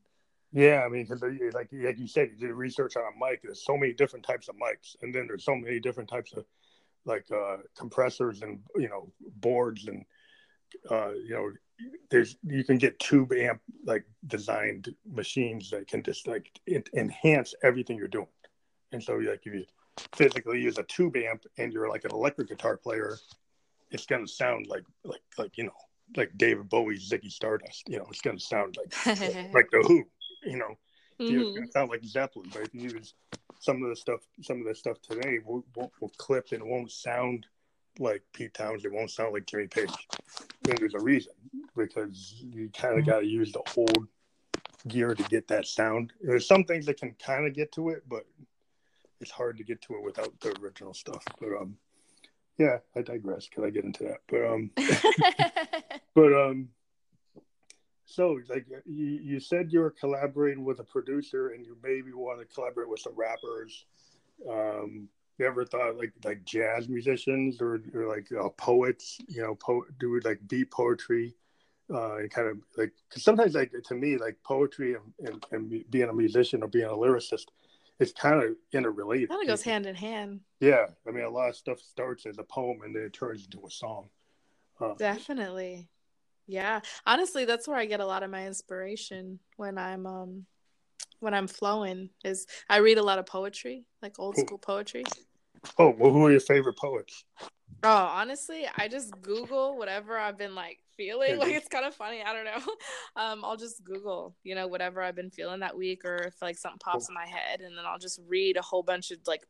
yeah, 0.57 0.85
I 0.87 0.89
mean, 0.89 1.07
like 1.53 1.69
like 1.71 1.99
you 1.99 2.09
said, 2.09 2.31
you 2.33 2.49
did 2.49 2.55
research 2.55 2.97
on 2.97 3.03
a 3.03 3.25
mic. 3.25 3.43
There's 3.43 3.63
so 3.63 3.77
many 3.77 3.93
different 3.93 4.25
types 4.25 4.49
of 4.49 4.55
mics, 4.55 4.97
and 5.03 5.15
then 5.15 5.27
there's 5.27 5.45
so 5.45 5.55
many 5.55 5.81
different 5.81 6.09
types 6.09 6.33
of 6.33 6.47
like 7.05 7.27
uh, 7.31 7.59
compressors 7.77 8.41
and 8.41 8.61
you 8.75 8.89
know 8.89 9.13
boards 9.37 9.87
and 9.87 10.07
uh, 10.91 11.11
you 11.13 11.35
know 11.35 11.51
there's 12.11 12.39
you 12.43 12.65
can 12.65 12.79
get 12.79 12.99
tube 12.99 13.35
amp 13.35 13.61
like 13.85 14.05
designed 14.29 14.95
machines 15.07 15.69
that 15.69 15.87
can 15.89 16.03
just 16.03 16.27
like 16.27 16.51
enhance 16.95 17.55
everything 17.63 17.99
you're 17.99 18.09
doing 18.09 18.27
and 18.93 19.03
so 19.03 19.17
like 19.17 19.43
if 19.45 19.53
you 19.53 19.65
physically 20.15 20.59
use 20.59 20.79
a 20.79 20.83
tube 20.85 21.17
amp 21.19 21.45
and 21.59 21.71
you're 21.71 21.89
like 21.89 22.05
an 22.07 22.13
electric 22.13 22.49
guitar 22.49 22.79
player 22.79 23.19
it's 23.91 24.07
going 24.07 24.25
to 24.25 24.33
sound 24.33 24.67
like 24.69 24.85
like 25.05 25.21
like 25.37 25.59
you 25.59 25.65
know 25.65 25.77
like 26.17 26.31
david 26.37 26.69
bowie's 26.69 27.11
ziggy 27.11 27.31
stardust 27.31 27.85
you 27.89 27.99
know 27.99 28.07
it's 28.11 28.23
going 28.23 28.39
to 28.39 28.45
sound 28.45 28.77
like 28.79 29.07
like 29.53 29.71
the 29.71 29.85
who 29.87 30.03
you 30.47 30.57
know 30.57 30.77
mm-hmm. 31.21 31.63
it's 31.63 31.73
sound 31.73 31.91
like 31.91 32.05
zeppelin 32.05 32.49
but 32.53 32.63
if 32.63 32.75
you 32.75 32.83
use 32.83 33.15
some 33.61 33.83
of 33.83 33.89
the 33.89 33.97
stuff 33.97 34.21
some 34.43 34.61
of 34.61 34.67
the 34.67 34.75
stuff 34.75 34.97
today 35.03 35.39
will, 35.45 35.65
will, 35.75 35.93
will 36.01 36.13
clip 36.19 36.49
and 36.53 36.63
won't 36.63 36.91
sound 36.91 37.47
like 37.99 38.23
Pete 38.33 38.55
Townshend, 38.55 38.95
won't 38.95 39.11
sound 39.11 39.33
like 39.33 39.47
Jimmy 39.47 39.69
Page. 39.69 39.91
And 40.69 40.79
there's 40.79 40.95
a 40.95 41.01
reason 41.01 41.33
because 41.77 42.35
you 42.39 42.69
kind 42.71 42.95
of 42.95 43.01
mm-hmm. 43.01 43.11
got 43.11 43.21
to 43.21 43.27
use 43.27 43.53
the 43.53 43.63
old 43.77 44.09
gear 44.89 45.15
to 45.15 45.23
get 45.25 45.49
that 45.49 45.67
sound. 45.67 46.13
There's 46.21 46.47
some 46.47 46.65
things 46.65 46.87
that 46.87 46.99
can 46.99 47.15
kind 47.15 47.47
of 47.47 47.55
get 47.55 47.73
to 47.73 47.91
it, 47.91 48.03
but 48.09 48.25
it's 49.21 49.31
hard 49.31 49.57
to 49.59 49.65
get 49.65 49.81
to 49.83 49.95
it 49.95 50.05
without 50.05 50.39
the 50.41 50.55
original 50.61 50.95
stuff. 50.95 51.25
But 51.41 51.49
um, 51.61 51.77
yeah, 52.59 52.79
I 52.95 53.03
digress. 53.03 53.49
Can 53.49 53.65
I 53.65 53.71
get 53.71 53.85
into 53.85 54.05
that? 54.05 54.19
But 54.29 54.47
um, 54.47 54.71
but 56.15 56.33
um, 56.33 56.69
so 58.07 58.41
like 58.49 58.67
you, 58.87 59.05
you 59.23 59.41
said 59.41 59.73
you 59.73 59.81
were 59.81 59.91
collaborating 59.91 60.65
with 60.65 60.79
a 60.81 60.85
producer, 60.85 61.49
and 61.51 61.67
you 61.67 61.77
maybe 61.83 62.13
want 62.13 62.39
to 62.41 62.47
collaborate 62.47 62.89
with 62.89 63.01
some 63.01 63.15
rappers. 63.17 63.85
Um, 64.49 65.09
you 65.39 65.47
ever 65.47 65.65
thought 65.65 65.97
like 65.99 66.13
like 66.25 66.45
jazz 66.45 66.89
musicians 66.89 67.61
or, 67.61 67.81
or 67.95 68.09
like 68.09 68.29
uh, 68.33 68.49
poets 68.51 69.19
you 69.29 69.43
know 69.43 69.55
po- 69.57 69.85
do 69.99 70.19
like 70.25 70.41
beat 70.49 70.71
poetry 70.71 71.35
uh 71.93 72.17
and 72.17 72.31
kind 72.31 72.49
of 72.49 72.59
like 72.77 72.93
cause 73.11 73.23
sometimes 73.23 73.55
like 73.55 73.73
to 73.85 73.95
me 73.95 74.17
like 74.17 74.37
poetry 74.45 74.95
and, 74.95 75.29
and, 75.29 75.47
and 75.53 75.85
being 75.91 76.09
a 76.09 76.13
musician 76.13 76.63
or 76.63 76.69
being 76.69 76.87
a 76.87 76.89
lyricist 76.89 77.47
it's 77.99 78.13
kind 78.13 78.43
of 78.43 78.55
interrelated. 78.73 79.31
Kind 79.31 79.41
of 79.43 79.49
goes 79.49 79.63
hand 79.63 79.87
in 79.87 79.95
hand. 79.95 80.41
Yeah 80.61 80.87
i 81.07 81.11
mean 81.11 81.25
a 81.25 81.31
lot 81.31 81.49
of 81.49 81.57
stuff 81.57 81.81
starts 81.81 82.27
as 82.27 82.39
a 82.39 82.45
poem 82.45 82.79
and 82.83 82.95
then 82.95 83.03
it 83.03 83.13
turns 83.13 83.45
into 83.45 83.65
a 83.67 83.71
song. 83.71 84.09
Uh, 84.81 84.95
definitely 84.99 85.89
yeah 86.47 86.81
honestly 87.07 87.45
that's 87.45 87.67
where 87.67 87.77
i 87.77 87.87
get 87.87 88.01
a 88.01 88.07
lot 88.07 88.23
of 88.23 88.31
my 88.31 88.47
inspiration 88.47 89.39
when 89.57 89.79
i'm 89.79 90.07
um 90.07 90.47
when 91.21 91.35
I'm 91.35 91.47
flowing 91.47 92.11
is 92.25 92.47
I 92.69 92.79
read 92.79 92.99
a 92.99 93.03
lot 93.03 93.19
of 93.19 93.27
poetry, 93.27 93.85
like 94.03 94.19
old 94.19 94.37
school 94.37 94.59
poetry. 94.59 95.05
Oh, 95.79 95.95
well, 95.99 96.13
who 96.13 96.27
are 96.27 96.31
your 96.31 96.41
favorite 96.41 96.77
poets? 96.77 97.25
Oh, 97.83 97.89
honestly, 97.89 98.67
I 98.77 98.89
just 98.89 99.13
Google 99.23 99.77
whatever 99.77 100.19
I've 100.19 100.39
been 100.39 100.55
like 100.55 100.79
feeling. 100.97 101.39
Like 101.39 101.53
it's 101.53 101.69
kind 101.69 101.85
of 101.85 101.95
funny. 101.95 102.23
I 102.23 102.33
don't 102.33 102.45
know. 102.45 102.75
Um, 103.17 103.45
I'll 103.47 103.57
just 103.57 103.83
Google, 103.83 104.37
you 104.45 104.55
know, 104.55 104.67
whatever 104.67 105.01
I've 105.01 105.17
been 105.17 105.31
feeling 105.31 105.61
that 105.61 105.77
week, 105.77 106.05
or 106.05 106.17
if 106.17 106.43
like 106.43 106.59
something 106.59 106.79
pops 106.79 107.09
in 107.09 107.15
my 107.15 107.27
head, 107.27 107.63
and 107.63 107.77
then 107.77 107.87
I'll 107.87 107.99
just 107.99 108.21
read 108.29 108.59
a 108.59 108.63
whole 108.63 108.83
bunch 108.83 109.11
of 109.11 109.19
like 109.27 109.47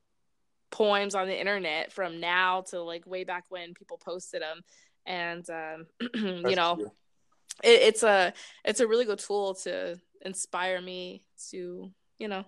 poems 0.70 1.16
on 1.16 1.26
the 1.26 1.38
internet 1.38 1.92
from 1.92 2.20
now 2.20 2.62
to 2.70 2.80
like 2.80 3.04
way 3.06 3.24
back 3.24 3.44
when 3.48 3.74
people 3.74 3.98
posted 3.98 4.40
them, 4.40 4.62
and 5.06 5.48
um, 5.50 5.86
you 6.14 6.56
know, 6.56 6.78
it, 7.62 7.80
it's 7.82 8.02
a 8.02 8.32
it's 8.64 8.80
a 8.80 8.86
really 8.86 9.04
good 9.04 9.18
tool 9.18 9.54
to 9.54 9.98
inspire 10.22 10.80
me 10.80 11.24
to 11.50 11.90
you 12.18 12.28
know 12.28 12.44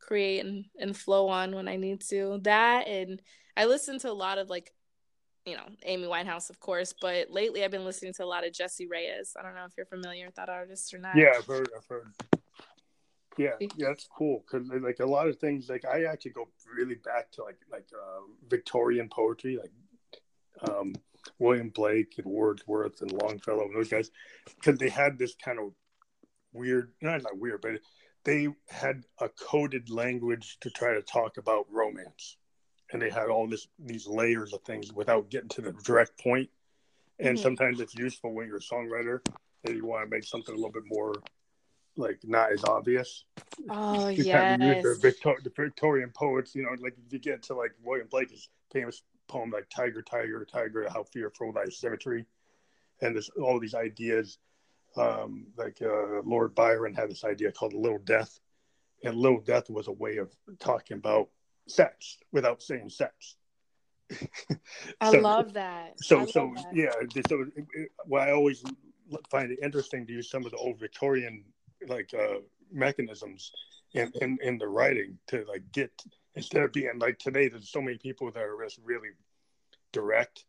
create 0.00 0.44
and, 0.44 0.64
and 0.78 0.96
flow 0.96 1.28
on 1.28 1.54
when 1.54 1.68
I 1.68 1.76
need 1.76 2.00
to. 2.10 2.40
That 2.42 2.86
and 2.88 3.20
I 3.56 3.66
listen 3.66 3.98
to 4.00 4.10
a 4.10 4.12
lot 4.12 4.38
of 4.38 4.50
like, 4.50 4.72
you 5.46 5.56
know, 5.56 5.64
Amy 5.84 6.06
Winehouse, 6.06 6.50
of 6.50 6.60
course, 6.60 6.94
but 7.00 7.30
lately 7.30 7.64
I've 7.64 7.70
been 7.70 7.84
listening 7.84 8.12
to 8.14 8.24
a 8.24 8.26
lot 8.26 8.46
of 8.46 8.52
Jessie 8.52 8.86
Reyez 8.86 9.32
I 9.38 9.42
don't 9.42 9.54
know 9.54 9.64
if 9.64 9.72
you're 9.76 9.86
familiar 9.86 10.26
with 10.26 10.34
that 10.36 10.48
artist 10.48 10.92
or 10.92 10.98
not. 10.98 11.16
Yeah, 11.16 11.34
I've 11.36 11.46
heard. 11.46 11.70
I've 11.76 11.86
heard. 11.86 12.12
Yeah, 13.38 13.52
yeah, 13.60 13.88
that's 13.88 14.06
cool 14.14 14.44
because 14.44 14.68
like 14.82 15.00
a 15.00 15.06
lot 15.06 15.26
of 15.26 15.38
things, 15.38 15.70
like 15.70 15.86
I 15.86 16.04
actually 16.04 16.32
go 16.32 16.48
really 16.76 16.96
back 16.96 17.30
to 17.32 17.44
like 17.44 17.58
like 17.70 17.86
uh, 17.94 18.20
Victorian 18.48 19.08
poetry, 19.08 19.56
like 19.56 19.72
um, 20.70 20.94
William 21.38 21.70
Blake 21.70 22.14
and 22.18 22.26
Wordsworth 22.26 23.00
and 23.02 23.12
Longfellow 23.12 23.64
and 23.64 23.76
those 23.76 23.88
guys, 23.88 24.10
because 24.56 24.78
they 24.78 24.88
had 24.88 25.18
this 25.18 25.34
kind 25.34 25.58
of 25.58 25.72
weird, 26.52 26.92
not 27.00 27.22
not 27.22 27.38
weird, 27.38 27.60
but 27.62 27.80
they 28.24 28.48
had 28.68 29.04
a 29.18 29.28
coded 29.28 29.90
language 29.90 30.58
to 30.60 30.70
try 30.70 30.94
to 30.94 31.02
talk 31.02 31.36
about 31.36 31.66
romance 31.70 32.36
and 32.92 33.00
they 33.00 33.10
had 33.10 33.28
all 33.28 33.46
this 33.48 33.68
these 33.78 34.06
layers 34.06 34.52
of 34.52 34.62
things 34.62 34.92
without 34.92 35.30
getting 35.30 35.48
to 35.48 35.60
the 35.60 35.72
direct 35.84 36.18
point. 36.22 36.48
and 37.18 37.36
mm-hmm. 37.36 37.42
sometimes 37.42 37.80
it's 37.80 37.94
useful 37.94 38.32
when 38.32 38.46
you're 38.46 38.58
a 38.58 38.60
songwriter 38.60 39.20
and 39.64 39.76
you 39.76 39.84
want 39.84 40.04
to 40.04 40.14
make 40.14 40.24
something 40.24 40.54
a 40.54 40.56
little 40.56 40.72
bit 40.72 40.84
more 40.86 41.14
like 41.96 42.18
not 42.24 42.52
as 42.52 42.64
obvious 42.64 43.24
oh 43.68 44.08
yeah 44.08 44.56
the, 44.56 44.98
Victor- 45.00 45.40
the 45.42 45.52
victorian 45.54 46.10
poets 46.14 46.54
you 46.54 46.62
know 46.62 46.70
like 46.80 46.94
if 47.06 47.12
you 47.12 47.18
get 47.18 47.42
to 47.42 47.54
like 47.54 47.72
william 47.82 48.08
blake's 48.10 48.48
famous 48.72 49.02
poem 49.32 49.50
like 49.50 49.68
tiger 49.70 50.02
tiger 50.02 50.44
tiger 50.44 50.86
how 50.92 51.02
fearful 51.02 51.52
thy 51.52 51.64
symmetry 51.64 52.26
and 53.00 53.16
this 53.16 53.30
all 53.40 53.58
these 53.58 53.74
ideas 53.74 54.38
um, 54.96 55.46
like 55.56 55.78
uh, 55.82 56.20
Lord 56.24 56.54
Byron 56.54 56.94
had 56.94 57.10
this 57.10 57.24
idea 57.24 57.52
called 57.52 57.72
Little 57.72 57.98
Death, 57.98 58.40
and 59.04 59.16
Little 59.16 59.40
Death 59.40 59.70
was 59.70 59.88
a 59.88 59.92
way 59.92 60.18
of 60.18 60.30
talking 60.58 60.98
about 60.98 61.28
sex 61.66 62.18
without 62.32 62.62
saying 62.62 62.90
sex. 62.90 63.36
I 65.00 65.10
love 65.18 65.54
that. 65.54 65.94
So, 65.96 66.26
so 66.26 66.52
that. 66.56 66.74
yeah. 66.74 66.90
So, 67.28 67.42
it, 67.56 67.66
it, 67.74 67.90
I 68.14 68.32
always 68.32 68.62
find 69.30 69.50
it 69.50 69.58
interesting 69.62 70.06
to 70.06 70.12
use 70.12 70.30
some 70.30 70.44
of 70.44 70.52
the 70.52 70.58
old 70.58 70.78
Victorian 70.78 71.44
like 71.88 72.12
uh, 72.14 72.40
mechanisms 72.70 73.50
in, 73.94 74.12
in 74.20 74.38
in 74.42 74.58
the 74.58 74.68
writing 74.68 75.18
to 75.28 75.44
like 75.48 75.62
get 75.72 75.90
instead 76.34 76.62
of 76.62 76.72
being 76.72 76.98
like 76.98 77.18
today. 77.18 77.48
There's 77.48 77.70
so 77.70 77.82
many 77.82 77.98
people 77.98 78.30
that 78.30 78.42
are 78.42 78.56
just 78.64 78.78
really 78.84 79.10
direct 79.92 80.44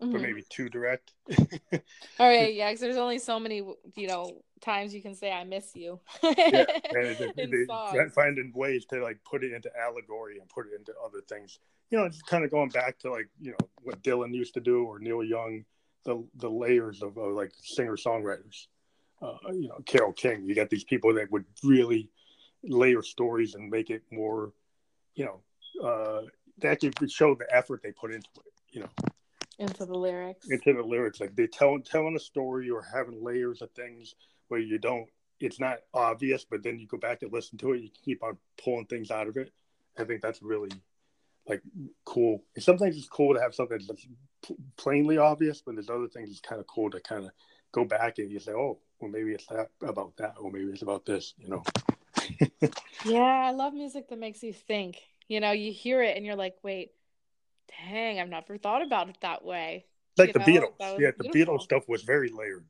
mm-hmm. 0.00 0.12
but 0.12 0.20
maybe 0.20 0.42
too 0.48 0.68
direct. 0.68 1.12
All 1.32 1.80
right, 2.20 2.54
yeah, 2.54 2.68
because 2.68 2.80
there's 2.80 2.96
only 2.96 3.18
so 3.18 3.38
many, 3.38 3.56
you 3.96 4.08
know, 4.08 4.42
times 4.60 4.94
you 4.94 5.02
can 5.02 5.14
say 5.14 5.32
"I 5.32 5.44
miss 5.44 5.74
you." 5.74 6.00
yeah, 6.22 6.30
and 6.90 7.34
they, 7.36 7.46
they, 7.46 8.08
finding 8.14 8.52
ways 8.54 8.84
to 8.86 9.02
like 9.02 9.18
put 9.24 9.44
it 9.44 9.52
into 9.52 9.70
allegory 9.78 10.38
and 10.38 10.48
put 10.48 10.66
it 10.66 10.78
into 10.78 10.92
other 11.04 11.20
things. 11.28 11.58
You 11.90 11.98
know, 11.98 12.04
it's 12.04 12.22
kind 12.22 12.44
of 12.44 12.50
going 12.50 12.70
back 12.70 12.98
to 13.00 13.10
like 13.10 13.28
you 13.40 13.52
know 13.52 13.68
what 13.82 14.02
Dylan 14.02 14.34
used 14.34 14.54
to 14.54 14.60
do 14.60 14.84
or 14.84 14.98
Neil 14.98 15.22
Young, 15.22 15.64
the 16.04 16.24
the 16.36 16.50
layers 16.50 17.02
of, 17.02 17.16
of 17.16 17.32
like 17.32 17.52
singer 17.62 17.96
songwriters. 17.96 18.66
Uh, 19.20 19.36
you 19.52 19.68
know, 19.68 19.80
Carole 19.84 20.12
King. 20.12 20.44
You 20.44 20.54
got 20.54 20.70
these 20.70 20.84
people 20.84 21.12
that 21.14 21.30
would 21.32 21.44
really 21.64 22.08
layer 22.62 23.02
stories 23.02 23.56
and 23.56 23.68
make 23.68 23.90
it 23.90 24.02
more, 24.12 24.52
you 25.18 25.24
know, 25.24 25.86
uh, 25.86 26.22
that 26.58 26.72
actually 26.84 27.08
show 27.08 27.34
the 27.34 27.54
effort 27.54 27.82
they 27.82 27.90
put 27.92 28.14
into 28.14 28.28
it. 28.36 28.52
You 28.70 28.80
know, 28.82 28.90
into 29.58 29.84
the 29.84 29.98
lyrics. 29.98 30.48
Into 30.48 30.72
the 30.72 30.82
lyrics 30.82 31.20
like 31.20 31.34
they 31.34 31.48
tell 31.48 31.78
telling 31.80 32.14
a 32.14 32.20
story 32.20 32.70
or 32.70 32.82
having 32.94 33.22
layers 33.22 33.60
of 33.60 33.70
things 33.72 34.14
where 34.46 34.60
you 34.60 34.78
don't 34.78 35.08
it's 35.40 35.60
not 35.60 35.78
obvious 35.92 36.44
but 36.44 36.62
then 36.62 36.78
you 36.78 36.86
go 36.86 36.98
back 36.98 37.22
and 37.22 37.32
listen 37.32 37.58
to 37.58 37.72
it 37.72 37.82
you 37.82 37.90
keep 38.04 38.22
on 38.22 38.36
pulling 38.62 38.86
things 38.86 39.10
out 39.10 39.26
of 39.26 39.36
it. 39.36 39.52
I 39.98 40.04
think 40.04 40.22
that's 40.22 40.42
really 40.42 40.70
like 41.48 41.62
cool. 42.04 42.44
And 42.54 42.62
sometimes 42.62 42.96
it's 42.96 43.08
cool 43.08 43.34
to 43.34 43.40
have 43.40 43.54
something 43.54 43.80
that's 43.88 44.06
plainly 44.76 45.18
obvious 45.18 45.60
but 45.64 45.74
there's 45.74 45.90
other 45.90 46.08
things 46.08 46.30
it's 46.30 46.40
kind 46.40 46.60
of 46.60 46.66
cool 46.68 46.90
to 46.90 47.00
kind 47.00 47.24
of 47.24 47.30
go 47.72 47.84
back 47.84 48.18
and 48.18 48.30
you 48.30 48.38
say 48.38 48.52
oh 48.52 48.78
well 49.00 49.10
maybe 49.10 49.32
it's 49.32 49.46
that 49.46 49.70
about 49.82 50.16
that 50.16 50.34
or 50.38 50.52
maybe 50.52 50.70
it's 50.70 50.82
about 50.82 51.04
this 51.04 51.34
you 51.38 51.48
know 51.48 51.62
yeah 53.04 53.46
i 53.46 53.50
love 53.50 53.72
music 53.72 54.08
that 54.08 54.18
makes 54.18 54.42
you 54.42 54.52
think 54.52 54.98
you 55.28 55.40
know 55.40 55.52
you 55.52 55.72
hear 55.72 56.02
it 56.02 56.16
and 56.16 56.24
you're 56.26 56.36
like 56.36 56.56
wait 56.62 56.92
dang, 57.68 58.20
I've 58.20 58.28
never 58.28 58.58
thought 58.58 58.82
about 58.82 59.08
it 59.08 59.18
that 59.20 59.44
way. 59.44 59.84
Like 60.16 60.28
you 60.28 60.32
the 60.34 60.38
know? 60.40 60.72
Beatles. 60.78 61.00
Yeah, 61.00 61.10
the 61.16 61.28
Beatles 61.28 61.62
stuff 61.62 61.88
was 61.88 62.02
very 62.02 62.30
layered. 62.30 62.64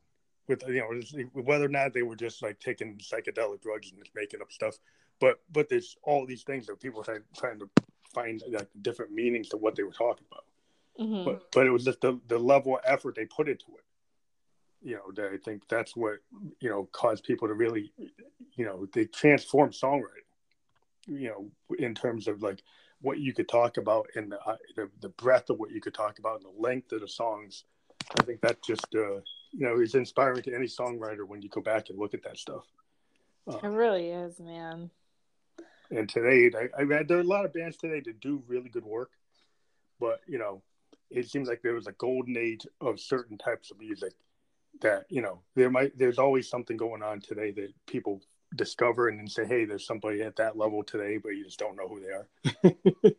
With 0.47 0.63
you 0.67 0.81
know, 0.81 1.43
whether 1.43 1.67
or 1.67 1.69
not 1.69 1.93
they 1.93 2.03
were 2.03 2.17
just 2.17 2.43
like 2.43 2.59
taking 2.59 2.97
psychedelic 2.97 3.61
drugs 3.61 3.91
and 3.91 3.99
just 3.99 4.15
making 4.15 4.41
up 4.41 4.51
stuff, 4.51 4.79
but 5.21 5.41
but 5.53 5.69
there's 5.69 5.97
all 6.03 6.25
these 6.25 6.43
things 6.43 6.67
that 6.67 6.81
people 6.81 7.03
are 7.07 7.23
trying 7.37 7.59
to 7.59 7.69
find 8.15 8.43
like 8.51 8.69
different 8.81 9.13
meanings 9.13 9.51
to 9.51 9.59
what 9.59 9.77
they 9.77 9.83
were 9.83 9.93
talking 9.93 10.25
about. 10.31 10.45
Mm-hmm. 10.99 11.25
But 11.25 11.53
but 11.53 11.67
it 11.67 11.71
was 11.71 11.85
just 11.85 12.01
the 12.01 12.19
the 12.29 12.39
level 12.39 12.77
of 12.77 12.83
effort 12.85 13.15
they 13.15 13.27
put 13.27 13.47
into 13.47 13.67
it. 13.77 13.85
You 14.83 14.95
know, 14.95 15.13
that 15.17 15.33
I 15.33 15.37
think 15.39 15.63
that's 15.69 15.97
what 15.97 16.19
you 16.61 16.69
know 16.69 16.89
caused 16.93 17.25
people 17.25 17.49
to 17.49 17.55
really, 17.55 17.93
you 18.57 18.65
know, 18.65 18.87
they 18.93 19.07
transformed 19.07 19.73
songwriting. 19.73 20.27
You 21.07 21.29
know, 21.29 21.77
in 21.79 21.95
terms 21.95 22.29
of 22.29 22.43
like 22.43 22.63
what 23.01 23.19
you 23.19 23.33
could 23.33 23.49
talk 23.49 23.77
about 23.77 24.09
and 24.15 24.33
the, 24.33 24.41
uh, 24.41 24.57
the, 24.77 24.91
the 25.01 25.09
breadth 25.11 25.51
of 25.51 25.59
what 25.59 25.71
you 25.71 25.81
could 25.81 25.95
talk 25.95 26.19
about 26.19 26.41
and 26.43 26.45
the 26.45 26.61
length 26.61 26.93
of 26.93 27.01
the 27.01 27.09
songs. 27.09 27.65
I 28.19 28.23
think 28.23 28.41
that 28.41 28.63
just 28.63 28.87
uh, 28.95 29.21
you 29.53 29.67
know 29.67 29.81
is 29.81 29.95
inspiring 29.95 30.43
to 30.43 30.55
any 30.55 30.67
songwriter 30.67 31.27
when 31.27 31.43
you 31.43 31.49
go 31.49 31.61
back 31.61 31.91
and 31.91 31.99
look 31.99 32.15
at 32.15 32.23
that 32.23 32.39
stuff. 32.39 32.65
Uh, 33.47 33.59
it 33.63 33.69
really 33.69 34.11
is, 34.11 34.39
man. 34.41 34.91
And 35.91 36.09
today, 36.09 36.51
I, 36.55 36.83
I 36.83 36.85
mean, 36.85 37.07
there 37.07 37.17
are 37.17 37.23
a 37.23 37.25
lot 37.25 37.45
of 37.45 37.53
bands 37.53 37.77
today 37.79 38.01
that 38.05 38.21
do 38.21 38.43
really 38.47 38.69
good 38.69 38.85
work, 38.85 39.11
but 39.99 40.21
you 40.27 40.39
know, 40.39 40.63
it 41.11 41.29
seems 41.29 41.49
like 41.49 41.63
there 41.63 41.75
was 41.75 41.87
a 41.87 41.93
golden 41.93 42.37
age 42.37 42.67
of 42.81 43.01
certain 43.01 43.39
types 43.39 43.71
of 43.71 43.79
music 43.79 44.13
that 44.81 45.07
you 45.09 45.23
know 45.23 45.41
there 45.55 45.71
might 45.71 45.99
there's 45.99 46.19
always 46.19 46.49
something 46.49 46.77
going 46.77 47.03
on 47.03 47.21
today 47.21 47.51
that 47.53 47.73
people 47.87 48.21
discover 48.57 49.09
and 49.09 49.19
then 49.19 49.27
say, 49.27 49.45
hey, 49.45 49.65
there's 49.65 49.87
somebody 49.87 50.23
at 50.23 50.37
that 50.37 50.57
level 50.57 50.83
today, 50.83 51.19
but 51.19 51.31
you 51.31 51.45
just 51.45 51.59
don't 51.59 51.77
know 51.77 51.89
who 51.89 52.01
they 52.01 52.09
are. 52.09 52.29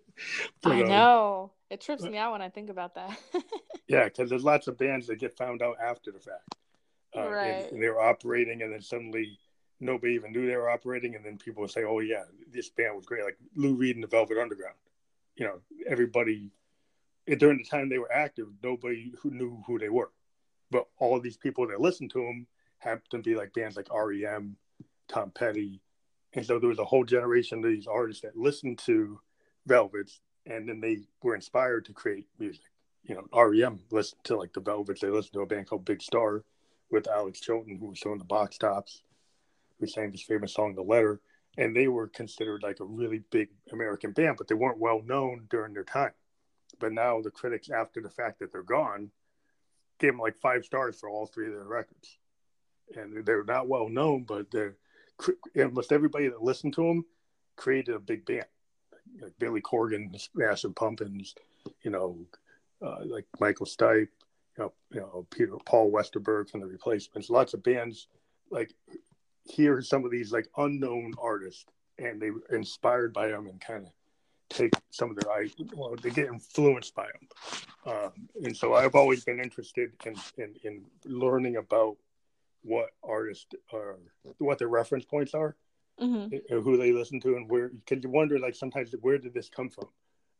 but, 0.63 0.71
I 0.71 0.81
um, 0.81 0.89
know. 0.89 1.51
It 1.69 1.81
trips 1.81 2.03
me 2.03 2.17
out 2.17 2.31
when 2.31 2.41
I 2.41 2.49
think 2.49 2.69
about 2.69 2.95
that. 2.95 3.15
yeah, 3.87 4.05
because 4.05 4.29
there's 4.29 4.43
lots 4.43 4.67
of 4.67 4.77
bands 4.77 5.05
that 5.07 5.19
get 5.19 5.37
found 5.37 5.61
out 5.61 5.77
after 5.83 6.11
the 6.11 6.19
fact. 6.19 6.55
Uh, 7.15 7.29
right. 7.29 7.47
And, 7.47 7.73
and 7.73 7.83
they're 7.83 7.99
operating, 7.99 8.63
and 8.63 8.73
then 8.73 8.81
suddenly 8.81 9.37
nobody 9.79 10.13
even 10.13 10.31
knew 10.31 10.47
they 10.47 10.55
were 10.55 10.69
operating, 10.69 11.15
and 11.15 11.23
then 11.23 11.37
people 11.37 11.61
would 11.61 11.71
say, 11.71 11.83
"Oh 11.83 11.99
yeah, 11.99 12.23
this 12.51 12.69
band 12.69 12.95
was 12.95 13.05
great." 13.05 13.23
Like 13.23 13.37
Lou 13.55 13.75
Reed 13.75 13.95
and 13.95 14.03
the 14.03 14.07
Velvet 14.07 14.39
Underground. 14.39 14.75
You 15.35 15.45
know, 15.45 15.59
everybody 15.87 16.49
during 17.37 17.59
the 17.59 17.63
time 17.63 17.87
they 17.87 17.99
were 17.99 18.11
active, 18.11 18.47
nobody 18.63 19.13
who 19.21 19.29
knew 19.29 19.61
who 19.67 19.77
they 19.77 19.89
were, 19.89 20.11
but 20.71 20.87
all 20.97 21.19
these 21.19 21.37
people 21.37 21.67
that 21.67 21.81
listened 21.81 22.11
to 22.11 22.19
them 22.19 22.47
happened 22.79 23.09
to 23.11 23.17
be 23.19 23.35
like 23.35 23.53
bands 23.53 23.75
like 23.75 23.93
REM, 23.93 24.55
Tom 25.07 25.31
Petty. 25.31 25.81
And 26.33 26.45
so 26.45 26.59
there 26.59 26.69
was 26.69 26.79
a 26.79 26.85
whole 26.85 27.03
generation 27.03 27.59
of 27.59 27.71
these 27.71 27.87
artists 27.87 28.21
that 28.21 28.37
listened 28.37 28.79
to 28.79 29.19
Velvets 29.67 30.21
and 30.45 30.67
then 30.67 30.81
they 30.81 30.99
were 31.21 31.35
inspired 31.35 31.85
to 31.85 31.93
create 31.93 32.25
music. 32.39 32.63
You 33.03 33.15
know, 33.15 33.43
REM 33.43 33.79
listened 33.91 34.23
to 34.25 34.35
like 34.35 34.53
the 34.53 34.61
Velvets. 34.61 35.01
They 35.01 35.09
listened 35.09 35.33
to 35.33 35.41
a 35.41 35.45
band 35.45 35.69
called 35.69 35.85
Big 35.85 36.01
Star 36.01 36.43
with 36.91 37.07
Alex 37.07 37.39
Chilton, 37.39 37.77
who 37.77 37.87
was 37.87 37.99
doing 37.99 38.17
the 38.17 38.25
box 38.25 38.57
tops, 38.57 39.03
who 39.79 39.87
sang 39.87 40.11
his 40.11 40.23
famous 40.23 40.53
song, 40.53 40.75
The 40.75 40.81
Letter. 40.81 41.21
And 41.57 41.75
they 41.75 41.87
were 41.87 42.07
considered 42.07 42.63
like 42.63 42.79
a 42.79 42.85
really 42.85 43.21
big 43.31 43.49
American 43.71 44.11
band, 44.11 44.37
but 44.37 44.47
they 44.47 44.55
weren't 44.55 44.79
well 44.79 45.01
known 45.03 45.47
during 45.49 45.73
their 45.73 45.83
time. 45.83 46.13
But 46.79 46.93
now 46.93 47.21
the 47.21 47.31
critics, 47.31 47.69
after 47.69 48.01
the 48.01 48.09
fact 48.09 48.39
that 48.39 48.51
they're 48.51 48.63
gone, 48.63 49.11
gave 49.99 50.11
them 50.11 50.19
like 50.19 50.37
five 50.37 50.65
stars 50.65 50.99
for 50.99 51.09
all 51.09 51.25
three 51.25 51.47
of 51.47 51.53
their 51.53 51.67
records. 51.67 52.17
And 52.95 53.25
they're 53.25 53.43
not 53.43 53.67
well 53.67 53.89
known, 53.89 54.23
but 54.23 54.49
they're 54.51 54.77
almost 55.57 55.91
everybody 55.91 56.27
that 56.27 56.41
listened 56.41 56.73
to 56.75 56.83
them 56.83 57.05
created 57.55 57.95
a 57.95 57.99
big 57.99 58.25
band. 58.25 58.45
Like 59.21 59.33
Billy 59.39 59.61
Corgan, 59.61 60.15
Massive 60.35 60.75
Pumpkins, 60.75 61.35
you 61.81 61.91
know, 61.91 62.17
uh, 62.81 62.99
like 63.05 63.25
Michael 63.39 63.65
Stipe, 63.65 64.07
you 64.57 64.63
know, 64.63 64.73
you 64.91 64.99
know, 64.99 65.27
Peter 65.31 65.53
Paul 65.65 65.91
Westerberg 65.91 66.49
from 66.49 66.61
the 66.61 66.67
Replacements. 66.67 67.29
Lots 67.29 67.53
of 67.53 67.63
bands 67.63 68.07
like 68.51 68.73
hear 69.45 69.81
some 69.81 70.05
of 70.05 70.11
these 70.11 70.31
like 70.31 70.47
unknown 70.57 71.13
artists, 71.19 71.65
and 71.97 72.21
they 72.21 72.31
were 72.31 72.43
inspired 72.51 73.13
by 73.13 73.27
them 73.27 73.47
and 73.47 73.59
kind 73.59 73.85
of 73.85 73.91
take 74.49 74.73
some 74.89 75.09
of 75.09 75.15
their 75.17 75.31
I 75.31 75.49
well, 75.73 75.95
they 76.01 76.09
get 76.09 76.27
influenced 76.27 76.95
by 76.95 77.05
them. 77.05 77.93
Um, 77.93 78.29
and 78.43 78.55
so 78.55 78.73
I've 78.73 78.95
always 78.95 79.23
been 79.23 79.39
interested 79.39 79.91
in, 80.05 80.15
in, 80.37 80.55
in 80.63 80.85
learning 81.05 81.55
about 81.55 81.97
what 82.63 82.89
artists 83.03 83.47
are, 83.73 83.97
what 84.37 84.59
their 84.59 84.67
reference 84.67 85.05
points 85.05 85.33
are, 85.33 85.55
mm-hmm. 86.01 86.59
who 86.59 86.77
they 86.77 86.91
listen 86.91 87.19
to, 87.21 87.35
and 87.35 87.49
where. 87.49 87.69
Because 87.69 88.03
you 88.03 88.09
wonder, 88.09 88.39
like 88.39 88.55
sometimes, 88.55 88.93
where 89.01 89.17
did 89.17 89.33
this 89.33 89.49
come 89.49 89.69
from? 89.69 89.87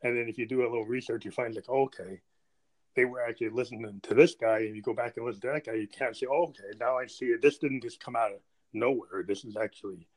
And 0.04 0.18
then 0.18 0.28
if 0.28 0.38
you 0.38 0.46
do 0.46 0.62
a 0.62 0.70
little 0.70 0.86
research, 0.86 1.26
you 1.26 1.32
find 1.32 1.56
like, 1.56 1.70
okay, 1.70 2.22
they 2.96 3.06
were 3.06 3.22
actually 3.22 3.50
listening 3.50 4.00
to 4.04 4.14
this 4.14 4.36
guy, 4.36 4.60
and 4.60 4.76
you 4.76 4.82
go 4.82 4.94
back 4.94 5.18
and 5.18 5.26
listen 5.26 5.42
to 5.42 5.48
that 5.48 5.66
guy, 5.66 5.74
you 5.74 5.88
can't 5.88 6.16
say, 6.16 6.28
oh, 6.30 6.44
okay, 6.50 6.78
now 6.80 6.98
I 6.98 7.06
see 7.06 7.26
it. 7.26 7.42
This 7.42 7.58
didn't 7.58 7.84
just 7.84 8.00
come 8.00 8.16
out 8.16 8.32
of 8.32 8.40
nowhere. 8.74 9.24
This 9.26 9.46
is 9.46 9.56
actually 9.56 10.08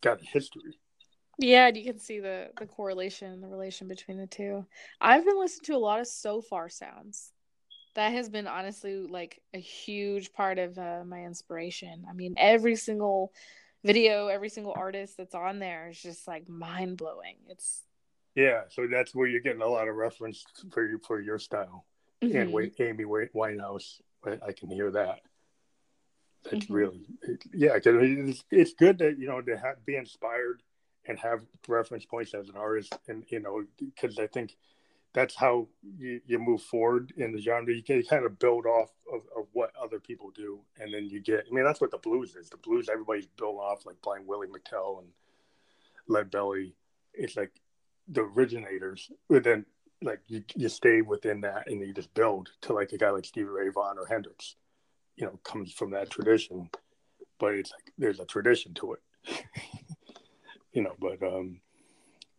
got 0.00 0.22
a 0.22 0.24
history. 0.24 0.78
Yeah, 1.38 1.66
and 1.66 1.76
you 1.76 1.84
can 1.84 1.98
see 1.98 2.20
the 2.20 2.50
the 2.58 2.66
correlation, 2.66 3.40
the 3.40 3.48
relation 3.48 3.88
between 3.88 4.18
the 4.18 4.26
two. 4.26 4.64
I've 5.00 5.24
been 5.24 5.38
listening 5.38 5.64
to 5.66 5.76
a 5.76 5.78
lot 5.78 6.00
of 6.00 6.06
Sofar 6.06 6.68
Sounds 6.68 7.32
that 7.94 8.12
has 8.12 8.28
been 8.28 8.46
honestly 8.46 8.96
like 8.96 9.40
a 9.52 9.58
huge 9.58 10.32
part 10.32 10.58
of 10.58 10.78
uh, 10.78 11.02
my 11.06 11.24
inspiration. 11.24 12.04
I 12.08 12.12
mean, 12.12 12.34
every 12.36 12.76
single 12.76 13.32
video, 13.84 14.28
every 14.28 14.48
single 14.48 14.74
artist 14.76 15.16
that's 15.16 15.34
on 15.34 15.58
there 15.58 15.88
is 15.88 16.00
just 16.00 16.26
like 16.26 16.48
mind 16.48 16.96
blowing. 16.96 17.36
It's 17.48 17.82
yeah, 18.34 18.62
so 18.68 18.88
that's 18.90 19.14
where 19.14 19.28
you're 19.28 19.40
getting 19.40 19.62
a 19.62 19.66
lot 19.66 19.88
of 19.88 19.94
reference 19.94 20.44
for 20.72 20.86
you 20.86 21.00
for 21.06 21.20
your 21.20 21.38
style. 21.38 21.86
Mm-hmm. 22.22 22.36
And 22.36 22.52
wait, 22.52 22.74
Amy 22.80 23.04
Winehouse, 23.04 24.00
I 24.24 24.52
can 24.52 24.70
hear 24.70 24.90
that. 24.92 25.20
That's 26.44 26.66
mm-hmm. 26.66 26.74
really 26.74 27.06
yeah. 27.52 27.76
It's, 27.76 28.44
it's 28.50 28.74
good 28.74 28.98
that 28.98 29.18
you 29.18 29.28
know 29.28 29.40
to 29.40 29.56
have, 29.56 29.84
be 29.86 29.96
inspired 29.96 30.62
and 31.06 31.18
have 31.18 31.42
reference 31.68 32.04
points 32.04 32.34
as 32.34 32.48
an 32.48 32.56
artist, 32.56 32.96
and 33.08 33.24
you 33.28 33.40
know 33.40 33.64
because 33.78 34.18
I 34.18 34.26
think 34.26 34.56
that's 35.14 35.36
how 35.36 35.68
you, 35.96 36.20
you 36.26 36.38
move 36.38 36.60
forward 36.60 37.12
in 37.16 37.32
the 37.32 37.40
genre. 37.40 37.72
You 37.72 37.82
can 37.82 38.02
kind 38.02 38.26
of 38.26 38.38
build 38.38 38.66
off 38.66 38.90
of, 39.12 39.22
of, 39.36 39.46
what 39.52 39.70
other 39.80 40.00
people 40.00 40.32
do, 40.34 40.60
and 40.80 40.92
then 40.92 41.08
you 41.08 41.20
get. 41.20 41.46
I 41.48 41.54
mean, 41.54 41.64
that's 41.64 41.80
what 41.80 41.92
the 41.92 41.98
blues 41.98 42.34
is. 42.34 42.50
The 42.50 42.56
blues, 42.56 42.88
everybody's 42.90 43.26
built 43.26 43.56
off 43.56 43.86
like 43.86 44.02
Blind 44.02 44.26
Willie 44.26 44.48
McTell 44.48 44.98
and 44.98 45.08
Lead 46.08 46.30
Belly. 46.30 46.74
It's 47.14 47.36
like 47.36 47.52
the 48.08 48.22
originators, 48.22 49.10
but 49.28 49.44
then 49.44 49.64
like 50.02 50.20
you, 50.26 50.42
you 50.56 50.68
stay 50.68 51.00
within 51.00 51.40
that, 51.42 51.68
and 51.68 51.80
you 51.80 51.94
just 51.94 52.12
build 52.14 52.50
to 52.62 52.72
like 52.72 52.92
a 52.92 52.98
guy 52.98 53.10
like 53.10 53.24
Stevie 53.24 53.48
Ray 53.48 53.68
Vaughan 53.68 53.98
or 53.98 54.06
Hendrix. 54.06 54.56
You 55.16 55.26
know, 55.26 55.38
comes 55.44 55.72
from 55.72 55.92
that 55.92 56.10
tradition, 56.10 56.68
but 57.38 57.54
it's 57.54 57.70
like 57.70 57.92
there's 57.96 58.18
a 58.18 58.26
tradition 58.26 58.74
to 58.74 58.94
it. 58.94 59.44
you 60.74 60.82
know, 60.82 60.94
but 61.00 61.22
um, 61.22 61.60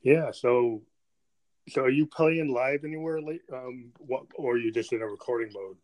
yeah. 0.04 0.32
So 0.32 0.84
so 1.70 1.82
are 1.82 1.90
you 1.90 2.06
playing 2.06 2.50
live 2.50 2.84
anywhere 2.84 3.22
late 3.22 3.42
um 3.52 3.92
what 3.98 4.26
or 4.36 4.54
are 4.54 4.58
you 4.58 4.72
just 4.72 4.94
in 4.94 5.02
a 5.02 5.08
recording 5.08 5.52
mode 5.54 5.78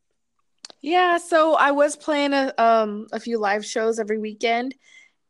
Yeah, 0.81 1.17
so 1.17 1.55
I 1.55 1.71
was 1.71 1.95
playing 1.95 2.33
a 2.33 2.53
um 2.57 3.07
a 3.11 3.19
few 3.19 3.39
live 3.39 3.65
shows 3.65 3.99
every 3.99 4.19
weekend, 4.19 4.75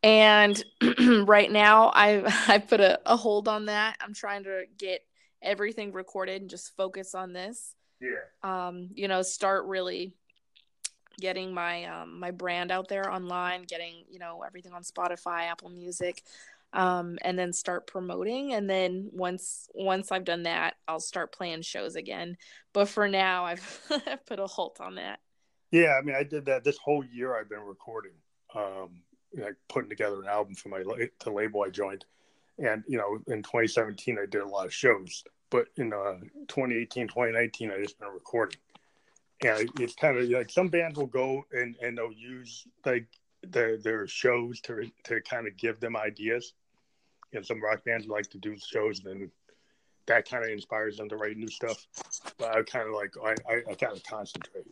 and 0.02 0.62
right 1.24 1.50
now 1.50 1.90
I 1.94 2.22
I 2.48 2.58
put 2.58 2.80
a, 2.80 3.00
a 3.06 3.16
hold 3.16 3.48
on 3.48 3.66
that. 3.66 3.96
I'm 4.00 4.14
trying 4.14 4.44
to 4.44 4.64
get 4.78 5.00
everything 5.40 5.92
recorded 5.92 6.42
and 6.42 6.50
just 6.50 6.76
focus 6.76 7.14
on 7.14 7.32
this. 7.32 7.74
Yeah. 8.00 8.18
Um, 8.42 8.90
you 8.94 9.08
know, 9.08 9.22
start 9.22 9.66
really 9.66 10.12
getting 11.20 11.52
my 11.52 11.84
um 11.84 12.18
my 12.18 12.30
brand 12.30 12.70
out 12.70 12.88
there 12.88 13.10
online, 13.10 13.62
getting, 13.62 14.04
you 14.10 14.18
know, 14.18 14.42
everything 14.46 14.72
on 14.72 14.82
Spotify, 14.82 15.44
Apple 15.44 15.70
Music, 15.70 16.22
um, 16.72 17.18
and 17.22 17.38
then 17.38 17.52
start 17.52 17.86
promoting. 17.86 18.54
And 18.54 18.68
then 18.68 19.10
once 19.12 19.68
once 19.74 20.10
I've 20.10 20.24
done 20.24 20.44
that, 20.44 20.74
I'll 20.88 21.00
start 21.00 21.32
playing 21.32 21.62
shows 21.62 21.96
again. 21.96 22.36
But 22.72 22.88
for 22.88 23.08
now, 23.08 23.44
I've 23.46 23.90
put 24.26 24.40
a 24.40 24.46
halt 24.46 24.80
on 24.80 24.96
that. 24.96 25.20
Yeah, 25.70 25.98
I 25.98 26.02
mean, 26.02 26.14
I 26.14 26.22
did 26.22 26.46
that 26.46 26.64
this 26.64 26.78
whole 26.78 27.04
year. 27.04 27.34
I've 27.34 27.48
been 27.48 27.60
recording, 27.60 28.12
um, 28.54 28.90
like 29.36 29.56
putting 29.68 29.88
together 29.88 30.20
an 30.20 30.28
album 30.28 30.54
for 30.54 30.68
my 30.68 30.82
the 31.24 31.30
label 31.30 31.62
I 31.62 31.70
joined, 31.70 32.04
and 32.58 32.84
you 32.86 32.98
know, 32.98 33.18
in 33.32 33.42
2017 33.42 34.18
I 34.18 34.26
did 34.26 34.42
a 34.42 34.46
lot 34.46 34.66
of 34.66 34.74
shows, 34.74 35.24
but 35.50 35.68
in 35.76 35.92
uh, 35.92 36.18
2018, 36.48 37.08
2019 37.08 37.70
I 37.70 37.82
just 37.82 37.98
been 37.98 38.08
recording, 38.08 38.58
and 39.44 39.70
it's 39.80 39.94
kind 39.94 40.18
of 40.18 40.28
like 40.28 40.50
some 40.50 40.68
bands 40.68 40.98
will 40.98 41.06
go 41.06 41.44
and 41.52 41.74
and 41.82 41.96
they'll 41.96 42.12
use 42.12 42.66
like 42.84 43.06
their 43.42 43.78
their 43.78 44.06
shows 44.06 44.60
to 44.60 44.90
to 45.04 45.20
kind 45.22 45.46
of 45.46 45.56
give 45.56 45.80
them 45.80 45.96
ideas. 45.96 46.52
You 47.32 47.40
know, 47.40 47.42
some 47.42 47.62
rock 47.62 47.84
bands 47.84 48.06
like 48.06 48.28
to 48.30 48.38
do 48.38 48.56
shows, 48.58 49.00
and 49.04 49.20
then 49.20 49.30
that 50.06 50.28
kind 50.28 50.44
of 50.44 50.50
inspires 50.50 50.96
them 50.96 51.08
to 51.08 51.16
write 51.16 51.36
new 51.36 51.48
stuff. 51.48 51.86
But 52.38 52.56
I 52.56 52.62
kind 52.62 52.88
of 52.88 52.94
like 52.94 53.14
I 53.24 53.34
I, 53.50 53.70
I 53.70 53.74
kind 53.74 53.96
of 53.96 54.02
concentrate. 54.04 54.66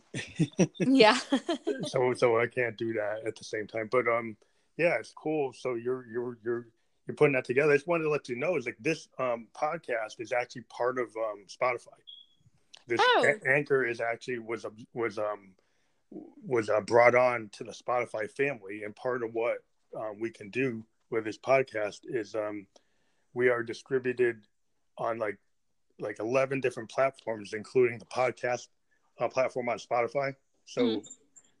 yeah. 0.79 1.17
so 1.87 2.13
so 2.13 2.39
I 2.39 2.47
can't 2.47 2.77
do 2.77 2.93
that 2.93 3.21
at 3.25 3.35
the 3.35 3.43
same 3.43 3.67
time. 3.67 3.89
But 3.91 4.07
um, 4.07 4.37
yeah, 4.77 4.95
it's 4.99 5.13
cool. 5.13 5.53
So 5.53 5.75
you're 5.75 6.05
you're 6.07 6.37
you're 6.43 6.67
you're 7.07 7.15
putting 7.15 7.33
that 7.33 7.45
together. 7.45 7.71
I 7.71 7.75
just 7.75 7.87
wanted 7.87 8.03
to 8.03 8.09
let 8.09 8.29
you 8.29 8.35
know 8.35 8.57
is 8.57 8.65
like 8.65 8.77
this 8.79 9.07
um 9.19 9.47
podcast 9.59 10.19
is 10.19 10.31
actually 10.31 10.63
part 10.63 10.99
of 10.99 11.07
um 11.17 11.45
Spotify. 11.47 11.97
This 12.87 12.99
Oh. 13.01 13.25
A- 13.25 13.49
anchor 13.49 13.85
is 13.85 14.01
actually 14.01 14.39
was 14.39 14.65
was 14.93 15.17
um 15.17 15.53
was 16.45 16.69
uh, 16.69 16.81
brought 16.81 17.15
on 17.15 17.49
to 17.53 17.63
the 17.63 17.71
Spotify 17.71 18.29
family, 18.29 18.83
and 18.83 18.95
part 18.95 19.23
of 19.23 19.33
what 19.33 19.59
uh, 19.97 20.11
we 20.19 20.29
can 20.29 20.49
do 20.49 20.83
with 21.11 21.25
this 21.25 21.37
podcast 21.37 21.99
is 22.05 22.33
um 22.35 22.65
we 23.33 23.49
are 23.49 23.61
distributed 23.63 24.41
on 24.97 25.19
like 25.19 25.37
like 25.99 26.19
11 26.19 26.61
different 26.61 26.89
platforms 26.89 27.53
including 27.53 27.99
the 27.99 28.05
podcast 28.05 28.67
uh, 29.19 29.27
platform 29.27 29.69
on 29.69 29.77
spotify. 29.77 30.33
So 30.65 30.81
Mhm. 30.81 31.07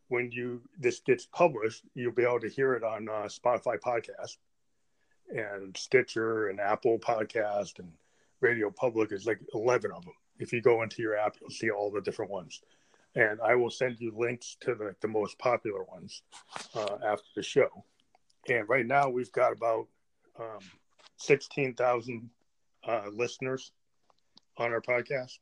when 0.07 0.31
you 0.31 0.61
this 0.79 0.99
gets 1.01 1.25
published 1.27 1.83
you'll 1.93 2.13
be 2.13 2.23
able 2.23 2.39
to 2.39 2.49
hear 2.49 2.73
it 2.73 2.83
on 2.83 3.07
uh, 3.09 3.27
spotify 3.27 3.77
podcast 3.79 4.37
and 5.29 5.75
stitcher 5.77 6.49
and 6.49 6.59
apple 6.59 6.97
podcast 6.99 7.79
and 7.79 7.91
radio 8.39 8.71
public. 8.71 9.11
Is 9.11 9.25
like 9.27 9.39
11 9.53 9.91
of 9.91 10.03
them. 10.03 10.13
If 10.39 10.51
you 10.51 10.61
go 10.61 10.81
into 10.81 11.01
your 11.01 11.15
app 11.17 11.35
you'll 11.39 11.49
see 11.51 11.69
all 11.69 11.91
the 11.91 12.01
different 12.01 12.31
ones. 12.31 12.61
And 13.15 13.41
i 13.41 13.53
will 13.55 13.69
send 13.69 13.99
you 13.99 14.13
links 14.15 14.55
to 14.61 14.73
the, 14.75 14.95
the 15.01 15.07
most 15.07 15.37
popular 15.37 15.83
ones 15.83 16.23
uh, 16.73 16.97
after 17.05 17.27
the 17.35 17.43
show 17.43 17.83
and 18.49 18.67
right 18.67 18.85
now 18.85 19.09
we've 19.09 19.31
got 19.31 19.53
about 19.53 19.87
um, 20.39 20.59
16,000 21.17 22.29
uh, 22.87 23.01
listeners 23.13 23.71
on 24.57 24.71
our 24.71 24.81
podcast. 24.81 25.39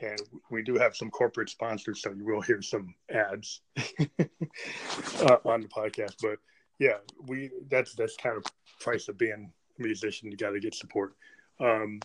And 0.00 0.18
we 0.50 0.62
do 0.62 0.76
have 0.76 0.96
some 0.96 1.10
corporate 1.10 1.50
sponsors, 1.50 2.00
so 2.00 2.10
you 2.12 2.24
will 2.24 2.40
hear 2.40 2.62
some 2.62 2.94
ads 3.10 3.60
uh, 3.78 5.36
on 5.44 5.60
the 5.60 5.68
podcast. 5.68 6.14
But 6.22 6.38
yeah, 6.78 6.96
we 7.26 7.50
that's 7.68 7.94
that's 7.94 8.16
kind 8.16 8.38
of 8.38 8.44
price 8.80 9.08
of 9.08 9.18
being 9.18 9.52
a 9.78 9.82
musician. 9.82 10.30
You 10.30 10.38
got 10.38 10.50
to 10.50 10.60
get 10.60 10.74
support. 10.74 11.12
Um, 11.60 12.00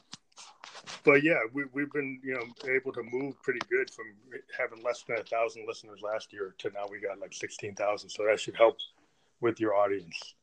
but 1.05 1.23
yeah, 1.23 1.39
we, 1.53 1.63
we've 1.71 1.91
been 1.93 2.19
you 2.21 2.33
know 2.33 2.73
able 2.75 2.91
to 2.91 3.03
move 3.03 3.41
pretty 3.41 3.61
good 3.69 3.89
from 3.89 4.07
having 4.57 4.83
less 4.83 5.03
than 5.03 5.17
a 5.17 5.23
thousand 5.23 5.65
listeners 5.65 6.01
last 6.01 6.33
year 6.33 6.53
to 6.57 6.69
now 6.71 6.87
we 6.91 6.99
got 6.99 7.19
like 7.19 7.33
sixteen 7.33 7.75
thousand. 7.75 8.09
So 8.09 8.25
that 8.25 8.41
should 8.41 8.57
help 8.57 8.75
with 9.41 9.59
your 9.59 9.75
audience 9.75 10.35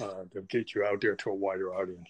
uh, 0.00 0.24
to 0.32 0.42
get 0.48 0.74
you 0.74 0.84
out 0.84 1.00
there 1.00 1.16
to 1.16 1.30
a 1.30 1.34
wider 1.34 1.74
audience. 1.74 2.08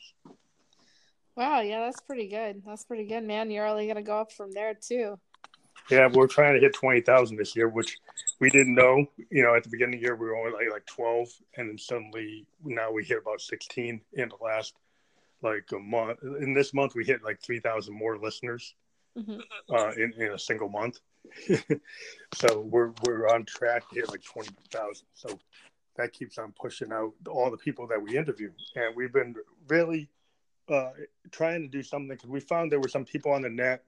Wow, 1.36 1.60
yeah, 1.60 1.80
that's 1.80 2.00
pretty 2.00 2.28
good. 2.28 2.62
That's 2.66 2.84
pretty 2.84 3.04
good, 3.06 3.24
man. 3.24 3.50
You're 3.50 3.66
only 3.66 3.86
gonna 3.86 4.02
go 4.02 4.18
up 4.20 4.32
from 4.32 4.52
there 4.52 4.74
too. 4.74 5.18
Yeah, 5.90 6.08
we're 6.12 6.26
trying 6.26 6.54
to 6.54 6.60
hit 6.60 6.74
twenty 6.74 7.00
thousand 7.00 7.36
this 7.36 7.56
year, 7.56 7.68
which 7.68 7.96
we 8.40 8.50
didn't 8.50 8.74
know. 8.74 9.06
You 9.30 9.42
know, 9.42 9.54
at 9.54 9.64
the 9.64 9.70
beginning 9.70 9.94
of 9.94 10.00
the 10.00 10.04
year 10.06 10.16
we 10.16 10.26
were 10.26 10.36
only 10.36 10.52
like, 10.52 10.70
like 10.70 10.86
twelve, 10.86 11.28
and 11.56 11.68
then 11.68 11.78
suddenly 11.78 12.46
now 12.64 12.92
we 12.92 13.04
hit 13.04 13.18
about 13.18 13.40
sixteen 13.40 14.00
in 14.12 14.28
the 14.28 14.44
last 14.44 14.74
like 15.42 15.64
a 15.72 15.78
month. 15.78 16.18
In 16.22 16.52
this 16.52 16.74
month, 16.74 16.94
we 16.94 17.04
hit 17.04 17.24
like 17.24 17.40
three 17.42 17.60
thousand 17.60 17.94
more 17.94 18.18
listeners 18.18 18.74
Mhm. 19.18 19.40
uh, 19.70 19.92
in 19.96 20.12
in 20.14 20.32
a 20.32 20.38
single 20.38 20.68
month. 20.68 21.00
so 22.34 22.60
we're 22.60 22.92
we're 23.04 23.28
on 23.28 23.44
track 23.44 23.88
to 23.88 23.94
hit 23.96 24.08
like 24.10 24.22
twenty 24.22 24.50
thousand. 24.70 25.06
So 25.14 25.38
that 26.00 26.12
keeps 26.12 26.38
on 26.38 26.52
pushing 26.52 26.92
out 26.92 27.12
all 27.28 27.50
the 27.50 27.56
people 27.56 27.86
that 27.86 28.02
we 28.02 28.16
interview, 28.16 28.50
and 28.74 28.94
we've 28.96 29.12
been 29.12 29.34
really 29.68 30.08
uh, 30.68 30.90
trying 31.30 31.62
to 31.62 31.68
do 31.68 31.82
something 31.82 32.08
because 32.08 32.30
we 32.30 32.40
found 32.40 32.70
there 32.70 32.80
were 32.80 32.88
some 32.88 33.04
people 33.04 33.32
on 33.32 33.42
the 33.42 33.50
net 33.50 33.84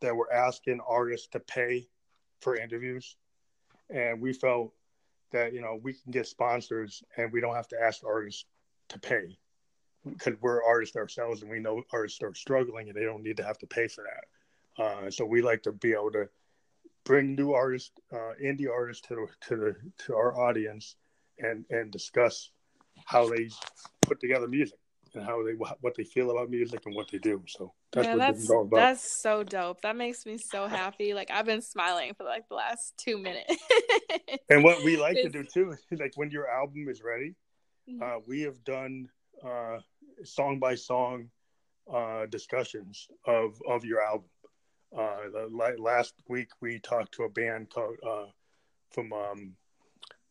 that 0.00 0.14
were 0.14 0.32
asking 0.32 0.80
artists 0.86 1.28
to 1.28 1.40
pay 1.40 1.88
for 2.40 2.56
interviews, 2.56 3.16
and 3.88 4.20
we 4.20 4.32
felt 4.32 4.72
that 5.32 5.52
you 5.52 5.60
know 5.60 5.78
we 5.82 5.92
can 5.92 6.12
get 6.12 6.26
sponsors 6.26 7.02
and 7.16 7.32
we 7.32 7.40
don't 7.40 7.54
have 7.54 7.68
to 7.68 7.80
ask 7.80 8.04
artists 8.04 8.44
to 8.88 8.98
pay 8.98 9.36
because 10.04 10.34
we're 10.40 10.62
artists 10.62 10.96
ourselves 10.96 11.42
and 11.42 11.50
we 11.50 11.58
know 11.58 11.82
artists 11.92 12.22
are 12.22 12.34
struggling 12.34 12.88
and 12.88 12.96
they 12.96 13.04
don't 13.04 13.22
need 13.22 13.36
to 13.36 13.42
have 13.42 13.58
to 13.58 13.66
pay 13.66 13.88
for 13.88 14.04
that. 14.04 14.82
Uh, 14.82 15.10
so 15.10 15.24
we 15.24 15.42
like 15.42 15.62
to 15.62 15.72
be 15.72 15.92
able 15.92 16.12
to 16.12 16.28
bring 17.04 17.34
new 17.34 17.52
artists, 17.52 17.90
uh, 18.12 18.32
indie 18.42 18.70
artists, 18.70 19.06
to 19.08 19.26
to 19.48 19.56
the 19.56 19.76
to 20.04 20.14
our 20.14 20.38
audience 20.38 20.96
and 21.38 21.64
and 21.70 21.90
discuss 21.90 22.50
how 23.04 23.28
they 23.28 23.48
put 24.02 24.20
together 24.20 24.48
music 24.48 24.78
and 25.14 25.24
how 25.24 25.42
they 25.44 25.52
what 25.52 25.94
they 25.96 26.04
feel 26.04 26.30
about 26.30 26.50
music 26.50 26.82
and 26.86 26.94
what 26.94 27.08
they 27.10 27.18
do. 27.18 27.42
So 27.46 27.72
that's 27.92 28.06
yeah, 28.06 28.12
what 28.14 28.18
that's 28.20 28.36
this 28.38 28.44
is 28.44 28.50
all 28.50 28.62
about. 28.62 28.76
that's 28.76 29.22
so 29.22 29.42
dope. 29.42 29.80
That 29.82 29.96
makes 29.96 30.26
me 30.26 30.38
so 30.38 30.66
happy. 30.66 31.14
Like 31.14 31.30
I've 31.30 31.46
been 31.46 31.62
smiling 31.62 32.14
for 32.14 32.24
like 32.24 32.48
the 32.48 32.54
last 32.54 32.94
two 32.96 33.18
minutes. 33.18 33.56
And 34.48 34.62
what 34.62 34.84
we 34.84 34.96
like 34.96 35.16
to 35.16 35.28
do 35.28 35.42
too 35.42 35.72
is 35.90 35.98
like 35.98 36.12
when 36.16 36.30
your 36.30 36.48
album 36.48 36.86
is 36.88 37.02
ready, 37.02 37.34
Mhm. 37.88 38.02
uh, 38.02 38.20
we 38.26 38.42
have 38.42 38.62
done 38.64 39.08
uh, 39.44 39.78
song 40.24 40.58
by 40.58 40.74
song 40.76 41.30
uh, 41.92 42.26
discussions 42.26 43.08
of 43.26 43.60
of 43.66 43.84
your 43.84 44.00
album. 44.02 44.28
Uh, 44.96 45.28
the, 45.32 45.76
last 45.78 46.14
week 46.28 46.48
we 46.60 46.78
talked 46.78 47.12
to 47.12 47.24
a 47.24 47.28
band 47.28 47.70
called 47.70 47.96
uh, 48.06 48.26
from 48.90 49.12
um, 49.12 49.56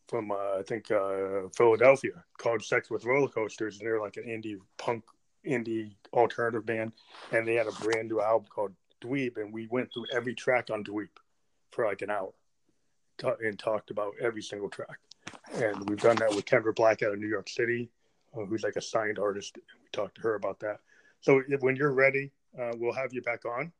from 0.08 0.30
uh, 0.30 0.58
I 0.58 0.62
think 0.66 0.90
uh, 0.90 1.48
Philadelphia 1.56 2.24
called 2.38 2.62
Sex 2.62 2.90
with 2.90 3.04
Roller 3.04 3.28
Coasters, 3.28 3.78
and 3.78 3.86
they're 3.86 4.00
like 4.00 4.16
an 4.16 4.24
indie 4.24 4.58
punk 4.78 5.04
indie 5.46 5.94
alternative 6.12 6.66
band, 6.66 6.92
and 7.32 7.46
they 7.46 7.54
had 7.54 7.66
a 7.66 7.72
brand 7.72 8.08
new 8.08 8.20
album 8.20 8.48
called 8.48 8.72
Dweeb, 9.00 9.36
and 9.36 9.52
we 9.52 9.66
went 9.68 9.92
through 9.92 10.06
every 10.12 10.34
track 10.34 10.70
on 10.70 10.84
Dweeb 10.84 11.08
for 11.70 11.84
like 11.86 12.02
an 12.02 12.10
hour 12.10 12.32
and 13.40 13.58
talked 13.58 13.90
about 13.90 14.14
every 14.20 14.42
single 14.42 14.68
track. 14.68 14.98
And 15.54 15.88
we've 15.88 16.00
done 16.00 16.16
that 16.16 16.34
with 16.34 16.44
Kendra 16.44 16.74
Black 16.74 17.02
out 17.02 17.12
of 17.12 17.18
New 17.18 17.28
York 17.28 17.48
City, 17.48 17.90
uh, 18.36 18.44
who's 18.44 18.62
like 18.62 18.76
a 18.76 18.82
signed 18.82 19.18
artist. 19.18 19.56
We 19.56 19.88
talked 19.92 20.16
to 20.16 20.20
her 20.22 20.34
about 20.34 20.60
that. 20.60 20.80
So 21.20 21.42
when 21.60 21.76
you're 21.76 21.92
ready, 21.92 22.30
uh, 22.60 22.72
we'll 22.76 22.92
have 22.92 23.12
you 23.12 23.22
back 23.22 23.44
on, 23.44 23.72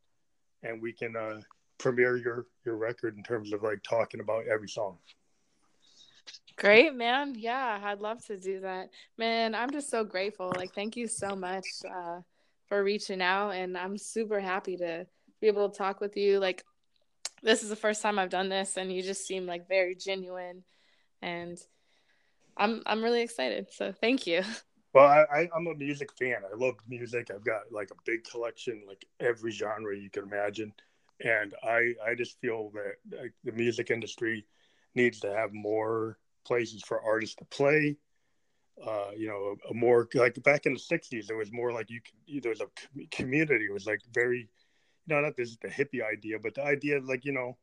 and 0.63 0.81
we 0.81 0.93
can 0.93 1.17
uh, 1.17 1.41
premiere 1.79 2.17
your 2.17 2.47
your 2.65 2.77
record 2.77 3.17
in 3.17 3.23
terms 3.23 3.53
of 3.53 3.63
like 3.63 3.83
talking 3.83 4.21
about 4.21 4.47
every 4.47 4.69
song. 4.69 4.99
Great, 6.57 6.95
man. 6.95 7.35
Yeah, 7.37 7.81
I'd 7.85 8.01
love 8.01 8.25
to 8.27 8.39
do 8.39 8.61
that. 8.61 8.89
Man, 9.19 9.55
I'm 9.55 9.71
just 9.71 9.91
so 9.91 10.05
grateful. 10.05 10.51
Like, 10.57 10.75
thank 10.75 10.97
you 10.97 11.07
so 11.07 11.37
much 11.37 11.67
uh, 11.85 12.21
for 12.67 12.83
reaching 12.83 13.21
out. 13.21 13.51
And 13.51 13.77
I'm 13.77 13.99
super 13.99 14.41
happy 14.41 14.79
to 14.79 15.07
be 15.41 15.49
able 15.49 15.69
to 15.69 15.77
talk 15.77 16.01
with 16.01 16.17
you. 16.17 16.39
Like, 16.39 16.65
this 17.43 17.63
is 17.63 17.69
the 17.69 17.77
first 17.77 18.01
time 18.01 18.19
I've 18.19 18.31
done 18.31 18.49
this, 18.49 18.79
and 18.79 18.91
you 18.91 19.03
just 19.03 19.27
seem 19.27 19.45
like 19.45 19.69
very 19.69 19.95
genuine. 19.95 20.65
And 21.21 21.59
I'm 22.57 22.83
I'm 22.87 23.03
really 23.03 23.21
excited. 23.21 23.69
So 23.73 23.93
thank 23.93 24.27
you. 24.27 24.43
Well, 24.95 25.05
I, 25.05 25.41
I, 25.41 25.49
I'm 25.55 25.67
a 25.67 25.75
music 25.75 26.09
fan. 26.19 26.37
I 26.51 26.57
love 26.57 26.77
music. 26.89 27.31
I've 27.31 27.45
got 27.45 27.71
like 27.71 27.91
a 27.91 28.01
big 28.07 28.25
collection, 28.25 28.83
like 28.89 29.05
every 29.21 29.51
genre 29.51 29.95
you 29.95 30.09
can 30.09 30.23
imagine, 30.23 30.73
and 31.23 31.55
I 31.63 31.93
I 32.03 32.15
just 32.15 32.41
feel 32.41 32.73
that 32.73 33.21
like, 33.21 33.35
the 33.45 33.53
music 33.53 33.91
industry 33.91 34.47
needs 34.95 35.21
to 35.21 35.35
have 35.35 35.53
more 35.53 36.17
places 36.47 36.83
for 36.83 37.03
artists 37.03 37.37
to 37.37 37.45
play. 37.47 37.97
Uh, 38.87 39.11
you 39.17 39.27
know, 39.27 39.57
a, 39.69 39.71
a 39.71 39.75
more 39.75 40.07
like 40.15 40.41
back 40.43 40.67
in 40.67 40.75
the 40.75 40.79
'60s, 40.79 41.27
there 41.27 41.37
was 41.37 41.53
more 41.53 41.73
like 41.73 41.91
you 41.91 42.01
could. 42.01 42.43
There 42.43 42.51
was 42.51 42.61
a 42.61 42.69
community. 43.11 43.67
It 43.67 43.73
was 43.73 43.87
like 43.87 44.01
very, 44.13 44.49
you 45.07 45.15
know, 45.15 45.21
not 45.23 45.37
this 45.37 45.57
the 45.63 45.69
hippie 45.69 46.05
idea, 46.05 46.39
but 46.39 46.55
the 46.55 46.65
idea 46.65 47.01
like 47.01 47.25
you 47.25 47.33
know, 47.33 47.57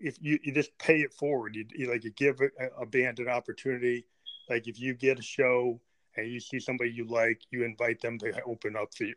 if 0.00 0.16
you, 0.20 0.38
you 0.42 0.52
just 0.52 0.76
pay 0.78 1.00
it 1.00 1.12
forward, 1.12 1.54
you, 1.54 1.66
you 1.74 1.90
like 1.90 2.04
you 2.04 2.10
give 2.10 2.40
a, 2.40 2.82
a 2.82 2.86
band 2.86 3.18
an 3.18 3.28
opportunity. 3.28 4.04
Like 4.48 4.66
if 4.68 4.80
you 4.80 4.94
get 4.94 5.18
a 5.18 5.22
show 5.22 5.80
and 6.16 6.30
you 6.30 6.40
see 6.40 6.58
somebody 6.58 6.90
you 6.90 7.06
like, 7.06 7.40
you 7.50 7.64
invite 7.64 8.00
them 8.00 8.18
to 8.18 8.42
open 8.46 8.76
up 8.76 8.94
for 8.94 9.04
you. 9.04 9.14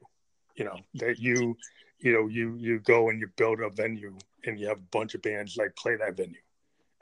You 0.56 0.66
know 0.66 0.78
that 0.96 1.20
you, 1.20 1.58
you 2.00 2.14
know 2.14 2.28
you 2.28 2.56
you 2.56 2.80
go 2.80 3.10
and 3.10 3.20
you 3.20 3.28
build 3.36 3.60
a 3.60 3.70
venue 3.70 4.16
and 4.46 4.60
you 4.60 4.68
have 4.68 4.78
a 4.78 4.90
bunch 4.92 5.16
of 5.16 5.22
bands 5.22 5.58
like 5.58 5.76
play 5.76 5.96
that 5.96 6.16
venue, 6.16 6.36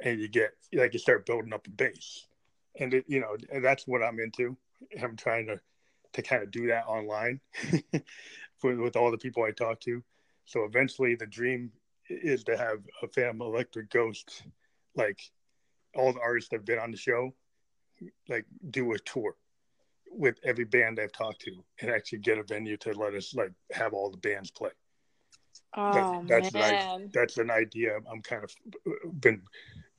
and 0.02 0.20
you 0.20 0.28
get 0.28 0.52
like 0.74 0.94
you 0.94 1.00
start 1.00 1.26
building 1.26 1.54
up 1.54 1.68
a 1.68 1.70
base, 1.70 2.28
and 2.80 2.94
it, 2.94 3.06
you 3.08 3.20
know 3.20 3.38
that's 3.62 3.88
what 3.88 4.04
I'm 4.04 4.20
into. 4.20 4.58
I'm 5.02 5.16
trying 5.16 5.48
to 5.48 5.60
to 6.14 6.22
kind 6.22 6.44
of 6.44 6.52
do 6.52 6.68
that 6.68 6.86
online 6.88 7.40
for, 8.58 8.76
with 8.76 8.96
all 8.96 9.12
the 9.12 9.18
people 9.18 9.44
I 9.44 9.52
talk 9.52 9.80
to. 9.82 10.04
So 10.46 10.64
eventually, 10.64 11.16
the 11.16 11.26
dream 11.26 11.72
is 12.10 12.44
to 12.46 12.58
have 12.58 12.80
a 13.02 13.08
Phantom 13.08 13.42
Electric 13.42 13.90
Ghost, 13.90 14.44
like 14.96 15.20
all 15.96 16.12
the 16.14 16.20
artists 16.20 16.50
that 16.50 16.58
have 16.58 16.66
been 16.66 16.80
on 16.80 16.92
the 16.92 16.98
show, 16.98 17.34
like 18.28 18.46
do 18.70 18.92
a 18.94 19.00
tour 19.00 19.36
with 20.10 20.38
every 20.44 20.66
band 20.66 21.00
I've 21.00 21.14
talked 21.14 21.42
to 21.42 21.64
and 21.80 21.90
actually 21.90 22.20
get 22.20 22.38
a 22.38 22.44
venue 22.44 22.76
to 22.78 22.92
let 22.94 23.14
us 23.14 23.34
like 23.34 23.54
have 23.72 23.94
all 23.94 24.10
the 24.10 24.18
bands 24.18 24.52
play. 24.52 24.72
Oh 25.76 25.94
that, 25.94 26.28
that's 26.28 26.54
man, 26.54 27.02
an, 27.02 27.10
that's 27.14 27.38
an 27.38 27.50
idea 27.50 27.98
I'm 28.12 28.22
kind 28.22 28.44
of 28.44 28.52
uh, 28.86 29.10
been 29.22 29.42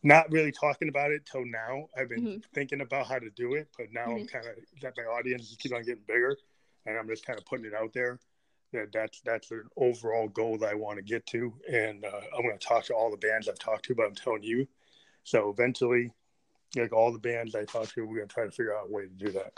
not 0.02 0.30
really 0.32 0.52
talking 0.52 0.88
about 0.88 1.12
it 1.12 1.24
till 1.26 1.44
now. 1.44 1.88
I've 1.96 2.08
been 2.08 2.24
Mhm. 2.24 2.44
thinking 2.54 2.80
about 2.80 3.06
how 3.06 3.18
to 3.18 3.30
do 3.30 3.54
it, 3.54 3.68
but 3.76 3.92
now 3.92 4.12
I'm 4.12 4.24
Mhm. 4.24 4.30
kind 4.30 4.46
of 4.46 4.54
that 4.80 4.96
my 4.96 5.04
audience 5.04 5.54
keep 5.58 5.72
on 5.72 5.82
getting 5.82 6.02
bigger, 6.06 6.36
and 6.86 6.98
I'm 6.98 7.08
just 7.08 7.24
kind 7.24 7.38
of 7.38 7.44
putting 7.46 7.66
it 7.66 7.74
out 7.74 7.92
there. 7.92 8.18
That 8.72 8.90
that's 8.92 9.20
that's 9.20 9.50
an 9.50 9.68
overall 9.76 10.28
goal 10.28 10.58
that 10.58 10.70
I 10.70 10.74
want 10.74 10.96
to 10.98 11.02
get 11.02 11.26
to, 11.26 11.52
and 11.70 12.04
uh, 12.04 12.20
I'm 12.36 12.42
going 12.42 12.58
to 12.58 12.66
talk 12.66 12.84
to 12.84 12.94
all 12.94 13.10
the 13.10 13.16
bands 13.16 13.48
I've 13.48 13.58
talked 13.58 13.84
to, 13.86 13.94
but 13.94 14.06
I'm 14.06 14.14
telling 14.14 14.42
you. 14.42 14.66
So 15.24 15.50
eventually, 15.50 16.12
like 16.76 16.92
all 16.92 17.12
the 17.12 17.18
bands 17.18 17.54
I 17.54 17.64
talked 17.64 17.94
to, 17.94 18.06
we're 18.06 18.16
going 18.16 18.28
to 18.28 18.34
try 18.34 18.44
to 18.44 18.50
figure 18.50 18.76
out 18.76 18.88
a 18.88 18.92
way 18.92 19.02
to 19.02 19.08
do 19.08 19.30
that. 19.32 19.52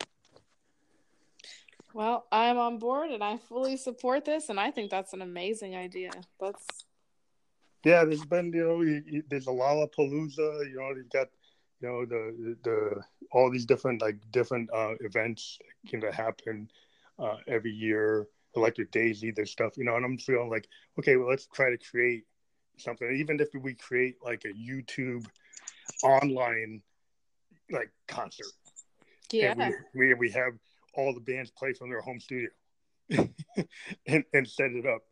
well, 1.94 2.26
I'm 2.32 2.58
on 2.58 2.78
board 2.78 3.10
and 3.10 3.22
I 3.22 3.36
fully 3.38 3.76
support 3.76 4.24
this, 4.24 4.48
and 4.48 4.58
I 4.58 4.72
think 4.72 4.90
that's 4.90 5.12
an 5.12 5.22
amazing 5.22 5.76
idea. 5.76 6.10
That's 6.40 6.84
Yeah, 7.84 8.04
there's 8.04 8.24
been 8.24 8.52
you 8.52 8.66
know 8.66 8.80
you, 8.82 9.02
you, 9.06 9.22
there's 9.28 9.46
a 9.46 9.50
Lollapalooza. 9.50 10.70
You 10.70 10.76
know 10.78 10.96
you've 10.96 11.10
got 11.10 11.28
you 11.80 11.88
know 11.88 12.04
the 12.06 12.56
the 12.64 13.02
all 13.32 13.50
these 13.50 13.66
different 13.66 14.00
like 14.00 14.16
different 14.30 14.70
uh, 14.72 14.94
events 15.00 15.58
can 15.88 16.00
happen 16.00 16.70
uh, 17.18 17.36
every 17.46 17.72
year. 17.72 18.26
Electric 18.56 18.92
Daisy, 18.92 19.32
there's 19.32 19.50
stuff 19.50 19.76
you 19.76 19.84
know, 19.84 19.96
and 19.96 20.04
I'm 20.04 20.16
feeling 20.16 20.48
like 20.48 20.68
okay, 20.98 21.16
well 21.16 21.28
let's 21.28 21.46
try 21.46 21.70
to 21.70 21.78
create 21.78 22.24
something. 22.78 23.10
Even 23.16 23.38
if 23.40 23.48
we 23.60 23.74
create 23.74 24.16
like 24.24 24.44
a 24.44 24.52
YouTube 24.52 25.26
online 26.02 26.80
like 27.70 27.90
concert, 28.08 28.46
yeah, 29.30 29.52
and 29.58 29.74
we, 29.94 30.08
we 30.08 30.14
we 30.14 30.30
have 30.30 30.52
all 30.94 31.12
the 31.12 31.20
bands 31.20 31.50
play 31.50 31.72
from 31.72 31.90
their 31.90 32.00
home 32.00 32.20
studio 32.20 32.48
and, 34.06 34.24
and 34.32 34.48
set 34.48 34.70
it 34.70 34.86
up 34.86 35.02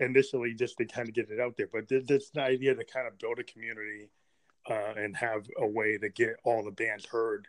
initially 0.00 0.54
just 0.54 0.76
to 0.78 0.86
kind 0.86 1.08
of 1.08 1.14
get 1.14 1.30
it 1.30 1.40
out 1.40 1.56
there. 1.56 1.68
But 1.72 1.88
this 1.88 2.30
idea 2.36 2.74
to 2.74 2.84
kind 2.84 3.06
of 3.06 3.18
build 3.18 3.38
a 3.38 3.44
community 3.44 4.10
uh, 4.68 4.94
and 4.96 5.16
have 5.16 5.46
a 5.58 5.66
way 5.66 5.98
to 5.98 6.08
get 6.08 6.36
all 6.44 6.64
the 6.64 6.70
bands 6.70 7.06
heard. 7.06 7.46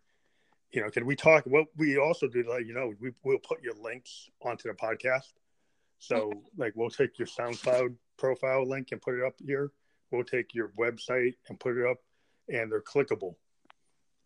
You 0.72 0.82
know, 0.82 0.90
can 0.90 1.06
we 1.06 1.16
talk? 1.16 1.46
What 1.46 1.68
we 1.76 1.98
also 1.98 2.28
do, 2.28 2.44
like 2.50 2.66
you 2.66 2.74
know, 2.74 2.94
we 3.00 3.12
we'll 3.24 3.40
put 3.40 3.62
your 3.62 3.74
links 3.82 4.30
onto 4.42 4.70
the 4.70 4.76
podcast. 4.76 5.34
So, 6.00 6.32
like, 6.58 6.74
we'll 6.76 6.90
take 6.90 7.20
your 7.20 7.28
SoundCloud 7.28 7.96
profile 8.18 8.68
link 8.68 8.88
and 8.92 9.00
put 9.00 9.20
it 9.20 9.24
up 9.24 9.36
here. 9.40 9.72
We'll 10.10 10.24
take 10.24 10.56
your 10.56 10.70
website 10.70 11.36
and 11.48 11.60
put 11.60 11.78
it 11.78 11.86
up, 11.86 11.98
and 12.50 12.72
they're 12.72 12.82
clickable. 12.82 13.36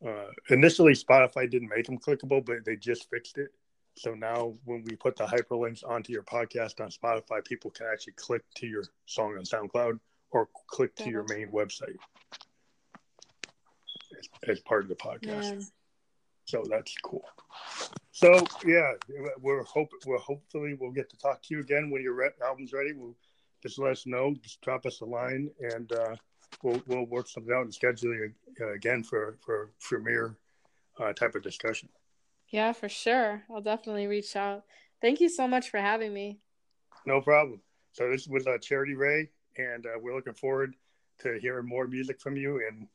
Uh, 0.06 0.32
initially, 0.50 0.94
Spotify 0.94 1.50
didn't 1.50 1.68
make 1.68 1.86
them 1.86 1.98
clickable, 1.98 2.46
but 2.46 2.64
they 2.64 2.78
just 2.78 3.10
fixed 3.10 3.38
it. 3.38 3.50
So 3.98 4.14
now, 4.14 4.54
when 4.66 4.84
we 4.84 4.96
put 4.96 5.16
the 5.16 5.26
hyperlinks 5.26 5.88
onto 5.88 6.12
your 6.12 6.24
podcast 6.24 6.82
on 6.82 6.90
Spotify, 6.90 7.44
people 7.44 7.72
can 7.72 7.88
actually 7.92 8.14
click 8.14 8.44
to 8.56 8.68
your 8.68 8.84
song 9.06 9.38
on 9.38 9.44
SoundCloud 9.44 10.00
or 10.32 10.50
click 10.68 10.96
to 10.98 11.10
your 11.10 11.24
main 11.30 11.48
website 11.50 11.96
as, 14.20 14.30
as 14.48 14.60
part 14.60 14.84
of 14.84 14.90
the 14.90 14.96
podcast. 14.96 15.52
man. 15.52 15.68
So 16.46 16.64
that's 16.70 16.94
cool. 17.04 17.24
So 18.12 18.46
yeah, 18.66 18.94
we're 19.42 19.64
hope 19.64 19.90
we're 20.06 20.18
hopefully 20.20 20.76
we'll 20.80 20.92
get 20.92 21.10
to 21.10 21.18
talk 21.18 21.42
to 21.44 21.56
you 21.56 21.60
again 21.62 21.90
when 21.90 22.02
your 22.02 22.14
re- 22.14 22.30
album's 22.44 22.72
ready. 22.72 22.94
We'll 22.94 23.16
just 23.64 23.80
let 23.80 23.92
us 23.92 24.06
know. 24.06 24.36
Just 24.42 24.62
drop 24.62 24.86
us 24.86 25.02
a 25.02 25.06
line, 25.06 25.50
and 25.60 25.92
uh, 25.92 26.16
we'll 26.62 26.82
we'll 26.88 27.06
work 27.06 27.28
something 27.28 27.54
out 27.54 27.64
and 27.64 27.74
schedule 27.74 28.14
you 28.14 28.32
uh, 28.62 28.74
again 28.74 29.04
for 29.04 29.38
for 29.44 29.72
premiere 29.82 30.36
uh, 31.00 31.14
type 31.14 31.36
of 31.36 31.44
discussion. 31.44 31.90
Yeah, 32.50 32.72
for 32.74 32.90
sure. 32.90 33.44
I'll 33.50 33.62
definitely 33.62 34.08
reach 34.08 34.36
out. 34.36 34.64
Thank 35.02 35.20
you 35.20 35.30
so 35.30 35.48
much 35.48 35.70
for 35.70 35.80
having 35.80 36.14
me. 36.14 36.40
No 37.06 37.22
problem. 37.22 37.62
So 37.94 38.10
this 38.10 38.28
was 38.28 38.48
uh, 38.48 38.58
Charity 38.58 38.96
Ray, 38.96 39.30
and 39.58 39.86
uh, 39.86 40.00
we're 40.02 40.16
looking 40.16 40.34
forward 40.34 40.76
to 41.20 41.38
hearing 41.42 41.68
more 41.68 41.88
music 41.88 42.20
from 42.20 42.36
you. 42.36 42.62
And 42.68 42.88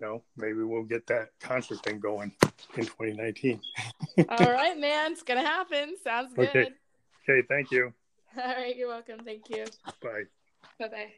you 0.00 0.06
know, 0.06 0.22
maybe 0.36 0.62
we'll 0.62 0.84
get 0.84 1.06
that 1.06 1.30
concert 1.40 1.82
thing 1.82 2.00
going 2.00 2.32
in 2.76 2.84
2019. 2.84 3.60
All 4.28 4.50
right, 4.50 4.78
man. 4.78 5.12
It's 5.12 5.22
gonna 5.22 5.42
happen. 5.42 5.96
Sounds 6.02 6.32
good. 6.34 6.48
Okay. 6.48 6.70
Okay, 7.28 7.46
thank 7.48 7.70
you. 7.70 7.92
All 8.36 8.44
right, 8.44 8.76
you're 8.76 8.88
welcome. 8.88 9.20
Thank 9.24 9.50
you. 9.50 9.64
Bye. 10.02 10.24
Bye 10.78 10.88
bye. 10.88 11.12